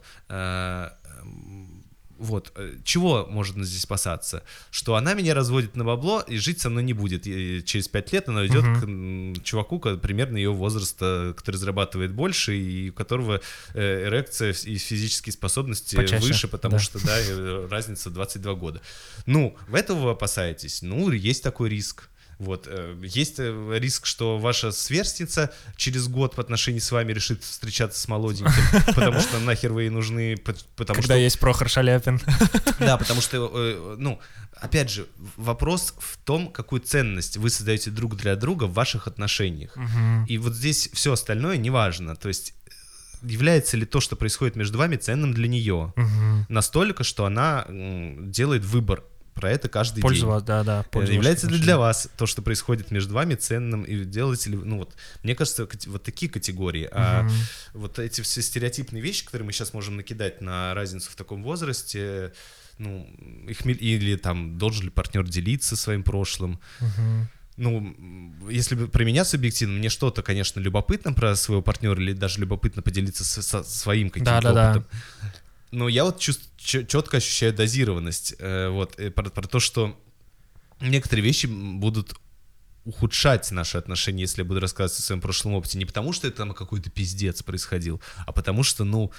Э, 2.18 2.24
вот, 2.24 2.52
э, 2.56 2.76
чего 2.84 3.26
можно 3.30 3.64
здесь 3.64 3.82
спасаться? 3.82 4.44
Что 4.72 4.96
она 4.96 5.14
меня 5.14 5.34
разводит 5.34 5.76
на 5.76 5.84
бабло 5.84 6.22
и 6.22 6.38
жить 6.38 6.60
со 6.60 6.70
мной 6.70 6.84
не 6.84 6.94
будет. 6.94 7.28
И 7.28 7.64
через 7.66 7.88
пять 7.88 8.12
лет 8.14 8.30
она 8.30 8.46
идет 8.46 8.64
uh-huh. 8.64 9.40
к 9.40 9.44
чуваку 9.44 9.80
примерно 9.80 10.38
ее 10.38 10.52
возраста, 10.52 11.34
который 11.38 11.58
зарабатывает 11.58 12.14
больше 12.14 12.58
и 12.58 12.90
у 12.90 12.94
которого 12.94 13.42
э, 13.74 14.08
эрекция 14.08 14.54
и 14.54 14.78
физические 14.78 15.34
способности 15.34 15.96
Почаще. 15.96 16.26
выше, 16.26 16.48
потому 16.48 16.74
да. 16.74 16.80
что, 16.80 17.06
да, 17.06 17.68
разница 17.70 18.10
22 18.10 18.54
года. 18.56 18.82
Ну, 19.26 19.56
в 19.68 19.76
этого 19.76 20.00
вы 20.00 20.10
опасаетесь? 20.12 20.82
Ну, 20.82 21.12
есть 21.12 21.44
такой 21.44 21.70
риск. 21.70 22.10
Вот. 22.40 22.68
Э, 22.70 22.96
есть 23.04 23.40
э, 23.40 23.80
риск, 23.80 24.06
что 24.06 24.38
ваша 24.38 24.72
сверстница 24.72 25.52
через 25.76 26.08
год 26.08 26.38
в 26.38 26.40
отношении 26.40 26.80
с 26.80 26.92
вами 26.92 27.12
решит 27.12 27.44
встречаться 27.44 28.00
с 28.00 28.08
молоденьким, 28.08 28.54
потому 28.96 29.20
что 29.20 29.40
нахер 29.40 29.74
вы 29.74 29.84
ей 29.84 29.90
нужны, 29.90 30.38
потому 30.38 30.66
Когда 30.76 31.16
что... 31.16 31.18
есть 31.18 31.40
Прохор 31.40 31.70
Шаляпин. 31.70 32.22
Да, 32.80 32.98
потому 32.98 33.22
что, 33.22 33.52
э, 33.54 33.96
ну, 33.98 34.20
опять 34.54 34.92
же, 34.92 35.08
вопрос 35.36 35.96
в 35.98 36.18
том, 36.18 36.52
какую 36.52 36.82
ценность 36.82 37.38
вы 37.38 37.50
создаете 37.50 37.90
друг 37.90 38.16
для 38.16 38.36
друга 38.36 38.66
в 38.66 38.74
ваших 38.74 39.08
отношениях. 39.08 39.76
И 40.28 40.38
вот 40.38 40.54
здесь 40.54 40.90
все 40.94 41.14
остальное 41.14 41.58
неважно. 41.58 42.16
То 42.16 42.28
есть 42.28 42.54
является 43.24 43.78
ли 43.78 43.86
то, 43.86 44.00
что 44.00 44.16
происходит 44.16 44.56
между 44.56 44.78
вами, 44.78 44.96
ценным 44.96 45.34
для 45.34 45.48
нее. 45.48 45.94
Угу. 45.96 46.46
Настолько, 46.50 47.04
что 47.04 47.26
она 47.26 47.66
делает 47.68 48.64
выбор 48.64 49.04
про 49.38 49.52
это 49.52 49.70
каждый 49.70 50.02
Пользоваться, 50.02 50.46
день. 50.46 50.66
Да, 50.66 50.84
да, 50.92 51.02
Является 51.14 51.48
ли 51.48 51.60
для 51.60 51.78
вас 51.78 52.10
то, 52.18 52.26
что 52.26 52.42
происходит 52.42 52.92
между 52.92 53.14
вами, 53.14 53.36
ценным, 53.36 53.84
и 53.84 54.04
делаете 54.04 54.50
ли, 54.50 54.58
ну 54.58 54.80
вот, 54.80 54.96
мне 55.24 55.36
кажется, 55.36 55.68
вот 55.86 56.04
такие 56.04 56.30
категории, 56.30 56.86
угу. 56.86 56.96
а 56.96 57.30
вот 57.74 58.00
эти 58.00 58.22
все 58.22 58.42
стереотипные 58.42 59.02
вещи, 59.02 59.24
которые 59.24 59.46
мы 59.46 59.54
сейчас 59.54 59.74
можем 59.74 59.96
накидать 59.96 60.42
на 60.42 60.74
разницу 60.74 61.12
в 61.12 61.16
таком 61.16 61.44
возрасте, 61.44 62.34
ну, 62.78 63.08
их 63.48 63.66
или 63.66 64.16
там 64.18 64.58
должен 64.58 64.86
ли 64.86 64.90
партнер 64.90 65.28
делиться 65.28 65.76
своим 65.76 66.04
прошлым, 66.04 66.60
угу 66.80 67.28
ну, 67.58 67.96
если 68.50 68.76
про 68.86 69.04
меня 69.04 69.26
субъективно, 69.26 69.80
мне 69.80 69.90
что-то, 69.90 70.22
конечно, 70.22 70.60
любопытно 70.60 71.12
про 71.12 71.36
своего 71.36 71.64
партнера 71.64 72.00
или 72.00 72.14
даже 72.14 72.40
любопытно 72.40 72.84
поделиться 72.84 73.26
со, 73.26 73.42
со 73.42 73.64
своим 73.64 74.12
каким-то 74.12 74.42
да, 74.42 74.54
да, 74.54 74.70
опытом. 74.70 74.88
Да. 75.22 75.34
Но 75.72 75.90
я 75.90 76.06
вот 76.06 76.20
чувств, 76.20 76.47
четко 76.68 77.18
ощущаю 77.18 77.54
дозированность. 77.54 78.36
Э, 78.40 78.70
вот, 78.70 79.00
э, 79.00 79.10
про, 79.10 79.30
про 79.30 79.48
то, 79.48 79.60
что 79.60 79.98
некоторые 80.82 81.24
вещи 81.24 81.46
будут 81.46 82.14
ухудшать 82.84 83.52
наши 83.52 83.78
отношения, 83.78 84.22
если 84.22 84.42
я 84.42 84.46
буду 84.46 84.60
рассказывать 84.60 85.00
о 85.00 85.04
своем 85.04 85.22
прошлом 85.22 85.54
опыте. 85.54 85.78
Не 85.78 85.86
потому, 85.86 86.14
что 86.14 86.28
это 86.28 86.38
там 86.38 86.54
какой-то 86.54 86.90
пиздец 86.90 87.44
происходил, 87.44 88.02
а 88.26 88.32
потому 88.32 88.64
что, 88.64 88.84
ну, 88.84 89.12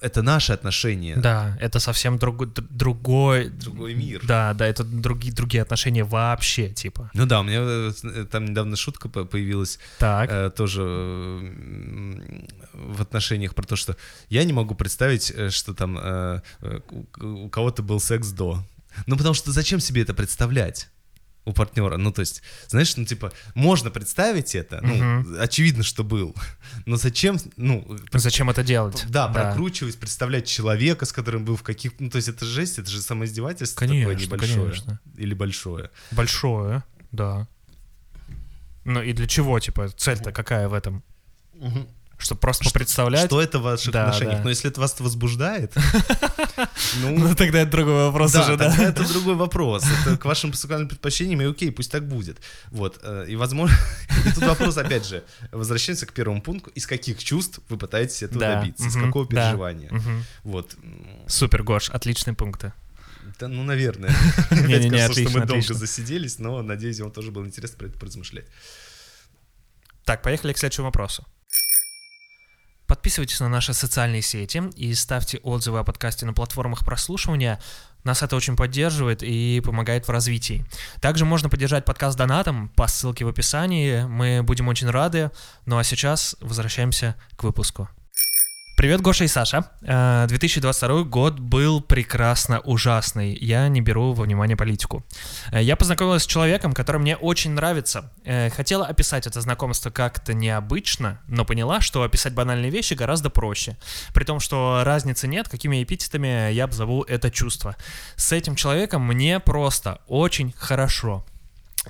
это 0.00 0.22
наши 0.22 0.52
отношения. 0.52 1.16
Да, 1.16 1.56
это 1.60 1.78
совсем 1.78 2.18
друг, 2.18 2.52
другой... 2.52 3.48
Другой 3.48 3.94
мир. 3.94 4.20
Да, 4.26 4.54
да, 4.54 4.66
это 4.66 4.82
другие, 4.82 5.32
другие 5.32 5.62
отношения 5.62 6.04
вообще, 6.04 6.68
типа. 6.68 7.10
Ну 7.14 7.26
да, 7.26 7.40
у 7.40 7.42
меня 7.44 7.60
э, 7.62 8.26
там 8.30 8.46
недавно 8.46 8.76
шутка 8.76 9.08
появилась. 9.08 9.78
Так. 9.98 10.30
Э, 10.30 10.50
тоже 10.50 10.82
в 12.72 13.02
отношениях 13.02 13.54
про 13.54 13.64
то, 13.64 13.76
что 13.76 13.96
я 14.28 14.44
не 14.44 14.52
могу 14.52 14.74
представить, 14.74 15.32
что 15.52 15.74
там 15.74 15.98
э, 15.98 16.40
у 17.20 17.48
кого-то 17.48 17.82
был 17.82 18.00
секс 18.00 18.30
до. 18.30 18.64
Ну 19.06 19.16
потому 19.16 19.34
что 19.34 19.52
зачем 19.52 19.80
себе 19.80 20.02
это 20.02 20.14
представлять? 20.14 20.88
У 21.44 21.52
партнера. 21.52 21.96
Ну, 21.96 22.12
то 22.12 22.20
есть, 22.20 22.42
знаешь, 22.68 22.96
ну, 22.96 23.04
типа, 23.04 23.32
можно 23.54 23.90
представить 23.90 24.54
это, 24.54 24.80
ну, 24.82 25.20
угу. 25.20 25.40
очевидно, 25.40 25.82
что 25.82 26.04
был, 26.04 26.34
но 26.86 26.96
зачем, 26.96 27.38
ну... 27.56 27.98
Зачем 28.12 28.50
это 28.50 28.62
делать? 28.62 29.04
Да, 29.08 29.28
да, 29.28 29.32
прокручивать, 29.32 29.98
представлять 29.98 30.46
человека, 30.46 31.04
с 31.04 31.12
которым 31.12 31.44
был 31.44 31.56
в 31.56 31.62
каких... 31.62 31.98
Ну, 31.98 32.10
то 32.10 32.16
есть, 32.16 32.28
это 32.28 32.44
жесть, 32.44 32.78
это 32.78 32.90
же 32.90 33.00
самоиздевательство 33.00 33.80
конечно, 33.80 34.10
такое 34.10 34.26
небольшое. 34.26 34.70
Конечно. 34.70 35.00
Или 35.16 35.34
большое. 35.34 35.90
Большое, 36.12 36.84
да. 37.10 37.48
Ну, 38.84 39.02
и 39.02 39.12
для 39.12 39.26
чего, 39.26 39.58
типа, 39.60 39.88
цель-то 39.88 40.32
какая 40.32 40.68
в 40.68 40.74
этом? 40.74 41.02
Угу. 41.54 41.88
Чтобы 42.22 42.40
просто 42.40 42.70
представлять. 42.70 43.26
Что 43.26 43.40
это 43.40 43.58
в 43.58 43.62
ваших 43.62 43.92
да, 43.92 44.04
отношениях? 44.04 44.38
Да. 44.38 44.44
Но 44.44 44.50
если 44.50 44.70
это 44.70 44.80
вас 44.80 44.98
возбуждает, 45.00 45.74
ну... 47.02 47.18
ну... 47.18 47.34
тогда 47.34 47.60
это 47.60 47.70
другой 47.72 47.94
вопрос 47.94 48.34
уже, 48.34 48.56
да? 48.56 48.74
это 48.76 49.06
другой 49.08 49.34
вопрос. 49.34 49.84
Это 50.06 50.16
к 50.16 50.24
вашим 50.24 50.52
сексуальным 50.54 50.88
предпочтениям, 50.88 51.42
и 51.42 51.44
окей, 51.44 51.70
пусть 51.70 51.90
так 51.90 52.06
будет. 52.06 52.38
Вот, 52.70 53.00
э, 53.02 53.26
и 53.28 53.36
возможно... 53.36 53.76
И 54.24 54.32
тут 54.32 54.44
вопрос, 54.44 54.76
опять 54.76 55.04
же, 55.06 55.24
возвращаемся 55.50 56.06
к 56.06 56.12
первому 56.12 56.40
пункту. 56.40 56.70
Из 56.70 56.86
каких 56.86 57.22
чувств 57.22 57.60
вы 57.68 57.76
пытаетесь 57.76 58.22
этого 58.22 58.40
добиться? 58.40 58.86
Из 58.86 58.94
какого 58.94 59.26
переживания? 59.26 59.90
Вот. 60.44 60.76
Супер, 61.26 61.62
Гош, 61.62 61.90
отличные 61.90 62.34
пункты. 62.34 62.72
Да, 63.40 63.48
ну, 63.48 63.62
наверное. 63.64 64.10
Не-не-не, 64.50 65.00
отлично, 65.00 65.30
что 65.30 65.40
мы 65.40 65.46
долго 65.46 65.74
засиделись, 65.74 66.38
но, 66.38 66.62
надеюсь, 66.62 67.00
вам 67.00 67.10
тоже 67.10 67.30
было 67.30 67.44
интересно 67.44 67.78
про 67.78 67.86
это 67.86 67.98
поразмышлять. 67.98 68.46
Так, 70.04 70.22
поехали 70.22 70.52
к 70.52 70.58
следующему 70.58 70.86
вопросу. 70.86 71.26
Подписывайтесь 72.92 73.40
на 73.40 73.48
наши 73.48 73.72
социальные 73.72 74.20
сети 74.20 74.62
и 74.76 74.92
ставьте 74.92 75.38
отзывы 75.38 75.78
о 75.78 75.82
подкасте 75.82 76.26
на 76.26 76.34
платформах 76.34 76.84
прослушивания. 76.84 77.58
Нас 78.04 78.22
это 78.22 78.36
очень 78.36 78.54
поддерживает 78.54 79.22
и 79.22 79.62
помогает 79.64 80.06
в 80.06 80.10
развитии. 80.10 80.66
Также 81.00 81.24
можно 81.24 81.48
поддержать 81.48 81.86
подкаст 81.86 82.18
донатом 82.18 82.68
по 82.68 82.86
ссылке 82.88 83.24
в 83.24 83.28
описании. 83.28 84.02
Мы 84.02 84.42
будем 84.42 84.68
очень 84.68 84.90
рады. 84.90 85.30
Ну 85.64 85.78
а 85.78 85.84
сейчас 85.84 86.36
возвращаемся 86.40 87.16
к 87.34 87.44
выпуску. 87.44 87.88
Привет, 88.82 89.00
Гоша 89.00 89.22
и 89.22 89.28
Саша. 89.28 89.70
2022 89.80 91.00
э, 91.02 91.04
год 91.04 91.38
был 91.38 91.80
прекрасно 91.80 92.58
ужасный. 92.58 93.32
Я 93.32 93.68
не 93.68 93.80
беру 93.80 94.12
во 94.12 94.24
внимание 94.24 94.56
политику. 94.56 95.04
Э, 95.52 95.62
я 95.62 95.76
познакомилась 95.76 96.24
с 96.24 96.26
человеком, 96.26 96.72
который 96.72 96.96
мне 96.96 97.16
очень 97.16 97.52
нравится. 97.52 98.10
Э, 98.24 98.50
хотела 98.50 98.84
описать 98.84 99.28
это 99.28 99.40
знакомство 99.40 99.90
как-то 99.90 100.34
необычно, 100.34 101.20
но 101.28 101.44
поняла, 101.44 101.80
что 101.80 102.02
описать 102.02 102.34
банальные 102.34 102.72
вещи 102.72 102.94
гораздо 102.94 103.30
проще. 103.30 103.76
При 104.14 104.24
том, 104.24 104.40
что 104.40 104.82
разницы 104.84 105.28
нет, 105.28 105.48
какими 105.48 105.80
эпитетами 105.84 106.50
я 106.50 106.64
обзову 106.64 107.04
это 107.04 107.30
чувство. 107.30 107.76
С 108.16 108.32
этим 108.32 108.56
человеком 108.56 109.06
мне 109.06 109.38
просто 109.38 110.00
очень 110.08 110.52
хорошо. 110.58 111.24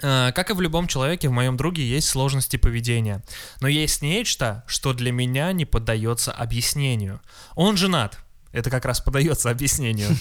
Э, 0.01 0.32
как 0.32 0.51
и 0.51 0.55
в 0.55 0.61
любом 0.61 0.86
человеке, 0.86 1.28
в 1.28 1.32
моем 1.32 1.57
друге 1.57 1.86
есть 1.86 2.09
сложности 2.09 2.57
поведения. 2.57 3.22
Но 3.61 3.68
есть 3.68 4.03
нечто, 4.03 4.64
что 4.66 4.93
для 4.93 5.12
меня 5.12 5.53
не 5.53 5.64
поддается 5.64 6.32
объяснению. 6.32 7.20
Он 7.55 7.76
женат. 7.76 8.18
Это 8.53 8.70
как 8.70 8.84
раз 8.84 9.01
подается 9.01 9.51
объяснению. 9.51 10.16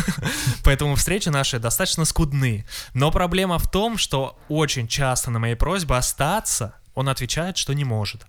Поэтому 0.64 0.96
встречи 0.96 1.28
наши 1.28 1.58
достаточно 1.58 2.04
скудны. 2.04 2.66
Но 2.92 3.10
проблема 3.10 3.58
в 3.58 3.70
том, 3.70 3.98
что 3.98 4.38
очень 4.48 4.88
часто 4.88 5.30
на 5.30 5.38
мои 5.38 5.54
просьбы 5.54 5.96
остаться 5.96 6.74
он 6.94 7.08
отвечает, 7.08 7.56
что 7.56 7.74
не 7.74 7.84
может. 7.84 8.26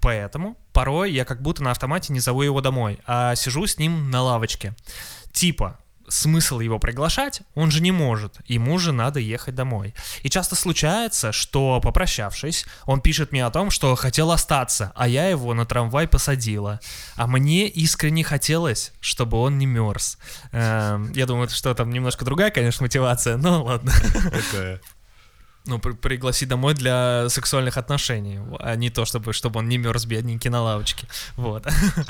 Поэтому 0.00 0.56
порой 0.72 1.10
я 1.10 1.24
как 1.24 1.42
будто 1.42 1.64
на 1.64 1.72
автомате 1.72 2.12
не 2.12 2.20
зову 2.20 2.42
его 2.42 2.60
домой, 2.60 3.00
а 3.04 3.34
сижу 3.34 3.66
с 3.66 3.78
ним 3.78 4.12
на 4.12 4.22
лавочке. 4.22 4.76
Типа, 5.32 5.80
смысл 6.12 6.60
его 6.60 6.78
приглашать, 6.78 7.42
он 7.54 7.70
же 7.70 7.80
не 7.80 7.90
может, 7.90 8.36
ему 8.46 8.78
же 8.78 8.92
надо 8.92 9.18
ехать 9.18 9.54
домой. 9.54 9.94
И 10.22 10.28
часто 10.28 10.54
случается, 10.54 11.32
что, 11.32 11.80
попрощавшись, 11.80 12.66
он 12.84 13.00
пишет 13.00 13.32
мне 13.32 13.44
о 13.46 13.50
том, 13.50 13.70
что 13.70 13.94
хотел 13.94 14.30
остаться, 14.30 14.92
а 14.94 15.08
я 15.08 15.28
его 15.28 15.54
на 15.54 15.64
трамвай 15.64 16.06
посадила. 16.06 16.80
А 17.16 17.26
мне 17.26 17.66
искренне 17.66 18.24
хотелось, 18.24 18.92
чтобы 19.00 19.38
он 19.38 19.58
не 19.58 19.66
мерз. 19.66 20.18
Эм, 20.52 21.12
я 21.12 21.26
думаю, 21.26 21.48
что 21.48 21.74
там 21.74 21.90
немножко 21.90 22.24
другая, 22.24 22.50
конечно, 22.50 22.84
мотивация, 22.84 23.36
но 23.38 23.64
ладно. 23.64 23.92
Какая? 24.24 24.80
Ну, 25.64 25.78
при 25.78 25.92
пригласить 25.92 26.48
домой 26.48 26.74
для 26.74 27.28
сексуальных 27.28 27.76
отношений, 27.76 28.40
а 28.58 28.74
не 28.76 28.90
то, 28.90 29.04
чтобы, 29.04 29.32
чтобы 29.32 29.60
он 29.60 29.68
не 29.68 29.78
мерз 29.78 30.04
бедненький 30.04 30.50
на 30.50 30.62
лавочке. 30.62 31.06
Вот. 31.36 31.66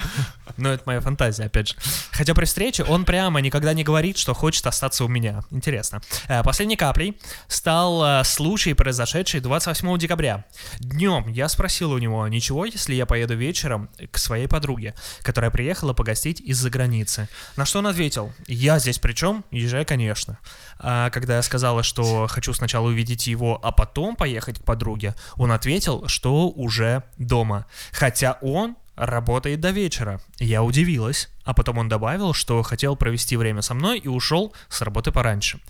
Но 0.56 0.70
это 0.72 0.82
моя 0.86 1.00
фантазия, 1.00 1.44
опять 1.44 1.68
же. 1.68 1.74
Хотя 2.10 2.34
при 2.34 2.46
встрече 2.46 2.84
он 2.84 3.04
прямо 3.04 3.40
никогда 3.40 3.74
не 3.74 3.84
говорит, 3.84 4.16
что 4.16 4.34
хочет 4.34 4.66
остаться 4.66 5.04
у 5.04 5.08
меня. 5.08 5.42
Интересно. 5.50 6.00
Э, 6.28 6.42
последней 6.42 6.76
каплей 6.76 7.18
стал 7.48 8.04
э, 8.04 8.24
случай, 8.24 8.74
произошедший 8.74 9.40
28 9.40 9.98
декабря. 9.98 10.44
Днем 10.78 11.28
я 11.28 11.48
спросил 11.48 11.92
у 11.92 11.98
него, 11.98 12.26
ничего, 12.28 12.64
если 12.64 12.94
я 12.94 13.06
поеду 13.06 13.36
вечером 13.36 13.90
к 14.10 14.18
своей 14.18 14.48
подруге, 14.48 14.94
которая 15.22 15.50
приехала 15.50 15.92
погостить 15.92 16.40
из-за 16.40 16.70
границы. 16.70 17.28
На 17.56 17.66
что 17.66 17.80
он 17.80 17.86
ответил, 17.86 18.32
я 18.46 18.78
здесь 18.78 18.98
при 18.98 19.12
чем? 19.12 19.44
Езжай, 19.50 19.84
конечно. 19.84 20.38
А 20.78 21.10
когда 21.10 21.36
я 21.36 21.42
сказала, 21.42 21.82
что 21.82 22.26
хочу 22.28 22.52
сначала 22.54 22.88
увидеть 22.88 23.26
его, 23.26 23.41
а 23.62 23.72
потом 23.72 24.16
поехать 24.16 24.60
к 24.60 24.64
подруге, 24.64 25.14
он 25.36 25.52
ответил, 25.52 26.06
что 26.06 26.48
уже 26.48 27.02
дома. 27.18 27.66
Хотя 27.92 28.38
он 28.42 28.76
работает 28.94 29.60
до 29.60 29.70
вечера. 29.70 30.20
Я 30.38 30.62
удивилась, 30.62 31.30
а 31.44 31.54
потом 31.54 31.78
он 31.78 31.88
добавил, 31.88 32.34
что 32.34 32.62
хотел 32.62 32.96
провести 32.96 33.36
время 33.36 33.62
со 33.62 33.74
мной 33.74 33.98
и 33.98 34.08
ушел 34.08 34.52
с 34.68 34.82
работы 34.82 35.12
пораньше. 35.12 35.60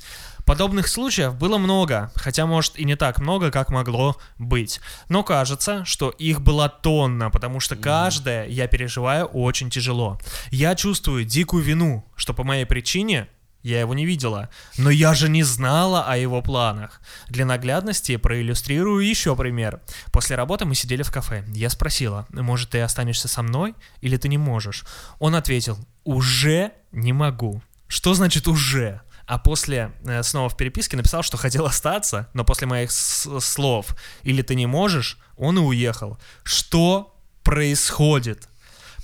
Подобных 0.44 0.88
случаев 0.88 1.36
было 1.36 1.56
много, 1.56 2.10
хотя, 2.16 2.46
может, 2.46 2.76
и 2.76 2.84
не 2.84 2.96
так 2.96 3.20
много, 3.20 3.52
как 3.52 3.70
могло 3.70 4.16
быть. 4.38 4.80
Но 5.08 5.22
кажется, 5.22 5.84
что 5.84 6.10
их 6.10 6.40
была 6.40 6.68
тонна, 6.68 7.30
потому 7.30 7.60
что 7.60 7.76
каждое 7.76 8.46
я 8.48 8.66
переживаю 8.66 9.26
очень 9.26 9.70
тяжело. 9.70 10.18
Я 10.50 10.74
чувствую 10.74 11.24
дикую 11.24 11.62
вину, 11.62 12.04
что 12.16 12.34
по 12.34 12.42
моей 12.42 12.64
причине 12.64 13.28
я 13.62 13.80
его 13.80 13.94
не 13.94 14.06
видела. 14.06 14.48
Но 14.76 14.90
я 14.90 15.14
же 15.14 15.28
не 15.28 15.42
знала 15.42 16.04
о 16.04 16.16
его 16.16 16.42
планах. 16.42 17.00
Для 17.28 17.44
наглядности 17.44 18.16
проиллюстрирую 18.16 19.06
еще 19.06 19.36
пример. 19.36 19.80
После 20.12 20.36
работы 20.36 20.64
мы 20.64 20.74
сидели 20.74 21.02
в 21.02 21.10
кафе. 21.10 21.44
Я 21.48 21.70
спросила, 21.70 22.26
может 22.30 22.70
ты 22.70 22.80
останешься 22.80 23.28
со 23.28 23.42
мной 23.42 23.74
или 24.00 24.16
ты 24.16 24.28
не 24.28 24.38
можешь? 24.38 24.84
Он 25.18 25.34
ответил, 25.34 25.78
уже 26.04 26.72
не 26.90 27.12
могу. 27.12 27.62
Что 27.88 28.14
значит 28.14 28.48
уже? 28.48 29.02
А 29.26 29.38
после 29.38 29.92
э, 30.04 30.22
снова 30.22 30.48
в 30.48 30.56
переписке 30.56 30.96
написал, 30.96 31.22
что 31.22 31.36
хотел 31.36 31.66
остаться, 31.66 32.28
но 32.34 32.44
после 32.44 32.66
моих 32.66 32.90
слов 32.90 33.96
«или 34.22 34.42
ты 34.42 34.54
не 34.54 34.66
можешь», 34.66 35.18
он 35.36 35.58
и 35.58 35.60
уехал. 35.60 36.18
Что 36.42 37.16
происходит? 37.42 38.48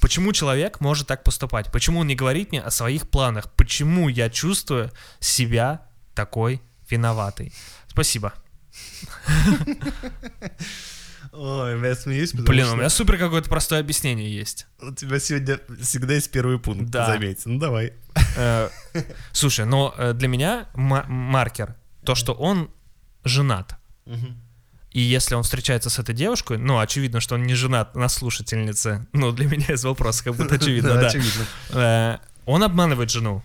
Почему 0.00 0.32
человек 0.32 0.80
может 0.80 1.06
так 1.08 1.24
поступать? 1.24 1.72
Почему 1.72 2.00
он 2.00 2.06
не 2.06 2.14
говорит 2.14 2.52
мне 2.52 2.60
о 2.60 2.70
своих 2.70 3.08
планах? 3.08 3.50
Почему 3.52 4.08
я 4.08 4.30
чувствую 4.30 4.90
себя 5.20 5.82
такой 6.14 6.62
виноватой? 6.88 7.52
Спасибо. 7.88 8.32
Ой, 11.32 11.80
я 11.80 11.94
смеюсь, 11.94 12.32
Блин, 12.32 12.64
что... 12.64 12.74
у 12.74 12.76
меня 12.76 12.88
супер 12.88 13.18
какое-то 13.18 13.48
простое 13.48 13.80
объяснение 13.80 14.34
есть. 14.34 14.66
У 14.80 14.92
тебя 14.92 15.20
сегодня 15.20 15.60
всегда 15.80 16.14
есть 16.14 16.30
первый 16.30 16.58
пункт, 16.58 16.90
да. 16.90 17.06
заметь. 17.06 17.44
Ну, 17.44 17.58
давай. 17.58 17.92
Э, 18.36 18.70
слушай, 19.32 19.66
но 19.66 19.94
э, 19.96 20.14
для 20.14 20.28
меня 20.28 20.68
маркер, 20.74 21.76
то, 22.04 22.14
что 22.14 22.32
он 22.32 22.70
женат. 23.24 23.76
И 24.98 25.00
если 25.00 25.36
он 25.36 25.44
встречается 25.44 25.90
с 25.90 26.00
этой 26.00 26.12
девушкой, 26.12 26.58
ну, 26.58 26.80
очевидно, 26.80 27.20
что 27.20 27.36
он 27.36 27.44
не 27.44 27.54
женат 27.54 27.94
на 27.94 28.08
слушательнице. 28.08 29.06
Ну, 29.12 29.30
для 29.30 29.46
меня 29.46 29.66
из 29.68 29.84
вопроса 29.84 30.24
как 30.24 30.34
будто 30.34 30.56
очевидно, 30.56 30.94
да. 31.00 31.06
Очевидно. 31.06 31.44
Э, 31.70 32.18
он 32.46 32.64
обманывает 32.64 33.08
жену. 33.08 33.44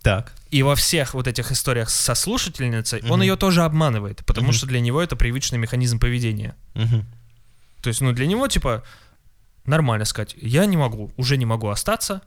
Так. 0.00 0.32
И 0.50 0.62
во 0.62 0.74
всех 0.74 1.12
вот 1.12 1.26
этих 1.26 1.52
историях 1.52 1.90
со 1.90 2.14
слушательницей 2.14 3.02
он 3.10 3.20
ее 3.20 3.36
тоже 3.36 3.64
обманывает, 3.64 4.24
потому 4.24 4.52
что 4.52 4.66
для 4.66 4.80
него 4.80 5.02
это 5.02 5.14
привычный 5.14 5.58
механизм 5.58 5.98
поведения. 5.98 6.56
То 6.74 7.88
есть, 7.88 8.00
ну, 8.00 8.12
для 8.12 8.26
него, 8.26 8.48
типа, 8.48 8.82
нормально 9.66 10.06
сказать, 10.06 10.36
я 10.40 10.64
не 10.64 10.78
могу, 10.78 11.12
уже 11.18 11.36
не 11.36 11.44
могу 11.44 11.68
остаться, 11.68 12.22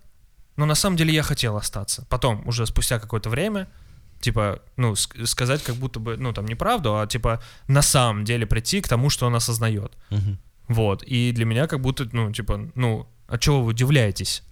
но 0.56 0.68
на 0.68 0.76
самом 0.76 0.98
деле 0.98 1.12
я 1.12 1.24
хотел 1.24 1.58
остаться. 1.58 2.06
Потом, 2.12 2.48
уже 2.48 2.68
спустя 2.68 3.00
какое-то 3.00 3.32
время, 3.32 3.68
типа, 4.22 4.62
ну, 4.78 4.96
сказать 4.96 5.64
как 5.64 5.76
будто 5.76 6.00
бы, 6.00 6.18
ну, 6.18 6.34
там, 6.34 6.46
неправду, 6.46 6.98
а, 6.98 7.08
типа, 7.08 7.42
на 7.68 7.82
самом 7.82 8.24
деле 8.24 8.46
прийти 8.46 8.82
к 8.82 8.88
тому, 8.88 9.10
что 9.10 9.26
он 9.28 9.36
осознает. 9.36 9.94
Угу. 10.10 10.38
Вот, 10.70 11.04
и 11.04 11.32
для 11.32 11.46
меня 11.46 11.68
как 11.68 11.82
будто, 11.82 12.08
ну, 12.12 12.32
типа, 12.32 12.72
ну, 12.76 13.08
а 13.28 13.38
чего 13.38 13.62
вы 13.62 13.72
удивляетесь? 13.72 14.44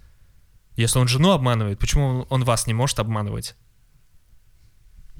Если 0.75 0.99
он 0.99 1.07
жену 1.07 1.31
обманывает, 1.31 1.79
почему 1.79 2.25
он 2.29 2.43
вас 2.43 2.67
не 2.67 2.73
может 2.73 2.99
обманывать? 2.99 3.55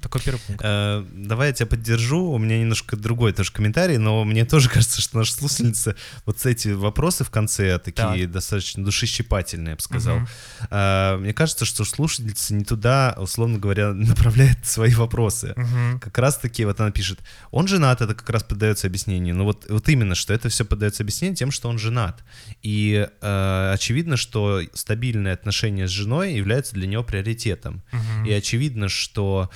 Такой 0.00 0.20
первый 0.20 0.40
пункт. 0.40 0.62
Э, 0.64 1.04
давай 1.12 1.48
я 1.48 1.52
тебя 1.52 1.66
поддержу. 1.66 2.30
У 2.30 2.38
меня 2.38 2.58
немножко 2.58 2.96
другой 2.96 3.32
тоже 3.32 3.52
комментарий, 3.52 3.98
но 3.98 4.24
мне 4.24 4.44
тоже 4.44 4.68
кажется, 4.70 5.00
что 5.00 5.18
наша 5.18 5.34
слушательница 5.34 5.96
вот 6.26 6.44
эти 6.46 6.68
вопросы 6.68 7.24
в 7.24 7.30
конце 7.30 7.78
такие 7.78 8.24
так. 8.24 8.32
достаточно 8.32 8.84
душещипательные, 8.84 9.70
я 9.70 9.76
бы 9.76 9.82
сказал. 9.82 10.16
Угу. 10.16 10.26
Э, 10.70 11.16
мне 11.18 11.32
кажется, 11.32 11.64
что 11.64 11.84
слушательница 11.84 12.54
не 12.54 12.64
туда, 12.64 13.14
условно 13.18 13.58
говоря, 13.58 13.92
направляет 13.94 14.64
свои 14.64 14.94
вопросы. 14.94 15.54
Угу. 15.56 16.00
Как 16.00 16.18
раз 16.18 16.38
таки, 16.38 16.64
вот 16.64 16.80
она 16.80 16.90
пишет, 16.90 17.20
он 17.50 17.68
женат, 17.68 18.00
это 18.00 18.14
как 18.14 18.28
раз 18.30 18.42
поддается 18.42 18.86
объяснению. 18.86 19.34
Но 19.36 19.44
вот, 19.44 19.66
вот 19.68 19.88
именно, 19.88 20.14
что 20.14 20.32
это 20.32 20.48
все 20.48 20.64
поддается 20.64 21.02
объяснению 21.02 21.36
тем, 21.36 21.50
что 21.50 21.68
он 21.68 21.78
женат. 21.78 22.22
И 22.62 23.08
э, 23.20 23.72
очевидно, 23.74 24.16
что 24.16 24.62
стабильные 24.72 25.34
отношения 25.34 25.86
с 25.86 25.90
женой 25.90 26.34
являются 26.34 26.74
для 26.74 26.86
него 26.86 27.02
приоритетом. 27.02 27.82
Угу. 27.92 28.28
И 28.28 28.32
очевидно, 28.32 28.88
что 28.88 29.50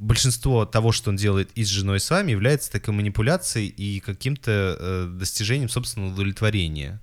большинство 0.00 0.64
того, 0.64 0.92
что 0.92 1.10
он 1.10 1.16
делает 1.16 1.50
и 1.54 1.62
с 1.62 1.68
женой, 1.68 1.98
и 1.98 2.00
с 2.00 2.10
вами, 2.10 2.32
является 2.32 2.72
такой 2.72 2.94
манипуляцией 2.94 3.68
и 3.68 4.00
каким-то 4.00 4.76
э, 4.78 5.08
достижением 5.12 5.68
собственного 5.68 6.12
удовлетворения. 6.12 7.00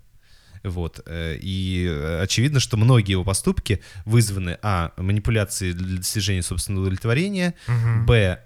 Вот. 0.63 1.01
Э, 1.05 1.38
и 1.39 1.85
э, 1.88 2.21
очевидно, 2.21 2.59
что 2.59 2.75
многие 2.75 3.11
его 3.11 3.23
поступки 3.23 3.81
вызваны, 4.05 4.57
а, 4.63 4.93
манипуляцией 4.97 5.73
для 5.73 5.97
достижения 5.97 6.41
собственного 6.41 6.83
удовлетворения, 6.83 7.53
угу. 7.67 8.05
б, 8.05 8.41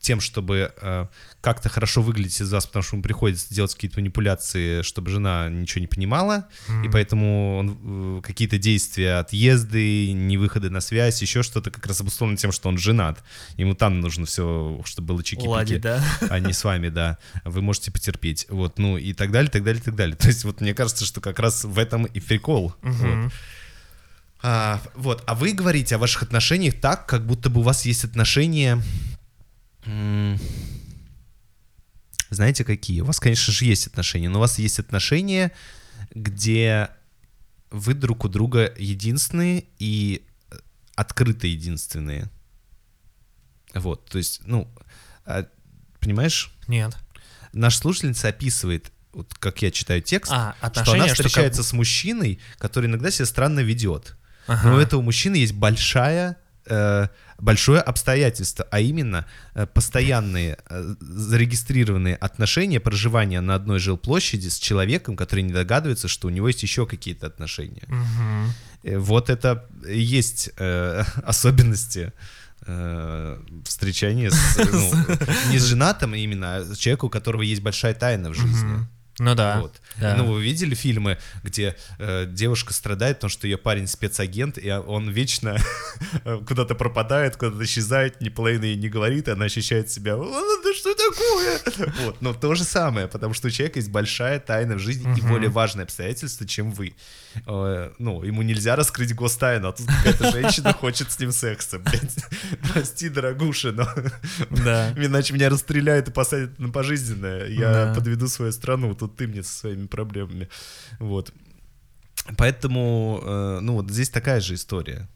тем, 0.00 0.20
чтобы 0.20 0.72
э, 0.80 1.06
как-то 1.40 1.68
хорошо 1.68 2.00
выглядеть 2.00 2.40
из 2.40 2.50
вас, 2.50 2.66
потому 2.66 2.82
что 2.82 2.96
ему 2.96 3.02
приходится 3.02 3.54
делать 3.54 3.74
какие-то 3.74 4.00
манипуляции, 4.00 4.82
чтобы 4.82 5.10
жена 5.10 5.48
ничего 5.50 5.82
не 5.82 5.86
понимала, 5.86 6.48
mm-hmm. 6.68 6.86
и 6.86 6.88
поэтому 6.90 7.58
он, 7.58 8.18
э, 8.18 8.22
какие-то 8.22 8.58
действия, 8.58 9.18
отъезды, 9.18 10.12
невыходы 10.12 10.70
на 10.70 10.80
связь, 10.80 11.20
еще 11.20 11.42
что-то 11.42 11.70
как 11.70 11.86
раз 11.86 12.00
обусловлено 12.00 12.38
тем, 12.38 12.50
что 12.50 12.70
он 12.70 12.78
женат. 12.78 13.22
Ему 13.56 13.74
там 13.74 14.00
нужно 14.00 14.24
все, 14.24 14.80
чтобы 14.86 15.08
было 15.08 15.22
чики-пики, 15.22 15.78
да? 15.78 16.02
а 16.30 16.38
не 16.38 16.54
с 16.54 16.64
вами, 16.64 16.88
да. 16.88 17.18
Вы 17.44 17.60
можете 17.60 17.90
потерпеть. 17.90 18.46
Вот, 18.48 18.78
ну 18.78 18.96
и 18.96 19.12
так 19.12 19.30
далее, 19.30 19.50
так 19.50 19.62
далее, 19.62 19.82
так 19.82 19.96
далее. 19.96 20.16
То 20.16 20.28
есть 20.28 20.44
вот 20.44 20.62
мне 20.62 20.72
кажется, 20.72 21.04
что 21.04 21.20
как 21.20 21.38
раз 21.38 21.64
в 21.64 21.78
этом 21.78 22.06
и 22.06 22.20
прикол. 22.20 22.74
Mm-hmm. 22.82 23.24
Вот. 23.24 23.32
А, 24.42 24.80
вот, 24.94 25.22
а 25.26 25.34
вы 25.34 25.52
говорите 25.52 25.96
о 25.96 25.98
ваших 25.98 26.22
отношениях 26.22 26.74
так, 26.80 27.06
как 27.06 27.26
будто 27.26 27.50
бы 27.50 27.60
у 27.60 27.62
вас 27.62 27.84
есть 27.84 28.04
отношения 28.04 28.82
знаете, 32.30 32.64
какие? 32.64 33.00
У 33.00 33.04
вас, 33.04 33.20
конечно 33.20 33.52
же, 33.52 33.64
есть 33.64 33.86
отношения, 33.86 34.28
но 34.28 34.38
у 34.38 34.40
вас 34.40 34.58
есть 34.58 34.78
отношения, 34.78 35.52
где 36.14 36.90
вы 37.70 37.94
друг 37.94 38.24
у 38.24 38.28
друга 38.28 38.72
единственные 38.78 39.64
и 39.78 40.24
открыто 40.94 41.46
единственные. 41.46 42.30
Вот, 43.74 44.06
то 44.06 44.18
есть, 44.18 44.42
ну, 44.44 44.68
а, 45.24 45.46
понимаешь? 46.00 46.52
Нет. 46.66 46.96
Наша 47.52 47.78
слушательница 47.78 48.28
описывает, 48.28 48.92
вот 49.12 49.34
как 49.34 49.62
я 49.62 49.70
читаю 49.70 50.02
текст, 50.02 50.30
а, 50.32 50.54
что 50.72 50.92
она 50.92 51.06
встречается 51.06 51.62
что 51.62 51.70
как... 51.70 51.70
с 51.70 51.72
мужчиной, 51.72 52.40
который 52.58 52.86
иногда 52.86 53.10
себя 53.10 53.26
странно 53.26 53.60
ведет. 53.60 54.16
Ага. 54.46 54.68
Но 54.68 54.76
у 54.76 54.78
этого 54.78 55.00
мужчины 55.00 55.36
есть 55.36 55.52
большая 55.52 56.36
э, 56.70 57.08
большое 57.38 57.80
обстоятельство, 57.80 58.66
а 58.70 58.80
именно 58.80 59.26
э, 59.54 59.66
постоянные 59.66 60.58
э, 60.68 60.94
зарегистрированные 61.00 62.16
отношения 62.16 62.80
проживания 62.80 63.40
на 63.40 63.54
одной 63.54 63.78
жилплощади 63.78 64.48
с 64.48 64.58
человеком, 64.58 65.16
который 65.16 65.42
не 65.42 65.52
догадывается, 65.52 66.08
что 66.08 66.28
у 66.28 66.30
него 66.30 66.48
есть 66.48 66.62
еще 66.62 66.86
какие-то 66.86 67.26
отношения. 67.26 67.82
Угу. 67.88 69.00
Вот 69.00 69.30
это 69.30 69.66
и 69.86 69.98
есть 69.98 70.50
э, 70.56 71.02
особенности 71.24 72.12
встречания 73.64 74.30
с, 74.30 74.56
ну, 74.70 74.90
не 75.50 75.58
с 75.58 75.64
женатым 75.64 76.14
именно, 76.14 76.56
а 76.56 76.62
с 76.62 76.76
человеком, 76.76 77.06
у 77.06 77.10
которого 77.10 77.40
есть 77.40 77.62
большая 77.62 77.94
тайна 77.94 78.30
в 78.30 78.34
жизни. 78.34 78.86
Ну 79.20 79.34
да. 79.34 79.60
Вот. 79.60 79.80
да. 80.00 80.16
Ну, 80.16 80.32
вы 80.32 80.42
видели 80.42 80.74
фильмы, 80.74 81.18
где 81.42 81.76
э, 81.98 82.24
девушка 82.26 82.72
страдает, 82.72 83.18
потому 83.18 83.30
что 83.30 83.46
ее 83.46 83.58
парень 83.58 83.86
спецагент, 83.86 84.56
и 84.56 84.70
он 84.70 85.10
вечно 85.10 85.58
куда-то 86.48 86.74
пропадает, 86.74 87.36
куда-то 87.36 87.62
исчезает, 87.62 88.22
ни 88.22 88.30
половины 88.30 88.64
ей 88.64 88.76
не 88.76 88.88
говорит, 88.88 89.28
и 89.28 89.32
она 89.32 89.44
ощущает 89.44 89.90
себя, 89.90 90.16
да 90.16 90.74
что 90.74 90.94
такое? 90.94 91.90
Вот. 92.04 92.22
Но 92.22 92.32
то 92.32 92.54
же 92.54 92.64
самое, 92.64 93.08
потому 93.08 93.34
что 93.34 93.48
у 93.48 93.50
человека 93.50 93.78
есть 93.78 93.90
большая 93.90 94.40
тайна 94.40 94.76
в 94.76 94.78
жизни 94.78 95.18
и 95.18 95.20
более 95.20 95.50
важное 95.50 95.84
обстоятельство, 95.84 96.46
чем 96.46 96.72
вы. 96.72 96.94
Э, 97.46 97.92
ну, 97.98 98.22
ему 98.22 98.42
нельзя 98.42 98.76
раскрыть 98.76 99.14
гостайну, 99.14 99.68
а 99.68 99.72
тут 99.72 99.86
какая-то 99.86 100.32
женщина 100.32 100.72
хочет 100.72 101.10
с 101.10 101.18
ним 101.18 101.32
секса, 101.32 101.78
блядь. 101.78 102.16
Прости, 102.72 103.08
дорогуша, 103.08 103.72
но 103.72 103.88
да. 104.50 104.92
иначе 104.96 105.34
меня 105.34 105.48
расстреляют 105.48 106.08
и 106.08 106.12
посадят 106.12 106.58
на 106.58 106.70
пожизненное. 106.70 107.46
Я 107.48 107.72
да. 107.72 107.94
подведу 107.94 108.28
свою 108.28 108.52
страну. 108.52 108.94
Тут 108.94 109.16
ты 109.16 109.26
мне 109.26 109.42
со 109.42 109.54
своими 109.54 109.86
проблемами. 109.86 110.48
Вот. 110.98 111.32
Поэтому, 112.36 113.20
э, 113.22 113.58
ну 113.60 113.74
вот 113.74 113.90
здесь 113.90 114.10
такая 114.10 114.40
же 114.40 114.54
история. 114.54 115.08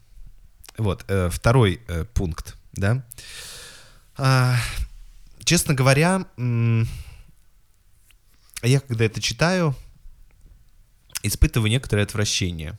Вот, 0.77 1.05
э, 1.07 1.29
второй 1.29 1.81
э, 1.87 2.05
пункт, 2.13 2.57
да. 2.73 3.05
А, 4.17 4.57
честно 5.43 5.73
говоря, 5.73 6.25
я 8.63 8.79
когда 8.79 9.05
это 9.05 9.21
читаю, 9.21 9.75
испытываю 11.27 11.69
некоторое 11.69 12.03
отвращение. 12.03 12.77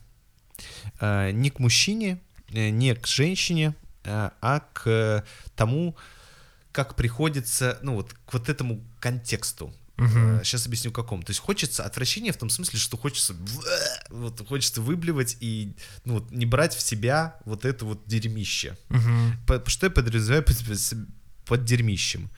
Не 1.01 1.51
к 1.51 1.59
мужчине, 1.59 2.21
не 2.51 2.95
к 2.95 3.07
женщине, 3.07 3.75
а 4.05 4.63
к 4.73 5.25
тому, 5.55 5.97
как 6.73 6.95
приходится, 6.95 7.79
ну 7.83 7.95
вот, 7.95 8.13
к 8.13 8.33
вот 8.33 8.49
этому 8.49 8.83
контексту. 9.01 9.75
Угу. 9.99 10.45
Сейчас 10.45 10.67
объясню 10.67 10.93
каком. 10.93 11.23
То 11.23 11.31
есть 11.31 11.41
хочется 11.41 11.83
отвращения 11.83 12.31
в 12.31 12.37
том 12.37 12.51
смысле, 12.51 12.79
что 12.79 12.99
хочется 12.99 13.35
вот 14.11 14.47
хочется 14.47 14.83
выблевать 14.83 15.39
и 15.41 15.75
ну, 16.05 16.15
вот, 16.15 16.31
не 16.31 16.45
брать 16.45 16.75
в 16.75 16.83
себя 16.83 17.41
вот 17.47 17.65
это 17.65 17.87
вот 17.87 18.07
дерьмище. 18.07 18.77
Угу. 18.91 19.63
Что 19.67 19.87
я 19.87 19.91
подразумеваю 19.91 20.45
под, 20.45 20.63
под 21.47 21.65
дерьмищем? 21.65 22.31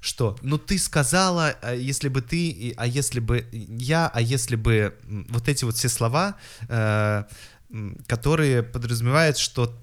Что? 0.00 0.36
Ну 0.42 0.58
ты 0.58 0.78
сказала, 0.78 1.56
а 1.60 1.74
если 1.74 2.08
бы 2.08 2.20
ты, 2.20 2.74
а 2.76 2.86
если 2.86 3.20
бы 3.20 3.46
я, 3.52 4.08
а 4.08 4.20
если 4.20 4.56
бы 4.56 4.94
вот 5.28 5.48
эти 5.48 5.64
вот 5.64 5.76
все 5.76 5.88
слова, 5.88 6.36
э, 6.68 7.24
которые 8.06 8.62
подразумевают, 8.62 9.38
что 9.38 9.76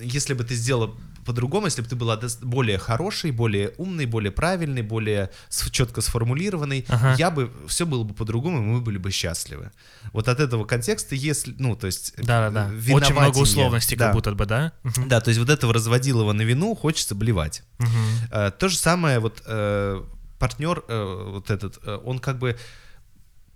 если 0.00 0.34
бы 0.34 0.44
ты 0.44 0.54
сделала 0.54 0.94
по-другому, 1.24 1.66
если 1.66 1.82
бы 1.82 1.88
ты 1.88 1.96
была 1.96 2.20
более 2.42 2.78
хорошей, 2.78 3.30
более 3.30 3.70
умной, 3.76 4.06
более 4.06 4.30
правильной, 4.30 4.82
более 4.82 5.30
четко 5.70 6.00
сформулированной, 6.00 6.84
ага. 6.88 7.14
я 7.18 7.30
бы 7.30 7.50
все 7.66 7.86
было 7.86 8.04
бы 8.04 8.14
по-другому, 8.14 8.58
и 8.58 8.60
мы 8.60 8.80
были 8.80 8.98
бы 8.98 9.10
счастливы. 9.10 9.70
Вот 10.12 10.28
от 10.28 10.40
этого 10.40 10.64
контекста, 10.64 11.14
если, 11.14 11.54
ну, 11.58 11.76
то 11.76 11.86
есть... 11.86 12.14
Да-да-да, 12.16 12.70
очень 12.94 13.12
много 13.14 13.38
условностей 13.38 13.96
да. 13.96 14.06
как 14.06 14.14
будто 14.14 14.32
бы, 14.32 14.46
да? 14.46 14.72
Угу. 14.84 15.06
Да, 15.06 15.20
то 15.20 15.28
есть 15.28 15.40
вот 15.40 15.50
этого 15.50 15.72
разводилова 15.72 16.32
на 16.32 16.42
вину 16.42 16.74
хочется 16.74 17.14
блевать. 17.14 17.62
Угу. 17.78 17.88
А, 18.30 18.50
то 18.50 18.68
же 18.68 18.76
самое 18.76 19.18
вот 19.18 19.42
э, 19.46 20.02
партнер 20.38 20.84
э, 20.88 21.30
вот 21.32 21.50
этот, 21.50 21.78
э, 21.84 21.98
он 22.04 22.18
как 22.18 22.38
бы 22.38 22.56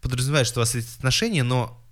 подразумевает, 0.00 0.46
что 0.46 0.60
у 0.60 0.62
вас 0.62 0.74
есть 0.74 0.98
отношения, 0.98 1.42
но 1.42 1.84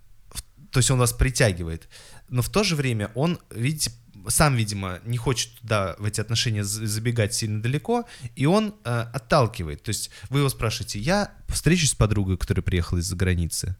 то 0.70 0.78
есть 0.78 0.90
он 0.90 0.98
вас 0.98 1.12
притягивает, 1.12 1.88
но 2.28 2.42
в 2.42 2.48
то 2.48 2.62
же 2.62 2.76
время 2.76 3.10
он, 3.14 3.38
видите, 3.50 3.90
сам, 4.28 4.56
видимо, 4.56 5.00
не 5.04 5.16
хочет 5.16 5.52
туда, 5.60 5.96
в 5.98 6.04
эти 6.04 6.20
отношения 6.20 6.64
забегать 6.64 7.34
сильно 7.34 7.62
далеко, 7.62 8.06
и 8.34 8.46
он 8.46 8.74
э, 8.84 9.06
отталкивает. 9.12 9.82
То 9.82 9.90
есть 9.90 10.10
вы 10.30 10.40
его 10.40 10.48
спрашиваете, 10.48 10.98
я 10.98 11.32
встречусь 11.48 11.90
с 11.90 11.94
подругой, 11.94 12.36
которая 12.36 12.62
приехала 12.62 12.98
из-за 12.98 13.16
границы. 13.16 13.76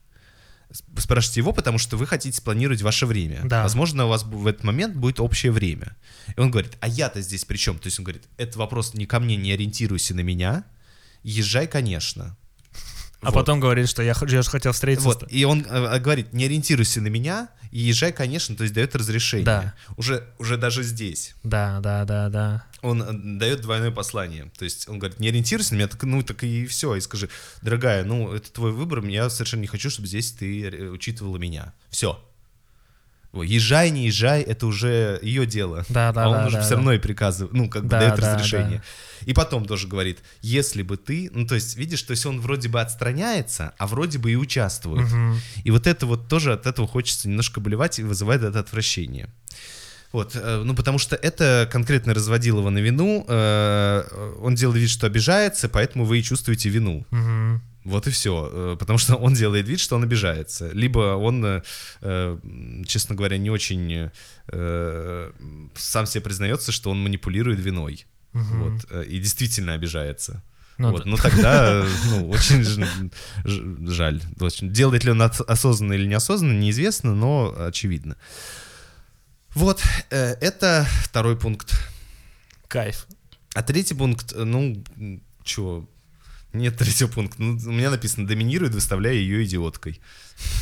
Вы 0.89 1.01
спрашиваете 1.01 1.41
его, 1.41 1.53
потому 1.53 1.79
что 1.79 1.97
вы 1.97 2.07
хотите 2.07 2.37
спланировать 2.37 2.83
ваше 2.83 3.07
время. 3.07 3.43
Да. 3.45 3.63
Возможно, 3.63 4.07
у 4.07 4.09
вас 4.09 4.25
в 4.25 4.47
этот 4.47 4.65
момент 4.65 4.97
будет 4.97 5.21
общее 5.21 5.53
время. 5.53 5.97
И 6.37 6.41
он 6.41 6.51
говорит, 6.51 6.77
а 6.81 6.89
я-то 6.89 7.21
здесь 7.21 7.45
при 7.45 7.57
чем? 7.57 7.79
То 7.79 7.87
есть 7.87 7.99
он 7.99 8.05
говорит, 8.05 8.25
это 8.37 8.59
вопрос 8.59 8.95
не 8.95 9.07
ко 9.07 9.21
мне, 9.21 9.37
не 9.37 9.53
ориентируйся 9.53 10.15
на 10.15 10.21
меня, 10.21 10.65
езжай, 11.23 11.69
конечно. 11.69 12.37
А 13.27 13.33
вот. 13.33 13.41
потом 13.41 13.59
говорит, 13.59 13.89
что 13.89 14.05
я, 14.05 14.15
я 14.29 14.43
же 14.43 14.51
хотел 14.51 14.71
встретиться. 14.71 15.09
Вот. 15.09 15.25
И 15.29 15.45
он 15.45 15.67
э, 15.69 15.99
говорит, 15.99 16.33
не 16.33 16.45
ориентируйся 16.45 17.01
на 17.01 17.09
меня, 17.09 17.49
и 17.73 17.81
езжай, 17.81 18.13
конечно, 18.13 18.55
то 18.55 18.63
есть 18.63 18.73
дает 18.73 18.95
разрешение. 18.95 19.45
Да. 19.45 19.75
Уже, 19.97 20.29
уже 20.39 20.57
даже 20.57 20.85
здесь. 20.85 21.35
Да, 21.43 21.81
да, 21.81 22.05
да, 22.05 22.29
да. 22.29 22.65
Он 22.83 23.03
э, 23.03 23.39
дает 23.39 23.63
двойное 23.63 23.91
послание. 23.91 24.49
То 24.57 24.65
есть 24.65 24.89
он 24.89 25.01
говорит, 25.01 25.19
не 25.19 25.29
ориентируйся 25.29 25.75
на 25.75 25.79
меня, 25.79 25.89
так, 25.89 26.05
ну 26.05 26.23
так 26.23 26.45
и 26.45 26.67
все. 26.67 26.95
И 26.95 27.01
скажи, 27.01 27.29
дорогая, 27.63 28.05
ну 28.05 28.33
это 28.33 28.53
твой 28.53 28.71
выбор, 28.71 29.05
я 29.05 29.29
совершенно 29.29 29.63
не 29.63 29.67
хочу, 29.67 29.91
чтобы 29.91 30.07
здесь 30.07 30.31
ты 30.31 30.69
э, 30.69 30.89
учитывала 30.89 31.37
меня. 31.37 31.75
Все 31.91 32.23
езжай, 33.35 33.91
не 33.91 34.07
езжай, 34.07 34.43
это 34.43 34.67
уже 34.67 35.19
ее 35.23 35.47
дело. 35.47 35.85
Да, 35.89 36.13
да, 36.13 36.25
а 36.25 36.29
он 36.29 36.37
да, 36.37 36.47
уже 36.47 36.57
да, 36.57 36.63
все 36.63 36.71
да. 36.71 36.77
равно 36.77 36.93
и 36.93 36.99
приказывает, 36.99 37.53
ну, 37.53 37.69
как 37.69 37.85
бы 37.85 37.89
да, 37.89 38.01
дает 38.01 38.21
да, 38.21 38.35
разрешение. 38.35 38.79
Да. 38.79 39.27
И 39.27 39.33
потом 39.33 39.67
тоже 39.67 39.89
говорит, 39.89 40.19
если 40.41 40.83
бы 40.83 40.97
ты, 40.97 41.31
ну, 41.33 41.47
то 41.47 41.55
есть, 41.55 41.77
видишь, 41.77 42.03
то 42.03 42.13
есть 42.13 42.25
он 42.27 42.41
вроде 42.41 42.69
бы 42.69 42.81
отстраняется, 42.81 43.75
а 43.79 43.87
вроде 43.87 44.19
бы 44.19 44.33
и 44.33 44.37
участвует. 44.37 45.07
Угу. 45.07 45.37
И 45.65 45.71
вот 45.71 45.87
это 45.87 46.07
вот 46.07 46.29
тоже 46.29 46.53
от 46.53 46.67
этого 46.67 46.87
хочется 46.87 47.29
немножко 47.29 47.61
болевать 47.61 47.99
и 47.99 48.03
вызывает 48.03 48.43
это 48.43 48.61
отвращение. 48.61 49.29
Вот, 50.13 50.35
э, 50.35 50.63
ну, 50.65 50.75
потому 50.75 50.99
что 50.99 51.17
это 51.17 51.69
конкретно 51.71 52.15
разводил 52.15 52.59
его 52.59 52.71
на 52.71 52.79
вину, 52.79 53.25
э, 53.29 54.35
он 54.41 54.55
делает 54.55 54.81
вид, 54.81 54.91
что 54.91 55.07
обижается, 55.07 55.69
поэтому 55.69 56.05
вы 56.05 56.21
и 56.21 56.23
чувствуете 56.23 56.69
вину. 56.69 57.05
Угу. 57.11 57.61
Вот 57.87 58.09
и 58.09 58.11
все. 58.11 58.51
Э, 58.53 58.77
потому 58.79 58.99
что 58.99 59.15
он 59.15 59.35
делает 59.35 59.69
вид, 59.69 59.79
что 59.79 59.97
он 59.97 60.03
обижается. 60.03 60.69
Либо 60.73 61.15
он, 61.15 61.45
э, 61.45 61.63
э, 62.01 62.39
честно 62.87 63.15
говоря, 63.15 63.39
не 63.39 63.51
очень 63.51 64.11
сам 64.49 66.07
себе 66.07 66.21
признается, 66.21 66.73
что 66.73 66.91
он 66.91 67.03
манипулирует 67.03 67.61
виной. 67.61 68.07
Угу. 68.35 68.43
Вот, 68.43 69.07
и 69.07 69.19
действительно 69.19 69.75
обижается. 69.75 70.43
Ну, 70.79 70.91
вот, 70.91 71.05
да. 71.05 71.11
ну 71.11 71.17
тогда, 71.17 71.87
ну, 72.11 72.29
очень 72.31 72.65
жаль. 73.91 74.21
Очень. 74.41 74.73
Делает 74.73 75.05
ли 75.05 75.11
он 75.13 75.23
осознанно 75.23 75.95
или 75.95 76.07
неосознанно, 76.07 76.59
неизвестно, 76.59 77.15
но 77.15 77.55
очевидно. 77.59 78.17
Вот, 79.55 79.83
это 80.11 80.87
второй 81.03 81.37
пункт. 81.37 81.73
кайф. 82.69 83.07
А 83.55 83.63
третий 83.63 83.95
пункт, 83.95 84.35
ну, 84.37 84.85
чё, 85.45 85.89
нет 86.57 86.77
третьего 86.77 87.09
пункта. 87.09 87.43
Ну, 87.43 87.59
у 87.67 87.73
меня 87.73 87.91
написано 87.91 88.27
«доминирует, 88.27 88.75
выставляя 88.75 89.15
ее 89.15 89.45
идиоткой». 89.45 90.01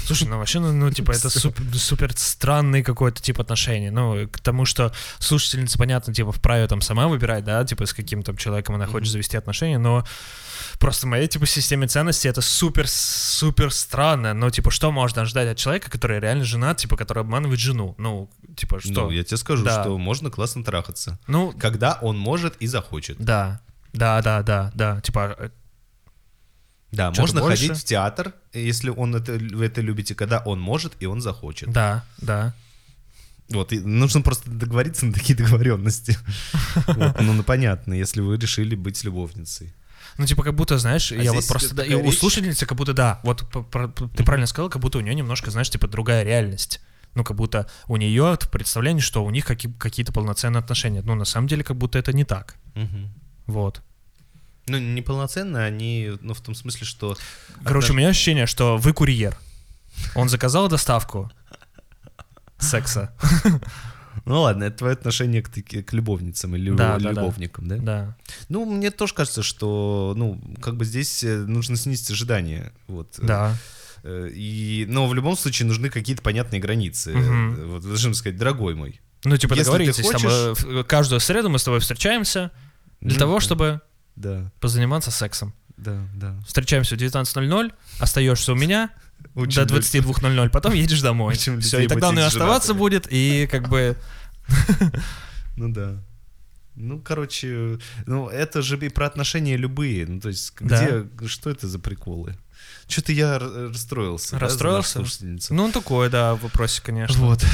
Слушай, 0.07 0.28
ну 0.28 0.38
вообще, 0.38 0.61
ну, 0.61 0.72
ну 0.72 0.90
типа, 0.90 1.12
это 1.12 1.28
супер, 1.30 1.62
супер 1.76 2.12
странный 2.16 2.82
какой-то 2.82 3.20
тип 3.20 3.40
отношений. 3.40 3.90
Ну, 3.90 4.28
к 4.28 4.38
тому, 4.38 4.66
что 4.66 4.92
слушательница, 5.18 5.78
понятно, 5.78 6.14
типа, 6.14 6.30
вправе 6.30 6.66
там 6.68 6.80
сама 6.80 7.09
выбирать, 7.09 7.45
да, 7.45 7.64
типа, 7.64 7.86
с 7.86 7.92
каким 7.92 8.22
то 8.22 8.36
человеком 8.36 8.76
она 8.76 8.86
хочет 8.86 9.11
завести 9.11 9.36
отношения, 9.36 9.78
но 9.78 10.07
просто 10.78 11.07
в 11.07 11.11
моей, 11.11 11.26
типа, 11.26 11.47
системе 11.47 11.88
ценностей 11.88 12.28
это 12.28 12.40
супер-супер 12.40 13.72
странно. 13.72 14.32
Но, 14.34 14.51
типа, 14.51 14.70
что 14.70 14.92
можно 14.92 15.24
ждать 15.24 15.49
от 15.49 15.57
человека, 15.57 15.90
который 15.90 16.20
реально 16.20 16.45
женат, 16.45 16.76
типа, 16.78 16.97
который 16.97 17.22
обманывает 17.22 17.59
жену? 17.59 17.95
Ну, 17.99 18.30
типа, 18.57 18.80
что? 18.80 18.92
Ну, 18.92 19.11
я 19.11 19.24
тебе 19.24 19.38
скажу, 19.38 19.64
да. 19.64 19.82
что 19.82 19.99
можно 19.99 20.30
классно 20.30 20.62
трахаться. 20.62 21.18
Ну, 21.26 21.53
когда 21.59 21.99
он 22.01 22.16
может 22.16 22.57
и 22.61 22.66
захочет. 22.66 23.16
Да, 23.18 23.61
да, 23.92 24.22
да, 24.22 24.42
да, 24.42 24.70
да. 24.74 25.01
Типа, 25.01 25.51
да, 26.97 27.12
можно 27.18 27.40
больше. 27.40 27.66
ходить 27.68 27.82
в 27.82 27.84
театр, 27.84 28.32
если 28.53 28.90
он 28.90 29.14
это, 29.14 29.32
вы 29.32 29.66
это 29.66 29.80
любите, 29.80 30.14
когда 30.14 30.38
он 30.45 30.61
может 30.61 30.92
и 31.01 31.07
он 31.07 31.20
захочет. 31.20 31.70
Да, 31.70 32.05
да. 32.18 32.55
Вот, 33.51 33.72
и 33.72 33.80
нужно 33.80 34.22
просто 34.22 34.51
договориться 34.51 35.07
на 35.07 35.12
такие 35.12 35.34
договоренности. 35.38 36.16
Вот, 36.86 37.20
ну, 37.20 37.32
ну, 37.32 37.42
понятно, 37.42 37.95
если 37.95 38.20
вы 38.20 38.36
решили 38.36 38.74
быть 38.74 39.05
любовницей. 39.05 39.74
Ну, 40.16 40.26
типа, 40.26 40.42
как 40.45 40.55
будто, 40.55 40.78
знаешь, 40.78 41.11
а 41.12 41.16
я 41.16 41.32
вот 41.32 41.47
просто... 41.47 41.74
Да, 41.74 41.84
и 41.84 41.95
у 41.95 42.12
слушательницы 42.12 42.66
как 42.66 42.78
будто, 42.78 42.92
да, 42.95 43.20
вот 43.24 43.45
ты 44.16 44.24
правильно 44.24 44.47
сказал, 44.47 44.70
как 44.70 44.80
будто 44.80 44.99
у 44.99 45.01
нее 45.01 45.14
немножко, 45.14 45.51
знаешь, 45.51 45.70
типа, 45.70 45.88
другая 45.88 46.22
реальность. 46.24 46.80
Ну, 47.14 47.22
как 47.24 47.36
будто 47.36 47.68
у 47.86 47.97
нее 47.97 48.38
представление, 48.51 49.01
что 49.03 49.24
у 49.24 49.30
них 49.30 49.45
какие- 49.45 49.72
какие-то 49.72 50.12
полноценные 50.12 50.59
отношения. 50.61 51.03
Ну, 51.03 51.14
на 51.14 51.24
самом 51.24 51.47
деле, 51.49 51.62
как 51.64 51.76
будто 51.76 51.99
это 51.99 52.12
не 52.12 52.24
так. 52.24 52.57
Угу. 52.74 53.09
Вот. 53.47 53.82
Ну, 54.66 54.78
неполноценно 54.78 55.64
они, 55.64 56.12
ну, 56.20 56.34
в 56.34 56.40
том 56.40 56.54
смысле, 56.54 56.86
что... 56.86 57.16
Короче, 57.64 57.92
у 57.92 57.94
меня 57.94 58.08
ощущение, 58.08 58.46
что 58.46 58.76
вы 58.78 58.92
курьер. 58.92 59.38
Он 60.14 60.28
заказал 60.28 60.68
доставку 60.68 61.30
секса. 62.58 63.14
Ну 64.26 64.40
ладно, 64.40 64.64
это 64.64 64.78
твое 64.78 64.94
отношение 64.94 65.42
к, 65.42 65.50
к 65.50 65.92
любовницам 65.92 66.56
или 66.56 66.70
да, 66.70 66.96
любовникам, 66.98 67.68
да, 67.68 67.76
да? 67.76 67.82
Да. 67.82 68.16
Ну, 68.48 68.64
мне 68.64 68.90
тоже 68.90 69.12
кажется, 69.12 69.42
что, 69.42 70.14
ну, 70.16 70.40
как 70.62 70.76
бы 70.76 70.84
здесь 70.84 71.24
э, 71.24 71.36
нужно 71.36 71.76
снизить 71.76 72.10
ожидания. 72.10 72.72
Вот. 72.86 73.16
Да. 73.18 73.54
Э, 74.02 74.30
и, 74.32 74.86
но 74.88 75.06
в 75.08 75.14
любом 75.14 75.36
случае 75.36 75.66
нужны 75.66 75.90
какие-то 75.90 76.22
понятные 76.22 76.60
границы. 76.60 77.12
Угу. 77.12 77.66
Вот, 77.66 77.82
должен 77.82 78.14
сказать, 78.14 78.38
дорогой 78.38 78.74
мой. 78.74 79.00
Ну, 79.24 79.36
типа, 79.36 79.56
договоритесь, 79.56 80.00
хочешь... 80.00 80.58
там, 80.62 80.84
каждую 80.84 81.20
среду 81.20 81.50
мы 81.50 81.58
с 81.58 81.64
тобой 81.64 81.80
встречаемся 81.80 82.50
для 83.00 83.14
ну, 83.14 83.18
того, 83.18 83.40
чтобы 83.40 83.80
да. 84.16 84.50
позаниматься 84.60 85.10
сексом. 85.10 85.54
Да, 85.76 86.06
да. 86.14 86.36
Встречаемся 86.46 86.96
в 86.96 86.98
19.00, 86.98 87.72
остаешься 87.98 88.52
у 88.52 88.54
меня 88.54 88.90
Учим 89.34 89.66
до 89.66 89.76
22.00, 89.76 90.50
потом 90.50 90.74
едешь 90.74 91.00
домой. 91.00 91.34
Все, 91.34 91.80
и 91.80 91.88
тогда 91.88 92.08
он 92.10 92.18
и 92.18 92.22
оставаться 92.22 92.74
будет, 92.74 93.06
и 93.10 93.46
как 93.50 93.68
бы... 93.68 93.96
Ну 95.56 95.72
да. 95.72 96.02
Ну, 96.74 97.00
короче, 97.00 97.78
ну 98.06 98.28
это 98.28 98.60
же 98.60 98.76
и 98.78 98.88
про 98.88 99.06
отношения 99.06 99.56
любые. 99.56 100.06
Ну, 100.06 100.20
то 100.20 100.28
есть, 100.28 100.54
где, 100.58 101.02
да. 101.02 101.28
что 101.28 101.50
это 101.50 101.68
за 101.68 101.78
приколы? 101.78 102.36
Что-то 102.86 103.12
я 103.12 103.38
расстроился. 103.38 104.38
Расстроился? 104.38 105.00
Да, 105.00 105.30
ну, 105.50 105.72
такое, 105.72 106.10
да, 106.10 106.34
вопросе, 106.34 106.82
конечно. 106.82 107.18
Вот. 107.24 107.44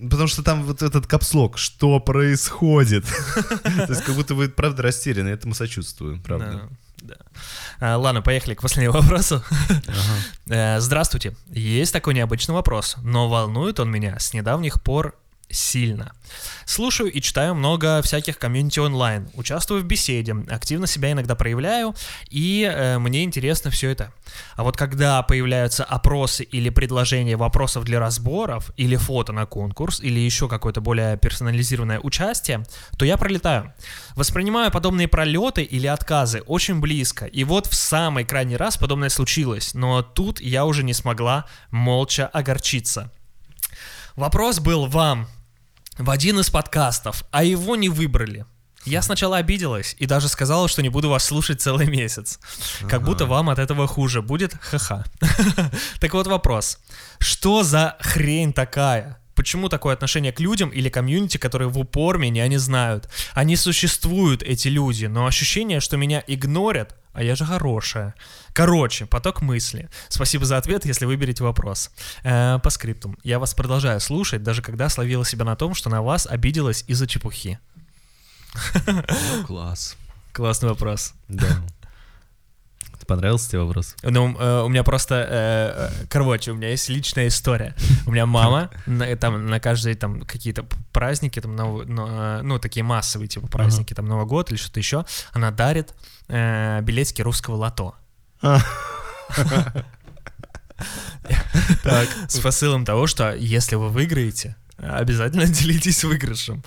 Потому 0.00 0.28
что 0.28 0.42
там 0.42 0.64
вот 0.64 0.82
этот 0.82 1.06
капслог, 1.06 1.58
что 1.58 2.00
происходит? 2.00 3.04
То 3.62 3.86
есть, 3.88 4.02
как 4.02 4.14
будто 4.14 4.34
вы, 4.34 4.48
правда, 4.48 4.82
растеряны, 4.82 5.28
этому 5.28 5.54
сочувствую, 5.54 6.20
правда. 6.20 6.68
Да. 7.02 7.16
А, 7.78 7.96
ладно, 7.96 8.22
поехали 8.22 8.54
к 8.54 8.62
последнему 8.62 8.94
вопросу. 8.94 9.42
Ага. 9.68 10.56
Э, 10.76 10.80
здравствуйте. 10.80 11.36
Есть 11.50 11.92
такой 11.92 12.14
необычный 12.14 12.54
вопрос, 12.54 12.96
но 13.02 13.28
волнует 13.28 13.78
он 13.78 13.90
меня 13.90 14.18
с 14.18 14.32
недавних 14.32 14.82
пор 14.82 15.14
сильно. 15.48 16.12
Слушаю 16.64 17.10
и 17.10 17.20
читаю 17.20 17.54
много 17.54 18.02
всяких 18.02 18.38
комьюнити 18.38 18.80
онлайн, 18.80 19.28
участвую 19.34 19.82
в 19.82 19.84
беседе, 19.84 20.34
активно 20.50 20.86
себя 20.86 21.12
иногда 21.12 21.34
проявляю, 21.34 21.94
и 22.28 22.68
э, 22.70 22.98
мне 22.98 23.22
интересно 23.22 23.70
все 23.70 23.90
это. 23.90 24.12
А 24.56 24.64
вот 24.64 24.76
когда 24.76 25.22
появляются 25.22 25.84
опросы 25.84 26.42
или 26.42 26.68
предложения 26.70 27.36
вопросов 27.36 27.84
для 27.84 28.00
разборов, 28.00 28.70
или 28.76 28.96
фото 28.96 29.32
на 29.32 29.46
конкурс, 29.46 30.00
или 30.00 30.18
еще 30.18 30.48
какое-то 30.48 30.80
более 30.80 31.16
персонализированное 31.16 32.00
участие, 32.00 32.64
то 32.98 33.04
я 33.04 33.16
пролетаю. 33.16 33.72
Воспринимаю 34.16 34.70
подобные 34.70 35.08
пролеты 35.08 35.62
или 35.62 35.86
отказы 35.86 36.40
очень 36.42 36.80
близко, 36.80 37.26
и 37.26 37.44
вот 37.44 37.66
в 37.66 37.74
самый 37.74 38.24
крайний 38.24 38.56
раз 38.56 38.76
подобное 38.76 39.08
случилось, 39.08 39.74
но 39.74 40.02
тут 40.02 40.40
я 40.40 40.64
уже 40.64 40.82
не 40.82 40.92
смогла 40.92 41.46
молча 41.70 42.26
огорчиться. 42.26 43.12
Вопрос 44.16 44.60
был 44.60 44.86
вам, 44.86 45.28
в 45.98 46.10
один 46.10 46.40
из 46.40 46.50
подкастов, 46.50 47.24
а 47.30 47.44
его 47.44 47.76
не 47.76 47.88
выбрали. 47.88 48.44
Я 48.84 49.02
сначала 49.02 49.38
обиделась 49.38 49.96
и 49.98 50.06
даже 50.06 50.28
сказала, 50.28 50.68
что 50.68 50.80
не 50.80 50.90
буду 50.90 51.10
вас 51.10 51.24
слушать 51.24 51.60
целый 51.60 51.86
месяц. 51.88 52.38
Как 52.88 53.02
будто 53.02 53.26
вам 53.26 53.50
от 53.50 53.58
этого 53.58 53.88
хуже 53.88 54.22
будет, 54.22 54.54
ха-ха. 54.60 55.04
Так 56.00 56.14
вот 56.14 56.28
вопрос. 56.28 56.78
Что 57.18 57.64
за 57.64 57.96
хрень 58.00 58.52
такая? 58.52 59.18
Почему 59.34 59.68
такое 59.68 59.92
отношение 59.92 60.32
к 60.32 60.40
людям 60.40 60.70
или 60.70 60.88
комьюнити, 60.88 61.36
которые 61.36 61.68
в 61.68 61.78
упор 61.78 62.16
меня 62.16 62.46
не 62.48 62.58
знают? 62.58 63.10
Они 63.34 63.56
существуют, 63.56 64.42
эти 64.42 64.68
люди, 64.68 65.06
но 65.06 65.26
ощущение, 65.26 65.80
что 65.80 65.96
меня 65.96 66.22
игнорят, 66.26 66.94
а 67.16 67.22
я 67.22 67.34
же 67.34 67.46
хорошая. 67.46 68.14
Короче, 68.52 69.06
поток 69.06 69.40
мысли. 69.40 69.88
Спасибо 70.08 70.44
за 70.44 70.58
ответ, 70.58 70.84
если 70.84 71.06
выберете 71.06 71.42
вопрос. 71.44 71.90
Э, 72.22 72.58
по 72.62 72.68
скриптум. 72.68 73.16
Я 73.24 73.38
вас 73.38 73.54
продолжаю 73.54 74.00
слушать, 74.00 74.42
даже 74.42 74.60
когда 74.60 74.90
словила 74.90 75.24
себя 75.24 75.44
на 75.44 75.56
том, 75.56 75.74
что 75.74 75.88
на 75.88 76.02
вас 76.02 76.26
обиделась 76.26 76.84
из-за 76.86 77.06
чепухи. 77.06 77.58
Класс. 79.46 79.96
Классный 80.32 80.68
вопрос. 80.68 81.14
Да. 81.28 81.48
Понравился 83.06 83.50
тебе 83.50 83.62
вопрос? 83.62 83.94
Ну, 84.02 84.36
э, 84.38 84.62
у 84.62 84.68
меня 84.68 84.82
просто, 84.82 85.14
э, 85.14 85.90
э, 86.02 86.06
короче, 86.08 86.50
у 86.50 86.54
меня 86.54 86.70
есть 86.70 86.88
личная 86.88 87.28
история. 87.28 87.74
У 88.06 88.10
меня 88.10 88.26
мама 88.26 88.70
на, 88.86 89.14
там 89.16 89.46
на 89.46 89.60
каждые 89.60 89.94
там 89.94 90.22
какие-то 90.22 90.66
праздники, 90.92 91.40
там, 91.40 91.54
нов, 91.54 91.86
ну, 91.86 92.42
ну, 92.42 92.58
такие 92.58 92.82
массовые 92.82 93.28
типа 93.28 93.46
праздники, 93.46 93.92
uh-huh. 93.92 93.96
там 93.96 94.06
Новый 94.06 94.26
год 94.26 94.50
или 94.50 94.58
что-то 94.58 94.80
еще, 94.80 95.04
она 95.32 95.50
дарит 95.50 95.94
э, 96.28 96.80
билетики 96.82 97.22
русского 97.22 97.56
лото. 97.56 97.94
А. 98.42 98.60
С 102.28 102.38
посылом 102.40 102.84
того, 102.84 103.06
что 103.06 103.34
если 103.34 103.76
вы 103.76 103.88
выиграете, 103.88 104.56
обязательно 104.78 105.46
делитесь 105.46 106.04
выигрышем. 106.04 106.62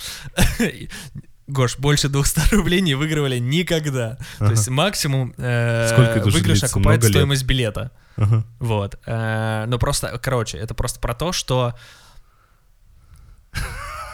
Гош, 1.48 1.78
больше 1.78 2.10
200 2.10 2.54
рублей 2.56 2.82
не 2.82 2.96
выигрывали 2.96 3.40
никогда. 3.40 4.18
Ага. 4.38 4.46
То 4.46 4.52
есть 4.52 4.70
максимум 4.70 5.34
э, 5.38 6.22
выигрыш 6.26 6.64
окупает 6.64 7.04
стоимость 7.04 7.44
билета. 7.44 7.92
Ага. 8.18 8.44
Вот. 8.60 9.00
Э, 9.06 9.66
но 9.68 9.80
просто, 9.80 10.18
короче, 10.20 10.58
это 10.58 10.74
просто 10.74 11.00
про 11.00 11.16
то, 11.16 11.32
что 11.32 11.74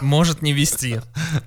может 0.01 0.41
не 0.41 0.53
вести. 0.53 1.01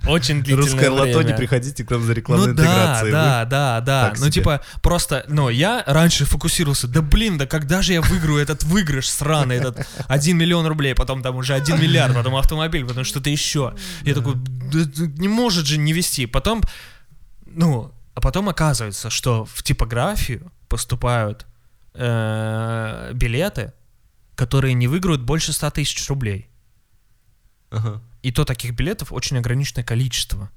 Очень 0.06 0.42
длительное 0.42 0.62
Русское 0.64 0.90
время. 0.90 1.16
лото, 1.16 1.22
не 1.22 1.34
приходите 1.34 1.84
к 1.84 1.90
нам 1.90 2.02
за 2.02 2.12
рекламной 2.12 2.46
ну, 2.46 2.52
интеграцией. 2.52 3.12
Да, 3.12 3.44
Вы... 3.44 3.50
да, 3.50 3.80
да, 3.80 3.80
да. 3.80 4.14
Ну, 4.18 4.30
типа, 4.30 4.60
просто, 4.82 5.24
ну, 5.28 5.48
я 5.48 5.82
раньше 5.86 6.24
фокусировался, 6.24 6.88
да 6.88 7.02
блин, 7.02 7.38
да 7.38 7.46
когда 7.46 7.82
же 7.82 7.92
я 7.92 8.00
выиграю 8.00 8.38
этот 8.38 8.64
выигрыш 8.64 9.08
сраный, 9.10 9.56
этот 9.56 9.86
1 10.06 10.36
миллион 10.36 10.66
рублей, 10.66 10.94
потом 10.94 11.22
там 11.22 11.36
уже 11.36 11.54
1 11.54 11.80
миллиард, 11.80 12.14
потом 12.14 12.36
автомобиль, 12.36 12.84
потом 12.84 13.04
что-то 13.04 13.30
еще. 13.30 13.74
Я 14.02 14.14
такой, 14.14 14.34
да, 14.36 14.80
не 15.18 15.28
может 15.28 15.66
же 15.66 15.78
не 15.78 15.92
вести. 15.92 16.26
Потом, 16.26 16.62
ну, 17.46 17.92
а 18.14 18.20
потом 18.20 18.48
оказывается, 18.48 19.10
что 19.10 19.44
в 19.44 19.62
типографию 19.62 20.50
поступают 20.68 21.46
э, 21.94 23.12
билеты, 23.14 23.72
которые 24.34 24.74
не 24.74 24.88
выиграют 24.88 25.22
больше 25.22 25.52
100 25.52 25.70
тысяч 25.70 26.08
рублей. 26.08 26.48
Ага. 27.70 28.00
И 28.22 28.32
то 28.32 28.44
таких 28.44 28.72
билетов 28.72 29.12
очень 29.12 29.38
ограниченное 29.38 29.84
количество. 29.84 30.50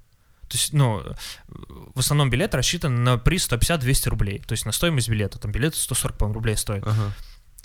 То 0.47 0.57
есть, 0.57 0.73
ну, 0.73 1.01
в 1.47 1.99
основном 1.99 2.29
билет 2.29 2.53
рассчитан 2.55 3.03
на 3.03 3.17
приз 3.17 3.47
150-200 3.49 4.09
рублей. 4.09 4.39
То 4.39 4.51
есть 4.51 4.65
на 4.65 4.71
стоимость 4.71 5.07
билета. 5.07 5.39
Там 5.39 5.51
билет 5.51 5.75
140, 5.75 6.17
по 6.17 6.33
рублей 6.33 6.57
стоит. 6.57 6.83
Ага. 6.85 7.13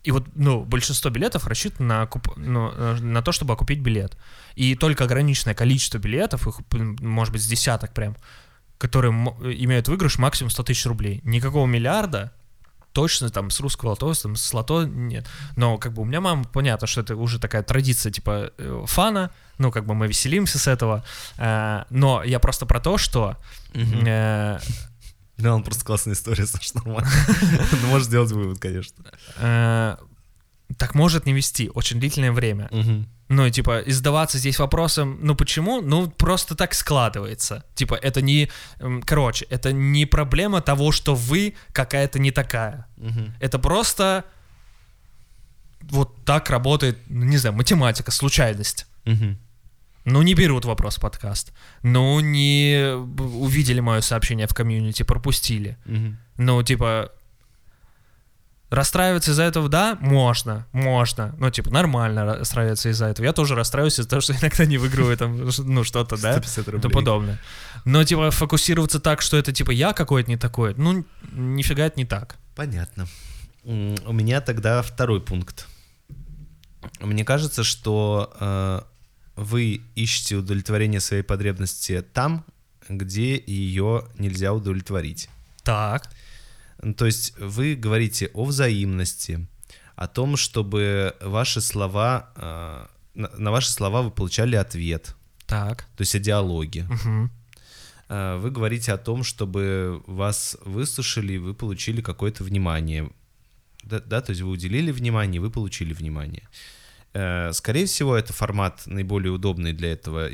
И 0.04 0.12
вот, 0.12 0.28
ну, 0.36 0.64
большинство 0.64 1.10
билетов 1.10 1.48
рассчитано 1.48 1.88
на, 1.88 2.02
окуп... 2.02 2.36
ну, 2.36 2.70
на 2.70 3.22
то, 3.22 3.32
чтобы 3.32 3.54
окупить 3.54 3.80
билет. 3.80 4.16
И 4.54 4.76
только 4.76 5.02
ограниченное 5.02 5.54
количество 5.54 5.98
билетов, 5.98 6.46
их, 6.46 6.60
может 7.00 7.32
быть, 7.32 7.42
с 7.42 7.46
десяток 7.48 7.92
прям, 7.92 8.16
которые 8.78 9.10
имеют 9.12 9.88
выигрыш 9.88 10.18
максимум 10.18 10.50
100 10.50 10.62
тысяч 10.62 10.86
рублей. 10.86 11.20
Никакого 11.24 11.66
миллиарда 11.66 12.32
точно 12.96 13.28
там 13.28 13.50
с 13.50 13.60
русского 13.60 13.90
лото, 13.90 14.14
там 14.14 14.36
с 14.36 14.54
лото 14.54 14.84
нет. 14.84 15.26
Но 15.54 15.76
как 15.76 15.92
бы 15.92 16.00
у 16.00 16.06
меня 16.06 16.22
мама, 16.22 16.44
понятно, 16.44 16.86
что 16.86 17.02
это 17.02 17.14
уже 17.14 17.38
такая 17.38 17.62
традиция 17.62 18.10
типа 18.10 18.52
э, 18.56 18.84
фана, 18.86 19.30
ну 19.58 19.70
как 19.70 19.84
бы 19.84 19.94
мы 19.94 20.08
веселимся 20.08 20.58
с 20.58 20.66
этого. 20.66 21.04
Э, 21.36 21.84
но 21.90 22.24
я 22.24 22.38
просто 22.38 22.64
про 22.64 22.80
то, 22.80 22.96
что... 22.96 23.36
Э, 23.74 24.58
да, 25.36 25.54
он 25.54 25.62
просто 25.62 25.84
классная 25.84 26.14
история, 26.14 26.46
Саш, 26.46 26.72
нормально. 26.72 27.10
Ну, 27.82 27.88
можешь 27.88 28.06
сделать 28.06 28.32
вывод, 28.32 28.58
конечно. 28.58 29.04
Э, 30.68 30.74
так 30.74 30.94
может 30.94 31.26
не 31.26 31.32
вести 31.32 31.70
очень 31.74 32.00
длительное 32.00 32.32
время. 32.32 32.68
Ну, 33.28 33.44
и, 33.44 33.50
типа, 33.50 33.80
и 33.80 33.90
задаваться 33.90 34.38
здесь 34.38 34.58
вопросом, 34.58 35.18
ну 35.20 35.34
почему? 35.34 35.80
Ну, 35.80 36.08
просто 36.08 36.54
так 36.54 36.74
складывается. 36.74 37.64
Типа, 37.74 37.94
это 37.94 38.22
не... 38.22 38.48
Короче, 39.04 39.46
это 39.46 39.72
не 39.72 40.06
проблема 40.06 40.60
того, 40.60 40.92
что 40.92 41.16
вы 41.16 41.54
какая-то 41.72 42.20
не 42.20 42.30
такая. 42.30 42.86
Угу. 42.96 43.32
Это 43.40 43.58
просто 43.58 44.24
вот 45.82 46.24
так 46.24 46.50
работает, 46.50 46.98
ну, 47.08 47.24
не 47.24 47.36
знаю, 47.38 47.56
математика, 47.56 48.12
случайность. 48.12 48.86
Угу. 49.06 49.36
Ну, 50.04 50.22
не 50.22 50.34
берут 50.34 50.64
вопрос 50.64 50.98
в 50.98 51.00
подкаст. 51.00 51.52
Ну, 51.82 52.20
не 52.20 52.94
увидели 52.94 53.80
мое 53.80 54.02
сообщение 54.02 54.46
в 54.46 54.54
комьюнити, 54.54 55.02
пропустили. 55.02 55.78
Угу. 55.86 56.16
Ну, 56.38 56.62
типа, 56.62 57.10
Расстраиваться 58.68 59.30
из-за 59.30 59.44
этого, 59.44 59.68
да, 59.68 59.96
можно, 60.00 60.66
можно. 60.72 61.34
Ну, 61.38 61.50
типа, 61.50 61.70
нормально 61.70 62.24
расстраиваться 62.24 62.88
из-за 62.88 63.06
этого. 63.06 63.24
Я 63.24 63.32
тоже 63.32 63.54
расстраиваюсь 63.54 64.00
из-за 64.00 64.08
того, 64.08 64.20
что 64.20 64.32
иногда 64.40 64.64
не 64.64 64.76
выигрываю 64.76 65.16
там, 65.16 65.48
ну, 65.58 65.84
что-то, 65.84 66.20
да, 66.20 66.40
то 66.40 66.90
подобное. 66.90 67.38
Но, 67.84 68.02
типа, 68.02 68.32
фокусироваться 68.32 68.98
так, 68.98 69.22
что 69.22 69.36
это, 69.36 69.52
типа, 69.52 69.70
я 69.70 69.92
какой-то 69.92 70.28
не 70.28 70.36
такой, 70.36 70.74
ну, 70.76 71.04
нифига 71.32 71.86
это 71.86 71.96
не 71.98 72.04
так. 72.04 72.36
Понятно. 72.56 73.06
У 73.62 74.12
меня 74.12 74.40
тогда 74.40 74.82
второй 74.82 75.20
пункт. 75.20 75.66
Мне 77.00 77.24
кажется, 77.24 77.62
что 77.62 78.34
э, 78.40 78.80
вы 79.36 79.82
ищете 79.94 80.36
удовлетворение 80.36 81.00
своей 81.00 81.22
потребности 81.22 82.04
там, 82.12 82.44
где 82.88 83.36
ее 83.36 84.04
нельзя 84.18 84.52
удовлетворить. 84.52 85.28
Так. 85.62 86.10
То 86.96 87.06
есть 87.06 87.38
вы 87.38 87.74
говорите 87.74 88.30
о 88.34 88.44
взаимности, 88.44 89.46
о 89.94 90.06
том, 90.06 90.36
чтобы 90.36 91.16
ваши 91.20 91.60
слова, 91.60 92.30
э, 92.36 92.86
на 93.14 93.50
ваши 93.50 93.70
слова 93.70 94.02
вы 94.02 94.10
получали 94.10 94.56
ответ. 94.56 95.14
Так. 95.46 95.86
То 95.96 96.02
есть 96.02 96.14
о 96.14 96.18
диалоге. 96.18 96.86
Угу. 96.90 97.30
Вы 98.08 98.50
говорите 98.52 98.92
о 98.92 98.98
том, 98.98 99.24
чтобы 99.24 100.02
вас 100.06 100.56
выслушали, 100.64 101.32
и 101.32 101.38
вы 101.38 101.54
получили 101.54 102.00
какое-то 102.00 102.44
внимание. 102.44 103.10
Да, 103.82 104.00
да, 104.00 104.20
то 104.20 104.30
есть 104.30 104.42
вы 104.42 104.50
уделили 104.50 104.92
внимание, 104.92 105.40
вы 105.40 105.50
получили 105.50 105.92
внимание. 105.92 106.48
Э, 107.14 107.52
скорее 107.52 107.86
всего, 107.86 108.14
это 108.14 108.32
формат 108.32 108.82
наиболее 108.86 109.32
удобный 109.32 109.72
для 109.72 109.92
этого 109.92 110.28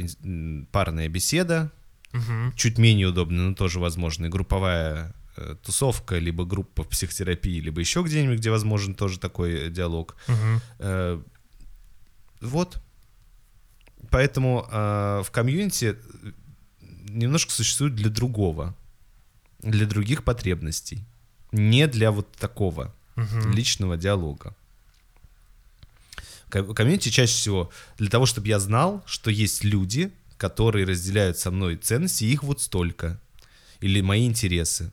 парная 0.72 1.08
беседа. 1.08 1.70
Угу. 2.12 2.56
Чуть 2.56 2.78
менее 2.78 3.06
удобный, 3.06 3.42
но 3.42 3.54
тоже 3.54 3.78
возможно, 3.78 4.26
и 4.26 4.28
групповая 4.28 5.14
тусовка, 5.62 6.18
либо 6.18 6.44
группа 6.44 6.82
в 6.82 6.88
психотерапии, 6.88 7.60
либо 7.60 7.80
еще 7.80 8.02
где-нибудь, 8.02 8.38
где 8.38 8.50
возможен 8.50 8.94
тоже 8.94 9.18
такой 9.18 9.70
диалог. 9.70 10.16
Угу. 10.28 11.24
Вот. 12.40 12.82
Поэтому 14.10 14.66
в 14.70 15.26
community 15.32 15.96
немножко 17.08 17.52
существует 17.52 17.94
для 17.94 18.10
другого, 18.10 18.74
для 19.60 19.86
других 19.86 20.24
потребностей, 20.24 21.04
не 21.52 21.86
для 21.86 22.10
вот 22.10 22.30
такого 22.32 22.94
угу. 23.16 23.50
личного 23.52 23.96
диалога. 23.96 24.54
Community 26.50 27.08
чаще 27.08 27.32
всего 27.32 27.70
для 27.96 28.10
того, 28.10 28.26
чтобы 28.26 28.48
я 28.48 28.58
знал, 28.58 29.02
что 29.06 29.30
есть 29.30 29.64
люди, 29.64 30.12
которые 30.36 30.84
разделяют 30.84 31.38
со 31.38 31.50
мной 31.50 31.76
ценности, 31.76 32.24
их 32.24 32.42
вот 32.42 32.60
столько, 32.60 33.18
или 33.80 34.02
мои 34.02 34.26
интересы 34.26 34.92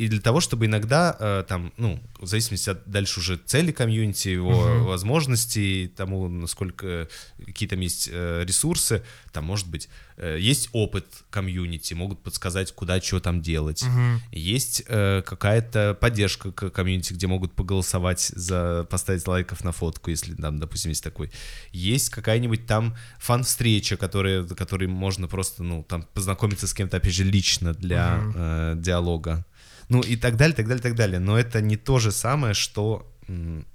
и 0.00 0.08
для 0.08 0.20
того, 0.22 0.40
чтобы 0.40 0.64
иногда 0.64 1.14
э, 1.20 1.44
там, 1.46 1.74
ну, 1.76 2.00
в 2.18 2.26
зависимости 2.26 2.70
от 2.70 2.88
дальше 2.90 3.20
уже 3.20 3.36
цели 3.36 3.70
community, 3.70 4.28
его 4.28 4.50
uh-huh. 4.50 4.84
возможностей, 4.84 5.88
тому, 5.88 6.26
насколько 6.26 7.06
какие 7.44 7.68
там 7.68 7.80
есть 7.80 8.08
э, 8.10 8.42
ресурсы, 8.46 9.02
там, 9.30 9.44
может 9.44 9.68
быть, 9.68 9.90
э, 10.16 10.38
есть 10.40 10.70
опыт 10.72 11.04
комьюнити, 11.28 11.92
могут 11.92 12.22
подсказать, 12.22 12.72
куда 12.72 12.98
что 13.02 13.20
там 13.20 13.42
делать. 13.42 13.82
Uh-huh. 13.82 14.16
Есть 14.32 14.84
э, 14.86 15.20
какая-то 15.20 15.98
поддержка 16.00 16.50
к 16.50 16.70
комьюнити, 16.70 17.12
где 17.12 17.26
могут 17.26 17.52
поголосовать 17.52 18.32
за 18.34 18.86
поставить 18.88 19.28
лайков 19.28 19.64
на 19.64 19.72
фотку, 19.72 20.08
если 20.08 20.34
там, 20.34 20.58
допустим, 20.58 20.88
есть 20.88 21.04
такой. 21.04 21.30
Есть 21.72 22.08
какая-нибудь 22.08 22.64
там 22.64 22.96
фан-встреча, 23.18 23.98
которая, 23.98 24.44
которой 24.44 24.88
можно 24.88 25.28
просто, 25.28 25.62
ну, 25.62 25.84
там, 25.86 26.06
познакомиться 26.14 26.66
с 26.66 26.72
кем-то, 26.72 26.96
опять 26.96 27.12
же, 27.12 27.24
лично 27.24 27.74
для 27.74 28.16
uh-huh. 28.16 28.32
э, 28.36 28.80
диалога 28.80 29.44
ну 29.90 30.00
и 30.00 30.16
так 30.16 30.36
далее, 30.36 30.56
так 30.56 30.66
далее, 30.66 30.82
так 30.82 30.94
далее. 30.94 31.18
Но 31.18 31.38
это 31.38 31.60
не 31.60 31.76
то 31.76 31.98
же 31.98 32.12
самое, 32.12 32.54
что 32.54 33.06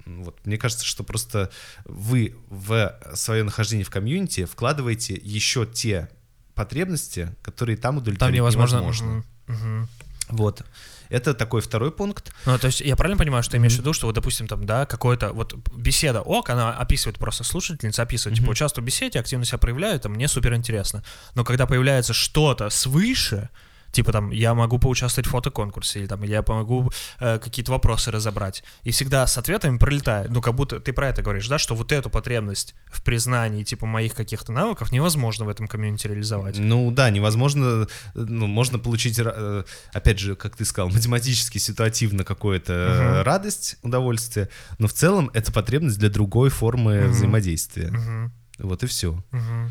вот 0.05 0.45
мне 0.45 0.57
кажется, 0.57 0.85
что 0.85 1.03
просто 1.03 1.51
вы 1.85 2.35
в 2.49 2.99
свое 3.13 3.43
нахождение 3.43 3.85
в 3.85 3.89
комьюнити 3.89 4.45
вкладываете 4.45 5.13
еще 5.13 5.65
те 5.65 6.09
потребности, 6.55 7.33
которые 7.41 7.77
там 7.77 7.97
удовлетворить 7.97 8.19
там 8.19 8.33
невозможно. 8.33 8.77
невозможно. 8.77 9.23
Угу. 9.47 9.53
Угу. 9.53 9.87
Вот. 10.29 10.63
Это 11.09 11.33
такой 11.33 11.61
второй 11.61 11.91
пункт. 11.91 12.33
Ну, 12.45 12.57
то 12.57 12.67
есть 12.67 12.81
я 12.81 12.95
правильно 12.95 13.17
понимаю, 13.17 13.43
что 13.43 13.51
ты 13.51 13.57
имеешь 13.57 13.75
в 13.75 13.79
виду, 13.79 13.93
что 13.93 14.07
вот, 14.07 14.15
допустим, 14.15 14.47
там, 14.47 14.65
да, 14.65 14.85
какой-то 14.85 15.33
вот 15.33 15.53
беседа 15.75 16.21
ок, 16.21 16.49
она 16.49 16.71
описывает 16.71 17.19
просто 17.19 17.43
слушательница, 17.43 18.01
описывает, 18.01 18.37
mm-hmm. 18.37 18.41
типа, 18.41 18.51
участвую 18.51 18.83
в 18.83 18.87
беседе, 18.87 19.19
активно 19.19 19.45
себя 19.45 19.59
проявляю, 19.59 19.97
это 19.97 20.09
мне 20.09 20.27
супер 20.27 20.55
интересно. 20.55 21.03
Но 21.35 21.43
когда 21.43 21.67
появляется 21.67 22.13
что-то 22.13 22.69
свыше, 22.69 23.49
Типа 23.95 24.11
там, 24.11 24.29
я 24.31 24.53
могу 24.53 24.77
поучаствовать 24.77 25.25
в 25.25 25.29
фотоконкурсе, 25.29 25.99
или 25.99 26.07
там, 26.07 26.21
или 26.25 26.31
я 26.31 26.43
помогу 26.43 26.91
э, 27.21 27.39
какие-то 27.39 27.71
вопросы 27.71 28.11
разобрать. 28.11 28.61
И 28.83 28.91
всегда 28.91 29.25
с 29.25 29.37
ответами 29.37 29.77
пролетает. 29.77 30.31
Ну, 30.31 30.41
как 30.41 30.53
будто 30.53 30.81
ты 30.81 30.91
про 30.91 31.07
это 31.07 31.21
говоришь, 31.21 31.47
да, 31.47 31.57
что 31.57 31.75
вот 31.75 31.93
эту 31.93 32.09
потребность 32.09 32.75
в 32.87 33.01
признании, 33.01 33.63
типа, 33.63 33.85
моих 33.85 34.13
каких-то 34.13 34.51
навыков 34.51 34.91
невозможно 34.91 35.45
в 35.45 35.47
этом 35.47 35.69
комьюнити 35.69 36.07
реализовать. 36.07 36.57
Ну, 36.57 36.91
да, 36.91 37.09
невозможно, 37.09 37.87
ну, 38.15 38.47
можно 38.47 38.79
получить, 38.79 39.17
э, 39.17 39.63
опять 39.93 40.19
же, 40.19 40.35
как 40.35 40.57
ты 40.57 40.65
сказал, 40.65 40.89
математически, 40.93 41.57
ситуативно 41.57 42.25
какую-то 42.25 42.73
uh-huh. 42.73 43.23
радость, 43.23 43.77
удовольствие, 43.81 44.49
но 44.77 44.89
в 44.89 44.93
целом 44.93 45.31
это 45.33 45.53
потребность 45.53 45.99
для 45.99 46.09
другой 46.09 46.49
формы 46.49 46.95
uh-huh. 46.95 47.09
взаимодействия. 47.11 47.87
Uh-huh. 47.87 48.29
Вот 48.57 48.83
и 48.83 48.87
все. 48.87 49.23
Uh-huh. 49.31 49.69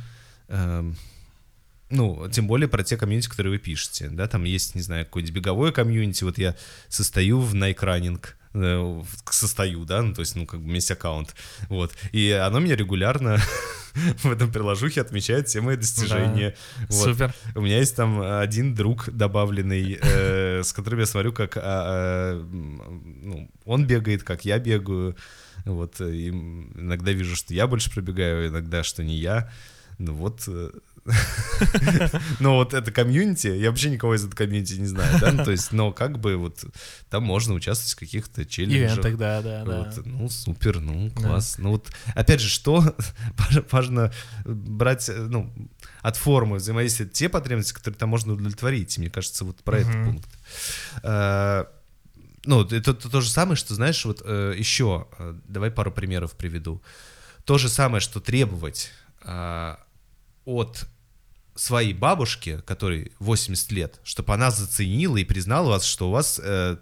Эм, 0.49 0.97
ну, 1.95 2.29
тем 2.31 2.47
более 2.47 2.69
про 2.69 2.83
те 2.83 2.97
комьюнити, 2.97 3.29
которые 3.29 3.53
вы 3.53 3.59
пишете, 3.59 4.09
да, 4.09 4.27
там 4.27 4.45
есть, 4.45 4.75
не 4.75 4.83
знаю, 4.83 5.05
какое-нибудь 5.05 5.35
беговое 5.35 5.73
комьюнити, 5.73 6.25
вот 6.25 6.39
я 6.39 6.57
состою 6.89 7.41
в 7.41 7.55
Running, 7.55 8.21
э, 8.55 9.03
состою, 9.31 9.85
да, 9.85 10.03
ну, 10.03 10.15
то 10.15 10.21
есть, 10.21 10.37
ну, 10.37 10.47
как 10.47 10.61
бы 10.61 10.65
у 10.65 10.69
меня 10.69 10.77
есть 10.77 10.91
аккаунт, 10.91 11.35
вот, 11.69 11.93
и 12.13 12.31
оно 12.31 12.59
меня 12.59 12.77
регулярно 12.77 13.39
в 13.95 14.31
этом 14.31 14.51
приложухе 14.51 15.01
отмечает 15.01 15.49
все 15.49 15.61
мои 15.61 15.77
достижения. 15.77 16.55
Да. 16.79 16.87
Вот. 16.89 17.05
Супер. 17.05 17.35
У 17.55 17.61
меня 17.61 17.79
есть 17.79 17.95
там 17.95 18.21
один 18.21 18.75
друг 18.75 19.09
добавленный, 19.11 19.99
э, 20.01 20.63
с 20.63 20.73
которым 20.73 21.01
я 21.01 21.07
смотрю, 21.07 21.33
как 21.33 21.57
а, 21.57 21.63
а, 21.63 22.43
ну, 22.43 23.51
он 23.65 23.87
бегает, 23.87 24.25
как 24.25 24.45
я 24.45 24.59
бегаю, 24.59 25.17
вот, 25.65 26.01
и 26.01 26.29
иногда 26.29 27.13
вижу, 27.13 27.37
что 27.37 27.55
я 27.55 27.67
больше 27.67 27.91
пробегаю, 27.91 28.49
иногда, 28.49 28.83
что 28.83 29.03
не 29.03 29.17
я, 29.17 29.51
ну 29.99 30.13
вот, 30.15 30.43
э, 30.49 30.71
но 32.41 32.57
вот 32.57 32.73
это 32.73 32.91
комьюнити, 32.91 33.49
я 33.49 33.69
вообще 33.69 33.91
никого 33.91 34.15
из 34.15 34.25
этого 34.25 34.37
комьюнити 34.37 34.75
не 34.75 34.87
знаю, 34.87 35.19
да, 35.21 35.33
ну, 35.33 35.45
то 35.45 35.51
есть, 35.51 35.73
но 35.73 35.93
как 35.93 36.19
бы 36.19 36.37
вот 36.37 36.65
там 37.11 37.25
можно 37.25 37.53
участвовать 37.53 37.93
в 37.93 37.99
каких-то 37.99 38.47
челленджах. 38.47 39.03
тогда, 39.03 39.43
да, 39.43 39.65
да. 39.65 39.93
Ну, 40.05 40.29
супер, 40.31 40.81
ну, 40.81 41.11
класс. 41.11 41.57
Ну 41.59 41.73
вот, 41.73 41.91
опять 42.15 42.41
же, 42.41 42.49
что 42.49 42.97
важно 43.71 44.13
брать, 44.45 45.11
ну, 45.15 45.53
от 46.01 46.17
формы 46.17 46.57
взаимодействия 46.57 47.07
те 47.07 47.29
потребности, 47.29 47.75
которые 47.75 47.99
там 47.99 48.09
можно 48.09 48.33
удовлетворить. 48.33 48.97
Мне 48.97 49.11
кажется, 49.11 49.45
вот 49.45 49.59
про 49.59 49.81
этот 49.81 50.05
пункт. 50.05 50.29
А, 51.03 51.69
ну, 52.47 52.65
это 52.65 52.95
то 52.95 53.21
же 53.21 53.29
самое, 53.29 53.57
что, 53.57 53.75
знаешь, 53.75 54.03
вот 54.07 54.23
э, 54.25 54.55
еще, 54.57 55.07
э, 55.19 55.35
давай 55.49 55.71
пару 55.71 55.93
примеров 55.93 56.33
приведу. 56.33 56.83
То 57.45 57.59
же 57.59 57.69
самое, 57.69 58.01
что 58.01 58.21
требовать 58.21 58.91
от 60.45 60.87
своей 61.55 61.93
бабушке, 61.95 62.59
которой 62.63 63.13
80 63.21 63.73
лет, 63.73 64.01
чтобы 64.05 64.35
она 64.35 64.51
заценила 64.51 65.17
и 65.17 65.25
признала 65.25 65.69
вас, 65.71 65.85
что 65.85 66.09
у 66.09 66.13
вас 66.13 66.41
э, 66.43 66.77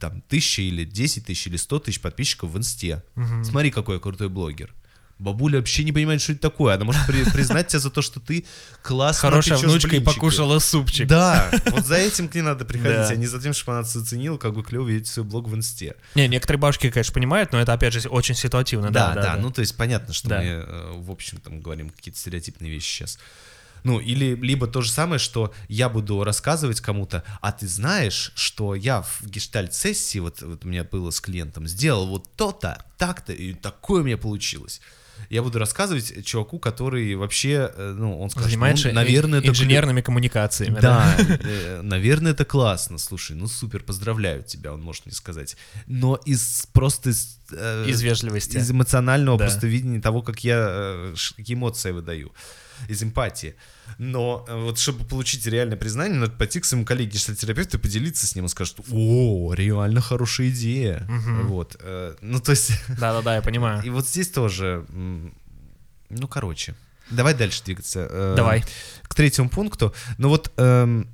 там 0.00 0.20
тысяча 0.22 0.62
или 0.62 0.84
10 0.84 1.26
тысяч 1.26 1.46
или 1.46 1.56
100 1.56 1.78
тысяч 1.80 2.00
подписчиков 2.00 2.50
в 2.50 2.58
инсте. 2.58 3.02
Угу. 3.16 3.44
Смотри, 3.44 3.70
какой 3.70 3.96
я 3.96 4.00
крутой 4.00 4.28
блогер. 4.28 4.74
Бабуля 5.20 5.58
вообще 5.58 5.82
не 5.82 5.90
понимает, 5.90 6.20
что 6.22 6.30
это 6.30 6.42
такое. 6.42 6.76
Она 6.76 6.84
может 6.84 7.04
при- 7.08 7.24
признать 7.32 7.66
тебя 7.66 7.80
за 7.80 7.90
то, 7.90 8.02
что 8.02 8.20
ты 8.20 8.44
классно 8.84 9.28
Хорошая 9.30 9.58
внучка 9.58 9.88
и 9.88 9.98
блинчики. 9.98 10.14
покушала 10.14 10.60
супчик. 10.60 11.08
Да, 11.08 11.50
вот 11.72 11.84
за 11.86 11.96
этим 11.96 12.28
к 12.28 12.36
ней 12.36 12.42
надо 12.42 12.64
приходить, 12.64 12.98
Да. 12.98 13.08
а 13.08 13.16
не 13.16 13.26
за 13.26 13.40
тем, 13.40 13.52
чтобы 13.52 13.78
она 13.78 13.82
заценила, 13.82 14.36
как 14.38 14.54
бы 14.54 14.62
клево 14.62 14.86
видеть 14.86 15.08
свой 15.08 15.26
блог 15.26 15.48
в 15.48 15.54
инсте. 15.56 15.96
Не, 16.14 16.28
некоторые 16.28 16.60
бабушки, 16.60 16.88
конечно, 16.90 17.12
понимают, 17.12 17.50
но 17.52 17.60
это, 17.60 17.72
опять 17.72 17.94
же, 17.94 18.08
очень 18.08 18.36
ситуативно. 18.36 18.92
Да, 18.92 19.12
Да, 19.14 19.22
да, 19.22 19.36
ну 19.36 19.50
то 19.50 19.60
есть 19.60 19.76
понятно, 19.76 20.14
что 20.14 20.28
Да. 20.28 20.38
мы, 20.38 20.44
э, 20.44 20.92
в 20.98 21.10
общем, 21.10 21.38
там 21.38 21.60
говорим 21.62 21.90
какие-то 21.90 22.20
стереотипные 22.20 22.70
вещи 22.70 22.86
сейчас. 22.98 23.18
Ну, 23.84 24.00
или 24.00 24.34
либо 24.34 24.66
то 24.66 24.80
же 24.82 24.90
самое, 24.90 25.18
что 25.18 25.52
я 25.68 25.88
буду 25.88 26.24
рассказывать 26.24 26.80
кому-то, 26.80 27.22
а 27.40 27.52
ты 27.52 27.66
знаешь, 27.66 28.32
что 28.34 28.74
я 28.74 29.02
в 29.02 29.22
гештальт-сессии, 29.24 30.18
вот, 30.18 30.42
вот 30.42 30.64
у 30.64 30.68
меня 30.68 30.84
было 30.84 31.10
с 31.10 31.20
клиентом, 31.20 31.66
сделал 31.66 32.06
вот 32.08 32.28
то-то, 32.36 32.84
так-то, 32.96 33.32
и 33.32 33.54
такое 33.54 34.02
у 34.02 34.04
меня 34.04 34.16
получилось. 34.18 34.80
Я 35.30 35.42
буду 35.42 35.58
рассказывать 35.58 36.24
чуваку, 36.24 36.60
который 36.60 37.14
вообще, 37.16 37.72
э, 37.74 37.94
ну, 37.98 38.20
он 38.20 38.30
скажет, 38.30 38.50
Занимается 38.50 38.88
ну, 38.88 38.94
наверное, 38.94 39.40
это 39.40 39.48
инженерными 39.48 40.00
коммуникациями. 40.00 40.78
да, 40.80 41.16
э, 41.18 41.80
наверное, 41.82 42.32
это 42.32 42.44
классно. 42.44 42.98
Слушай, 42.98 43.34
ну 43.36 43.48
супер, 43.48 43.82
поздравляю 43.82 44.44
тебя, 44.44 44.72
он 44.72 44.80
может 44.80 45.06
мне 45.06 45.14
сказать. 45.14 45.56
Но 45.86 46.14
из 46.24 46.68
просто 46.72 47.10
из, 47.10 47.40
э, 47.50 47.86
Из 47.88 48.00
вежливости. 48.00 48.58
из 48.58 48.70
эмоционального 48.70 49.36
Да. 49.38 49.46
просто 49.46 49.66
видения 49.66 50.00
того, 50.00 50.22
как 50.22 50.44
я 50.44 50.66
э, 50.70 51.14
эмоции 51.38 51.90
выдаю, 51.90 52.32
из 52.88 53.02
эмпатии. 53.02 53.54
Но 53.98 54.44
э, 54.48 54.54
вот 54.60 54.78
чтобы 54.78 55.04
получить 55.04 55.46
реальное 55.46 55.76
признание, 55.76 56.18
надо 56.18 56.32
пойти 56.32 56.60
к 56.60 56.64
своему 56.64 56.84
коллеге 56.86 57.10
гештальтерапевту 57.12 57.78
и 57.78 57.80
поделиться 57.80 58.26
с 58.26 58.34
ним. 58.34 58.44
Он 58.44 58.48
скажет, 58.48 58.78
о, 58.90 59.52
реально 59.54 60.00
хорошая 60.00 60.50
идея. 60.50 61.06
Вот. 61.44 61.76
э, 61.80 62.14
Ну, 62.20 62.40
то 62.40 62.52
есть, 62.52 62.70
Да-да-да, 62.88 63.36
я 63.36 63.42
понимаю. 63.42 63.82
и 63.82 63.90
вот 63.90 64.06
здесь 64.06 64.28
тоже, 64.28 64.84
ну, 64.90 66.28
короче. 66.28 66.74
Давай 67.10 67.34
дальше 67.34 67.62
двигаться. 67.64 68.06
э, 68.10 68.34
Давай. 68.36 68.62
К 69.04 69.14
третьему 69.14 69.48
пункту. 69.48 69.94
Ну 70.18 70.28
вот, 70.28 70.52
эм, 70.58 71.08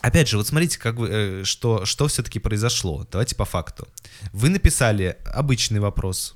опять 0.00 0.28
же, 0.28 0.36
вот 0.36 0.48
смотрите, 0.48 0.78
как 0.80 0.96
вы, 0.96 1.42
что, 1.44 1.84
что 1.84 2.08
все-таки 2.08 2.40
произошло. 2.40 3.06
Давайте 3.12 3.36
по 3.36 3.44
факту. 3.44 3.86
Вы 4.32 4.48
написали 4.48 5.16
обычный 5.24 5.78
вопрос, 5.78 6.34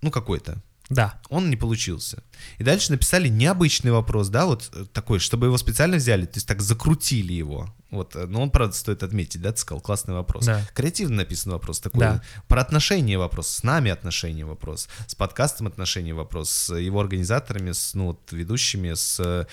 ну 0.00 0.10
какой-то, 0.10 0.62
Да. 0.88 1.20
он 1.28 1.50
не 1.50 1.56
получился. 1.56 2.22
И 2.58 2.64
дальше 2.64 2.92
написали 2.92 3.28
необычный 3.28 3.90
вопрос, 3.90 4.28
да, 4.28 4.46
вот 4.46 4.70
э, 4.72 4.84
такой, 4.92 5.18
чтобы 5.18 5.46
его 5.46 5.58
специально 5.58 5.96
взяли, 5.96 6.26
то 6.26 6.36
есть 6.36 6.46
так 6.46 6.62
закрутили 6.62 7.32
его. 7.32 7.74
Вот, 7.90 8.14
э, 8.14 8.26
но 8.26 8.42
он, 8.42 8.50
правда, 8.50 8.74
стоит 8.74 9.02
отметить, 9.02 9.40
да, 9.40 9.52
ты 9.52 9.58
сказал, 9.58 9.80
классный 9.80 10.14
вопрос. 10.14 10.46
Да. 10.46 10.64
Креативно 10.74 11.16
написан 11.16 11.52
вопрос 11.52 11.80
такой. 11.80 12.00
Да. 12.00 12.22
Про 12.46 12.60
отношения 12.60 13.18
вопрос, 13.18 13.48
с 13.48 13.62
нами 13.62 13.90
отношения 13.90 14.44
вопрос, 14.44 14.88
с 15.06 15.14
подкастом 15.14 15.66
отношения 15.66 16.14
вопрос, 16.14 16.50
с 16.50 16.74
его 16.74 17.00
организаторами, 17.00 17.72
с, 17.72 17.94
ну, 17.94 18.06
вот, 18.06 18.32
ведущими, 18.32 18.94
с... 18.94 19.18
э, 19.20 19.46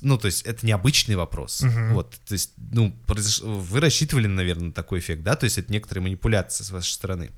ну, 0.00 0.18
то 0.18 0.26
есть 0.26 0.42
это 0.42 0.66
необычный 0.66 1.14
вопрос. 1.14 1.60
Мгм. 1.62 1.94
Вот, 1.94 2.16
то 2.26 2.32
есть, 2.32 2.52
ну, 2.56 2.96
произош- 3.06 3.44
вы 3.44 3.80
рассчитывали, 3.80 4.26
наверное, 4.26 4.68
на 4.68 4.72
такой 4.72 4.98
эффект, 4.98 5.22
да? 5.22 5.36
То 5.36 5.44
есть 5.44 5.58
это 5.58 5.70
некоторые 5.70 6.02
манипуляции 6.02 6.64
с 6.64 6.70
вашей 6.70 6.90
стороны. 6.90 7.30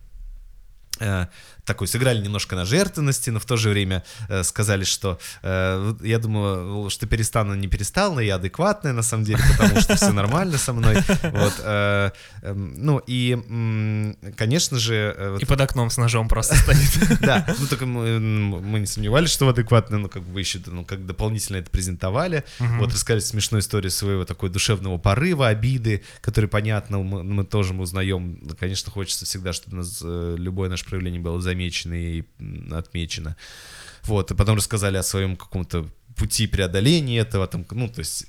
Э, 1.01 1.26
такой 1.64 1.88
сыграли 1.88 2.22
немножко 2.22 2.57
на 2.57 2.64
жертвенности, 2.64 3.30
но 3.30 3.40
в 3.40 3.47
то 3.47 3.57
же 3.57 3.70
время 3.70 4.05
э, 4.28 4.42
сказали, 4.42 4.84
что 4.84 5.18
э, 5.42 5.95
я 6.03 6.18
думаю, 6.18 6.90
что 6.90 7.07
перестану, 7.07 7.55
не 7.55 7.68
перестал, 7.68 8.14
но 8.14 8.20
я 8.20 8.36
адекватная 8.36 8.92
на 8.92 9.03
самом 9.03 9.24
деле, 9.24 9.40
потому 9.57 9.80
что 9.80 9.97
все 9.97 10.12
нормально 10.12 10.59
со 10.59 10.72
мной. 10.72 10.97
Вот, 11.22 11.55
э, 11.61 12.11
эм, 12.42 12.74
ну 12.84 12.99
и, 12.99 13.32
м, 13.32 14.16
конечно 14.36 14.78
же, 14.78 15.14
э, 15.16 15.30
вот 15.32 15.42
И 15.42 15.47
под 15.47 15.61
окном 15.61 15.90
с 15.90 15.97
ножом 15.97 16.28
просто 16.28 16.55
стоит. 16.55 17.20
да, 17.20 17.47
ну 17.59 17.66
только 17.66 17.86
мы, 17.86 18.20
мы 18.20 18.80
не 18.80 18.86
сомневались, 18.86 19.30
что 19.30 19.47
вы 19.47 19.53
адекватны, 19.53 19.99
но 19.99 20.09
как 20.09 20.22
бы 20.22 20.34
вы 20.34 20.40
еще 20.40 20.61
ну, 20.66 20.84
как 20.84 21.07
дополнительно 21.07 21.57
это 21.57 21.70
презентовали. 21.70 22.45
Вот 22.59 22.92
рассказали 22.92 23.20
смешную 23.20 23.62
историю 23.62 23.90
своего 23.90 24.24
такой 24.24 24.51
душевного 24.51 24.99
порыва, 24.99 25.49
обиды, 25.49 26.03
которые, 26.20 26.49
понятно, 26.49 26.99
мы, 26.99 27.22
мы 27.22 27.45
тоже 27.45 27.74
узнаем. 27.74 28.38
Конечно, 28.59 28.92
хочется 28.92 29.24
всегда, 29.24 29.53
чтобы 29.53 29.78
нас 29.78 30.01
э, 30.05 30.36
любое 30.38 30.68
наше 30.85 30.89
проявление 30.89 31.20
было 31.20 31.41
замечено 31.41 31.95
и 31.95 32.24
отмечено. 32.72 33.37
Вот, 34.05 34.30
и 34.30 34.35
потом 34.35 34.57
рассказали 34.57 34.99
о 34.99 35.03
своем 35.03 35.37
каком-то 35.37 35.87
пути 36.16 36.47
преодоления 36.47 37.18
этого, 37.18 37.47
там, 37.47 37.66
ну, 37.70 37.89
то 37.89 38.01
есть 38.01 38.26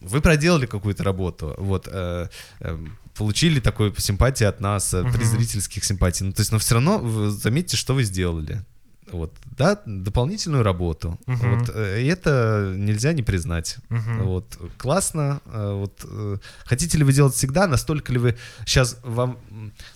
вы 0.00 0.20
проделали 0.20 0.66
какую-то 0.66 1.04
работу, 1.04 1.54
вот, 1.58 1.88
э, 1.92 2.28
э, 2.60 2.78
получили 3.14 3.60
такую 3.60 3.94
симпатию 3.98 4.48
от 4.48 4.60
нас, 4.60 4.94
э, 4.94 5.04
три 5.12 5.24
зрительских 5.24 5.84
симпатий, 5.84 6.26
ну, 6.26 6.32
то 6.32 6.40
есть, 6.40 6.52
но 6.52 6.58
все 6.58 6.74
равно 6.74 7.30
заметьте, 7.30 7.76
что 7.76 7.94
вы 7.94 8.04
сделали. 8.04 8.64
Вот, 9.12 9.32
да, 9.56 9.78
дополнительную 9.86 10.62
работу. 10.62 11.18
Мгм. 11.26 11.58
Вот, 11.60 11.70
э, 11.74 12.06
это 12.08 12.72
нельзя 12.76 13.12
не 13.12 13.22
признать. 13.22 13.76
Мгм. 13.88 14.22
Вот, 14.24 14.58
классно. 14.78 15.40
э, 15.46 15.72
Вот, 15.72 16.00
э, 16.04 16.36
хотите 16.64 16.98
ли 16.98 17.04
вы 17.04 17.12
делать 17.12 17.34
всегда? 17.34 17.66
Настолько 17.66 18.12
ли 18.12 18.18
вы 18.18 18.36
сейчас 18.66 18.96
вам 19.02 19.38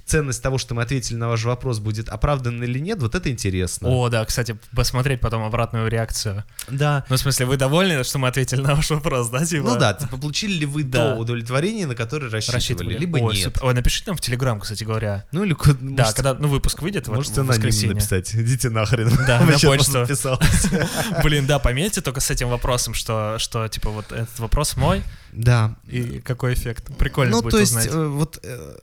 ценность 0.04 0.42
того, 0.42 0.58
что 0.58 0.74
мы 0.74 0.82
ответили 0.82 1.16
на 1.16 1.28
ваш 1.28 1.44
вопрос, 1.44 1.78
будет 1.78 2.08
оправдана 2.08 2.64
или 2.64 2.78
нет? 2.78 3.00
Вот 3.00 3.14
это 3.14 3.30
интересно. 3.30 3.88
О, 3.88 4.08
да, 4.08 4.24
кстати, 4.24 4.56
посмотреть 4.74 5.20
потом 5.20 5.42
обратную 5.42 5.88
реакцию. 5.88 6.44
Да. 6.68 7.04
Ну, 7.08 7.16
в 7.16 7.18
смысле, 7.18 7.46
вы 7.46 7.56
довольны, 7.56 8.04
что 8.04 8.18
мы 8.18 8.28
ответили 8.28 8.60
на 8.60 8.74
ваш 8.74 8.90
вопрос, 8.90 9.28
да, 9.30 9.44
типа? 9.44 9.64
Ну 9.64 9.78
да, 9.78 9.94
типа, 9.94 10.16
получили 10.18 10.52
ли 10.60 10.66
вы 10.66 10.82
Да. 10.84 11.14
то 11.14 11.20
удовлетворение, 11.20 11.86
на 11.86 11.94
которое 11.94 12.30
рассчитывали, 12.30 12.56
рассчитывали. 12.56 12.98
либо 12.98 13.16
Ой, 13.18 13.34
нет. 13.34 13.44
супер. 13.44 13.64
Ой, 13.64 13.74
напишите 13.74 14.10
нам 14.10 14.16
в 14.16 14.20
Телеграм, 14.20 14.60
кстати 14.60 14.84
говоря. 14.84 15.24
Ну 15.32 15.44
или 15.44 15.54
Да, 15.54 15.74
можете, 16.04 16.14
когда, 16.16 16.34
ну, 16.34 16.48
выпуск 16.48 16.82
выйдет 16.82 17.08
в, 17.08 17.12
можете 17.12 17.34
в 17.34 17.38
анонимно 17.38 17.54
воскресенье. 17.54 17.94
написать. 17.94 18.34
Идите 18.34 18.70
нахрен. 18.70 19.05
Да, 19.26 19.40
Мы 19.40 19.52
на 19.52 19.58
почту. 19.58 20.06
Блин, 21.22 21.46
да, 21.46 21.58
пометьте 21.58 22.00
только 22.00 22.20
с 22.20 22.30
этим 22.30 22.48
вопросом, 22.48 22.94
что, 22.94 23.36
что, 23.38 23.68
типа, 23.68 23.90
вот 23.90 24.12
этот 24.12 24.38
вопрос 24.38 24.76
мой, 24.76 25.02
Да. 25.32 25.76
и 25.86 26.20
какой 26.20 26.54
эффект. 26.54 26.96
Прикольно 26.98 27.32
Ну, 27.36 27.42
будет 27.42 27.52
то 27.52 27.58
есть, 27.58 27.72
узнать. 27.72 27.88
э, 27.92 28.06
вот 28.06 28.38
э, 28.42 28.74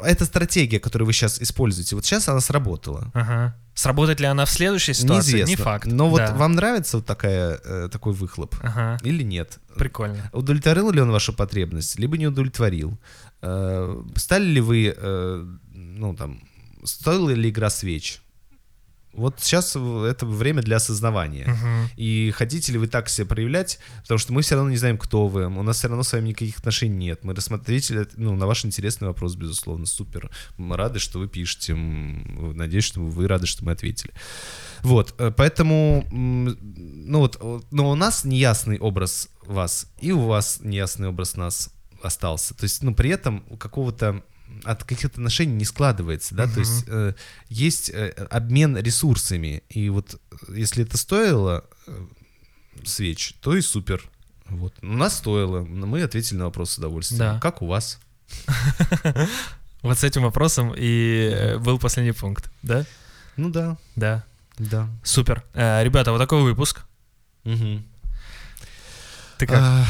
эта 0.00 0.24
стратегия, 0.24 0.80
которую 0.80 1.06
вы 1.06 1.12
сейчас 1.12 1.40
используете, 1.40 1.96
вот 1.96 2.04
сейчас 2.04 2.28
она 2.28 2.40
сработала. 2.40 3.10
Ага. 3.14 3.56
Сработает 3.74 4.18
ли 4.20 4.26
она 4.26 4.44
в 4.44 4.50
следующей 4.50 4.92
ситуации? 4.94 5.32
Неизвестно. 5.34 5.50
Не 5.50 5.56
факт. 5.56 5.86
Но 5.86 6.08
вот 6.08 6.18
Да. 6.18 6.34
вам 6.34 6.52
нравится 6.54 6.96
вот 6.96 7.06
такая, 7.06 7.60
э, 7.64 7.88
такой 7.92 8.12
выхлоп 8.12 8.54
Ага, 8.62 8.98
или 9.02 9.22
нет? 9.22 9.58
прикольно. 9.76 10.28
Удовлетворил 10.32 10.90
ли 10.90 11.00
он 11.00 11.12
вашу 11.12 11.32
потребность, 11.32 11.96
либо 11.98 12.16
не 12.18 12.26
удовлетворил? 12.26 12.98
Э, 13.42 14.02
Стали 14.16 14.44
ли 14.46 14.60
вы, 14.60 14.92
э, 14.96 15.44
ну 15.72 16.14
там, 16.16 16.40
стоила 16.84 17.30
ли 17.30 17.50
игра 17.50 17.70
свеч? 17.70 18.20
Вот 19.12 19.40
сейчас 19.40 19.74
это 19.74 20.26
время 20.26 20.62
для 20.62 20.76
осознавания. 20.76 21.46
Мгм. 21.48 21.90
И 21.96 22.30
хотите 22.34 22.72
ли 22.72 22.78
вы 22.78 22.86
так 22.86 23.08
себя 23.08 23.26
проявлять, 23.26 23.78
потому 24.02 24.18
что 24.18 24.32
мы 24.32 24.42
все 24.42 24.54
равно 24.54 24.70
не 24.70 24.76
знаем, 24.76 24.98
кто 24.98 25.26
вы, 25.28 25.46
у 25.46 25.62
нас 25.62 25.78
все 25.78 25.88
равно 25.88 26.02
с 26.02 26.12
вами 26.12 26.28
никаких 26.28 26.58
отношений 26.58 27.06
нет. 27.06 27.24
Мы 27.24 27.34
рассмотрели 27.34 28.06
ну, 28.16 28.36
на 28.36 28.46
ваш 28.46 28.64
интересный 28.64 29.08
вопрос, 29.08 29.34
безусловно, 29.34 29.86
супер. 29.86 30.30
Мы 30.56 30.76
рады, 30.76 30.98
что 30.98 31.18
вы 31.18 31.28
пишете, 31.28 31.74
надеюсь, 31.74 32.84
что 32.84 33.00
вы 33.00 33.26
рады, 33.26 33.46
что 33.46 33.64
мы 33.64 33.72
ответили. 33.72 34.12
Вот, 34.82 35.14
э, 35.18 35.32
поэтому, 35.36 36.06
ну 36.10 37.18
вот, 37.18 37.42
но 37.70 37.90
у 37.90 37.94
нас 37.94 38.24
неясный 38.24 38.78
образ 38.78 39.28
вас, 39.46 39.90
и 40.00 40.12
у 40.12 40.20
вас 40.20 40.60
неясный 40.62 41.08
образ 41.08 41.36
нас 41.36 41.70
остался. 42.02 42.54
То 42.54 42.64
есть, 42.64 42.82
ну, 42.82 42.94
при 42.94 43.10
этом 43.10 43.44
у 43.48 43.56
какого-то 43.56 44.22
от 44.64 44.84
каких-то 44.84 45.18
отношений 45.18 45.54
не 45.54 45.64
складывается, 45.64 46.34
да, 46.34 46.46
то 46.46 46.60
есть 46.60 46.84
э, 46.88 47.14
есть 47.48 47.90
э, 47.90 48.10
обмен 48.30 48.76
ресурсами, 48.76 49.62
и 49.68 49.88
вот 49.90 50.20
э, 50.48 50.54
если 50.56 50.84
это 50.84 50.96
стоило 50.98 51.64
э, 51.86 52.06
свеч, 52.84 53.34
то 53.40 53.56
и 53.56 53.60
супер. 53.60 54.02
Вот. 54.46 54.74
У 54.82 54.86
нас 54.86 55.18
стоило, 55.18 55.64
но 55.64 55.86
мы 55.86 56.02
ответили 56.02 56.38
на 56.38 56.46
вопрос 56.46 56.72
с 56.72 56.78
удовольствием. 56.78 57.18
Да. 57.18 57.40
Как 57.40 57.62
у 57.62 57.66
вас? 57.66 57.98
Вот 59.80 59.96
с 59.96 60.02
этим 60.02 60.22
вопросом 60.22 60.74
и 60.76 61.30
э, 61.32 61.58
был 61.58 61.78
последний 61.78 62.10
пункт, 62.12 62.50
да? 62.62 62.84
Ну 63.36 63.48
да, 63.48 63.78
Да. 63.94 64.24
да. 64.58 64.88
Супер. 65.04 65.44
Э, 65.54 65.84
ребята, 65.84 66.10
вот 66.10 66.18
такой 66.18 66.42
выпуск. 66.42 66.80
Ты 67.44 69.46
как? 69.46 69.86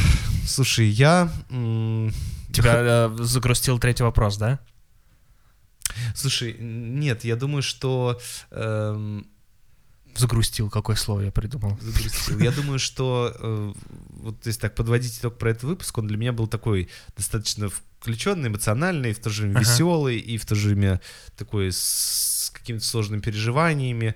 Слушай, 0.46 0.88
я... 0.88 1.32
Тебя 2.52 3.08
э, 3.10 3.16
загрустил 3.20 3.78
третий 3.78 4.02
вопрос, 4.02 4.36
да? 4.36 4.58
Слушай, 6.14 6.56
нет, 6.58 7.24
я 7.24 7.36
думаю, 7.36 7.62
что... 7.62 8.20
эм, 8.50 9.26
Загрустил, 10.14 10.68
какое 10.68 10.96
слово 10.96 11.20
я 11.22 11.30
придумал. 11.30 11.78
загрустил. 11.80 12.38
Я 12.40 12.50
думаю, 12.50 12.78
что 12.80 13.32
э, 13.38 13.72
вот 14.10 14.44
если 14.46 14.60
так 14.62 14.74
подводить 14.74 15.16
итог 15.18 15.38
про 15.38 15.50
этот 15.50 15.62
выпуск, 15.64 15.96
он 15.98 16.08
для 16.08 16.16
меня 16.16 16.32
был 16.32 16.46
такой 16.48 16.88
достаточно 17.16 17.68
включенный, 18.00 18.48
эмоциональный, 18.48 19.12
в 19.12 19.20
то 19.20 19.30
же 19.30 19.42
время 19.42 19.58
Ага. 19.58 19.60
веселый, 19.70 20.18
и 20.18 20.36
в 20.38 20.44
то 20.46 20.54
же 20.56 20.68
время 20.70 21.00
такой 21.36 21.70
с 21.72 22.50
какими-то 22.52 22.84
сложными 22.84 23.20
переживаниями. 23.20 24.14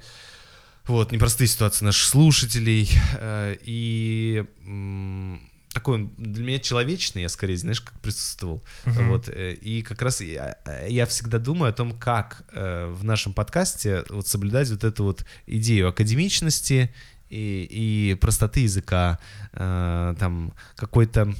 Вот, 0.86 1.12
непростые 1.12 1.46
ситуации 1.46 1.84
наших 1.84 2.08
слушателей. 2.08 2.90
э, 3.14 3.56
И 3.62 4.44
м, 4.64 5.40
такой 5.72 6.10
для 6.18 6.44
меня 6.44 6.58
человечный, 6.58 7.22
я 7.22 7.28
скорее, 7.28 7.56
знаешь, 7.56 7.80
как 7.80 7.98
присутствовал. 8.00 8.62
Uh-huh. 8.84 9.08
Вот, 9.08 9.28
э, 9.28 9.54
и 9.54 9.82
как 9.82 10.02
раз 10.02 10.20
я, 10.20 10.56
я 10.88 11.06
всегда 11.06 11.38
думаю 11.38 11.70
о 11.70 11.72
том, 11.72 11.98
как 11.98 12.44
э, 12.52 12.86
в 12.86 13.04
нашем 13.04 13.32
подкасте 13.32 14.04
вот 14.10 14.26
соблюдать 14.26 14.70
вот 14.70 14.84
эту 14.84 15.04
вот 15.04 15.24
идею 15.46 15.88
академичности 15.88 16.94
и, 17.30 17.66
и 18.10 18.14
простоты 18.14 18.60
языка, 18.60 19.18
э, 19.52 20.14
там 20.18 20.52
какой-то 20.76 21.34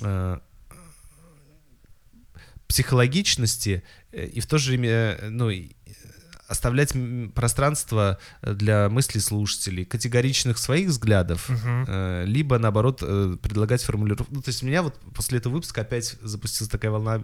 э, 0.00 0.38
психологичности 2.68 3.82
э, 4.12 4.26
и 4.26 4.40
в 4.40 4.46
то 4.46 4.58
же 4.58 4.70
время, 4.70 5.18
ну, 5.28 5.50
оставлять 6.52 6.94
пространство 7.34 8.18
э, 8.42 8.54
для 8.54 8.88
мыслей 8.88 9.20
слушателей, 9.20 9.84
категоричных 9.84 10.58
своих 10.58 10.88
взглядов, 10.88 11.50
uh-huh. 11.50 12.24
либо 12.26 12.58
наоборот 12.58 13.00
предлагать 13.00 13.82
формулировку. 13.82 14.32
Ну, 14.34 14.42
то 14.42 14.50
есть 14.50 14.62
у 14.62 14.66
меня 14.66 14.82
вот 14.82 14.94
после 15.14 15.38
этого 15.38 15.54
выпуска 15.54 15.80
опять 15.80 16.16
запустилась 16.22 16.70
такая 16.70 16.90
волна 16.90 17.20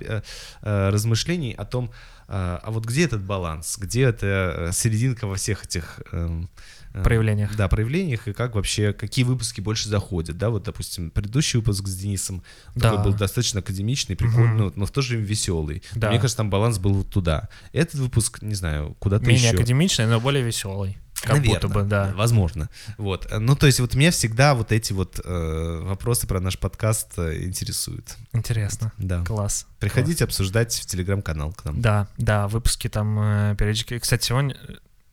размышлений 0.62 1.52
о 1.52 1.64
том, 1.64 1.90
а 2.26 2.70
вот 2.70 2.84
где 2.84 3.04
этот 3.04 3.22
баланс, 3.22 3.78
где 3.78 4.04
эта 4.04 4.70
серединка 4.72 5.26
во 5.26 5.36
всех 5.36 5.64
этих 5.64 6.00
эм, 6.12 6.48
Э, 6.94 7.02
проявлениях. 7.02 7.56
Да, 7.56 7.68
проявлениях, 7.68 8.28
и 8.28 8.32
как 8.32 8.54
вообще, 8.54 8.92
какие 8.92 9.24
выпуски 9.24 9.60
больше 9.60 9.88
заходят, 9.88 10.38
да, 10.38 10.50
вот, 10.50 10.64
допустим, 10.64 11.10
предыдущий 11.10 11.58
выпуск 11.58 11.86
с 11.86 11.94
Денисом 11.94 12.42
да. 12.74 12.90
такой 12.90 13.04
был 13.04 13.14
достаточно 13.14 13.60
академичный, 13.60 14.16
прикольный, 14.16 14.66
угу. 14.66 14.72
но 14.76 14.86
в 14.86 14.90
то 14.90 15.02
же 15.02 15.10
время 15.10 15.26
веселый. 15.26 15.82
Да. 15.94 16.08
Мне 16.08 16.18
кажется, 16.18 16.38
там 16.38 16.50
баланс 16.50 16.78
был 16.78 16.94
вот 16.94 17.10
туда. 17.10 17.48
Этот 17.72 17.96
выпуск, 17.96 18.42
не 18.42 18.54
знаю, 18.54 18.96
куда-то 19.18 19.32
Менее 19.32 19.48
еще. 19.48 19.56
академичный, 19.56 20.06
но 20.06 20.20
более 20.20 20.42
веселый. 20.42 20.98
Как 21.20 21.36
Наверное, 21.36 21.54
будто 21.54 21.68
бы, 21.68 21.82
да. 21.82 22.12
Возможно. 22.14 22.68
Вот. 22.96 23.28
Ну, 23.36 23.56
то 23.56 23.66
есть, 23.66 23.80
вот 23.80 23.94
меня 23.94 24.12
всегда 24.12 24.54
вот 24.54 24.70
эти 24.70 24.92
вот 24.92 25.20
э, 25.24 25.80
вопросы 25.82 26.28
про 26.28 26.38
наш 26.38 26.56
подкаст 26.58 27.18
э, 27.18 27.42
интересуют. 27.42 28.16
Интересно. 28.32 28.92
Да. 28.98 29.24
Класс. 29.24 29.66
Приходите 29.80 30.18
Класс. 30.18 30.28
обсуждать 30.28 30.74
в 30.74 30.86
телеграм-канал 30.86 31.52
к 31.52 31.64
нам. 31.64 31.80
Да, 31.80 32.06
да, 32.18 32.46
выпуски 32.46 32.88
там 32.88 33.18
э, 33.18 33.56
периодически. 33.58 33.98
Кстати, 33.98 34.26
сегодня 34.26 34.56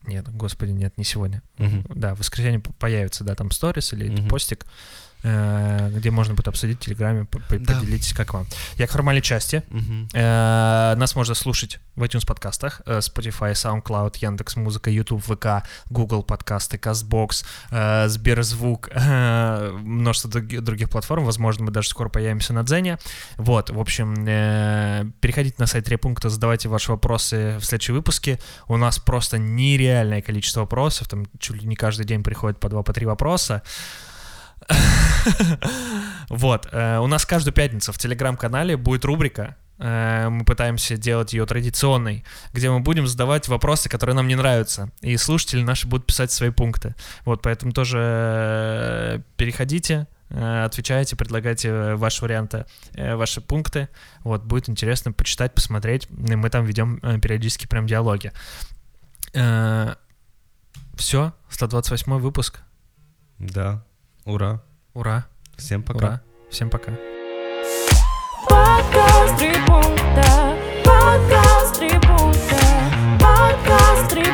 нет, 0.08 0.30
господи, 0.30 0.72
нет, 0.72 0.98
не 0.98 1.04
сегодня. 1.04 1.42
Угу. 1.58 1.96
Да, 1.96 2.16
в 2.16 2.20
воскресенье 2.20 2.60
появится, 2.60 3.24
да, 3.24 3.36
там 3.36 3.52
сторис 3.52 3.94
или 3.94 4.10
угу. 4.10 4.28
постик. 4.28 4.66
Э, 5.28 5.90
где 5.90 6.12
можно 6.12 6.36
будет 6.36 6.48
обсудить 6.48 6.78
в 6.78 6.82
Телеграме, 6.82 7.26
поделитесь, 7.26 8.14
как 8.14 8.36
вам. 8.36 8.46
Я 8.76 8.86
к 8.86 8.92
формальной 8.92 9.24
части. 9.24 9.64
Угу. 9.72 10.14
Нас 10.14 11.16
можно 11.16 11.34
слушать 11.34 11.80
в 11.96 12.04
iTunes 12.04 12.28
подкастах, 12.28 12.82
э, 12.86 13.00
Spotify, 13.00 13.54
SoundCloud, 13.54 14.18
Яндекс 14.22 14.56
Музыка, 14.56 14.92
YouTube, 14.92 15.24
ВК, 15.24 15.68
Google 15.90 16.22
подкасты, 16.22 16.78
CastBox, 16.78 18.08
Сберзвук, 18.08 18.90
множество 18.96 20.30
других 20.30 20.92
платформ. 20.92 21.26
Возможно, 21.26 21.66
мы 21.66 21.72
даже 21.72 21.90
скоро 21.90 22.10
появимся 22.10 22.54
на 22.54 22.64
Дзене. 22.64 23.00
Вот, 23.38 23.72
в 23.72 23.80
общем, 23.80 24.14
переходите 25.22 25.56
на 25.58 25.66
сайт 25.66 25.86
3 25.86 25.98
пункта, 25.98 26.30
задавайте 26.30 26.70
ваши 26.70 26.92
вопросы 26.92 27.58
в 27.60 27.66
следующем 27.66 27.96
выпуске. 27.96 28.40
У 28.68 28.78
нас 28.78 29.00
просто 29.00 29.40
нереальное 29.40 30.22
количество 30.22 30.62
вопросов, 30.62 31.08
там 31.08 31.26
чуть 31.40 31.64
ли 31.64 31.68
не 31.68 31.76
каждый 31.76 32.06
день 32.06 32.22
приходит 32.22 32.60
по 32.60 32.70
два, 32.70 32.84
по 32.84 32.94
три 32.94 33.08
вопроса. 33.08 33.64
Вот. 36.30 36.68
Э, 36.72 37.00
у 37.00 37.08
нас 37.08 37.26
каждую 37.26 37.54
пятницу 37.54 37.92
в 37.92 37.98
телеграм-канале 37.98 38.78
будет 38.78 39.06
рубрика 39.06 39.56
э, 39.78 40.30
мы 40.30 40.44
пытаемся 40.44 40.98
делать 40.98 41.34
ее 41.34 41.46
традиционной, 41.46 42.24
где 42.54 42.70
мы 42.70 42.80
будем 42.80 43.08
задавать 43.08 43.48
вопросы, 43.48 43.90
которые 43.90 44.16
нам 44.16 44.28
не 44.28 44.36
нравятся, 44.36 44.92
и 45.02 45.18
слушатели 45.18 45.62
наши 45.62 45.88
будут 45.88 46.08
писать 46.08 46.32
свои 46.32 46.50
пункты. 46.50 46.96
Вот, 47.26 47.42
поэтому 47.42 47.74
тоже 47.74 48.00
э, 48.02 49.20
переходите, 49.38 50.08
отвечайте, 50.30 51.16
предлагайте 51.16 51.94
ваши 51.94 52.24
варианты, 52.24 52.66
ваши 52.96 53.42
пункты. 53.42 53.90
Вот, 54.22 54.44
будет 54.44 54.70
интересно 54.70 55.12
почитать, 55.12 55.54
посмотреть. 55.54 56.08
И 56.10 56.36
мы 56.36 56.50
там 56.50 56.66
ведем 56.66 57.00
периодически 57.22 57.68
прям 57.68 57.86
диалоги. 57.86 58.32
Все, 59.32 61.34
128 61.50 62.18
выпуск. 62.18 62.62
Да. 63.38 63.86
Ура. 64.26 64.60
Ура. 64.96 65.28
Всем 65.56 65.84
пока. 65.84 65.98
Ура. 65.98 66.22
Всем 66.50 66.72
пока. 66.72 66.92
Подкаст 68.50 69.38
три 69.38 69.54
пункта. 69.68 70.58
Подкаст 70.84 71.76
три 71.76 71.90
пункта. 72.00 72.60
Подкаст 73.20 74.10
три 74.10 74.26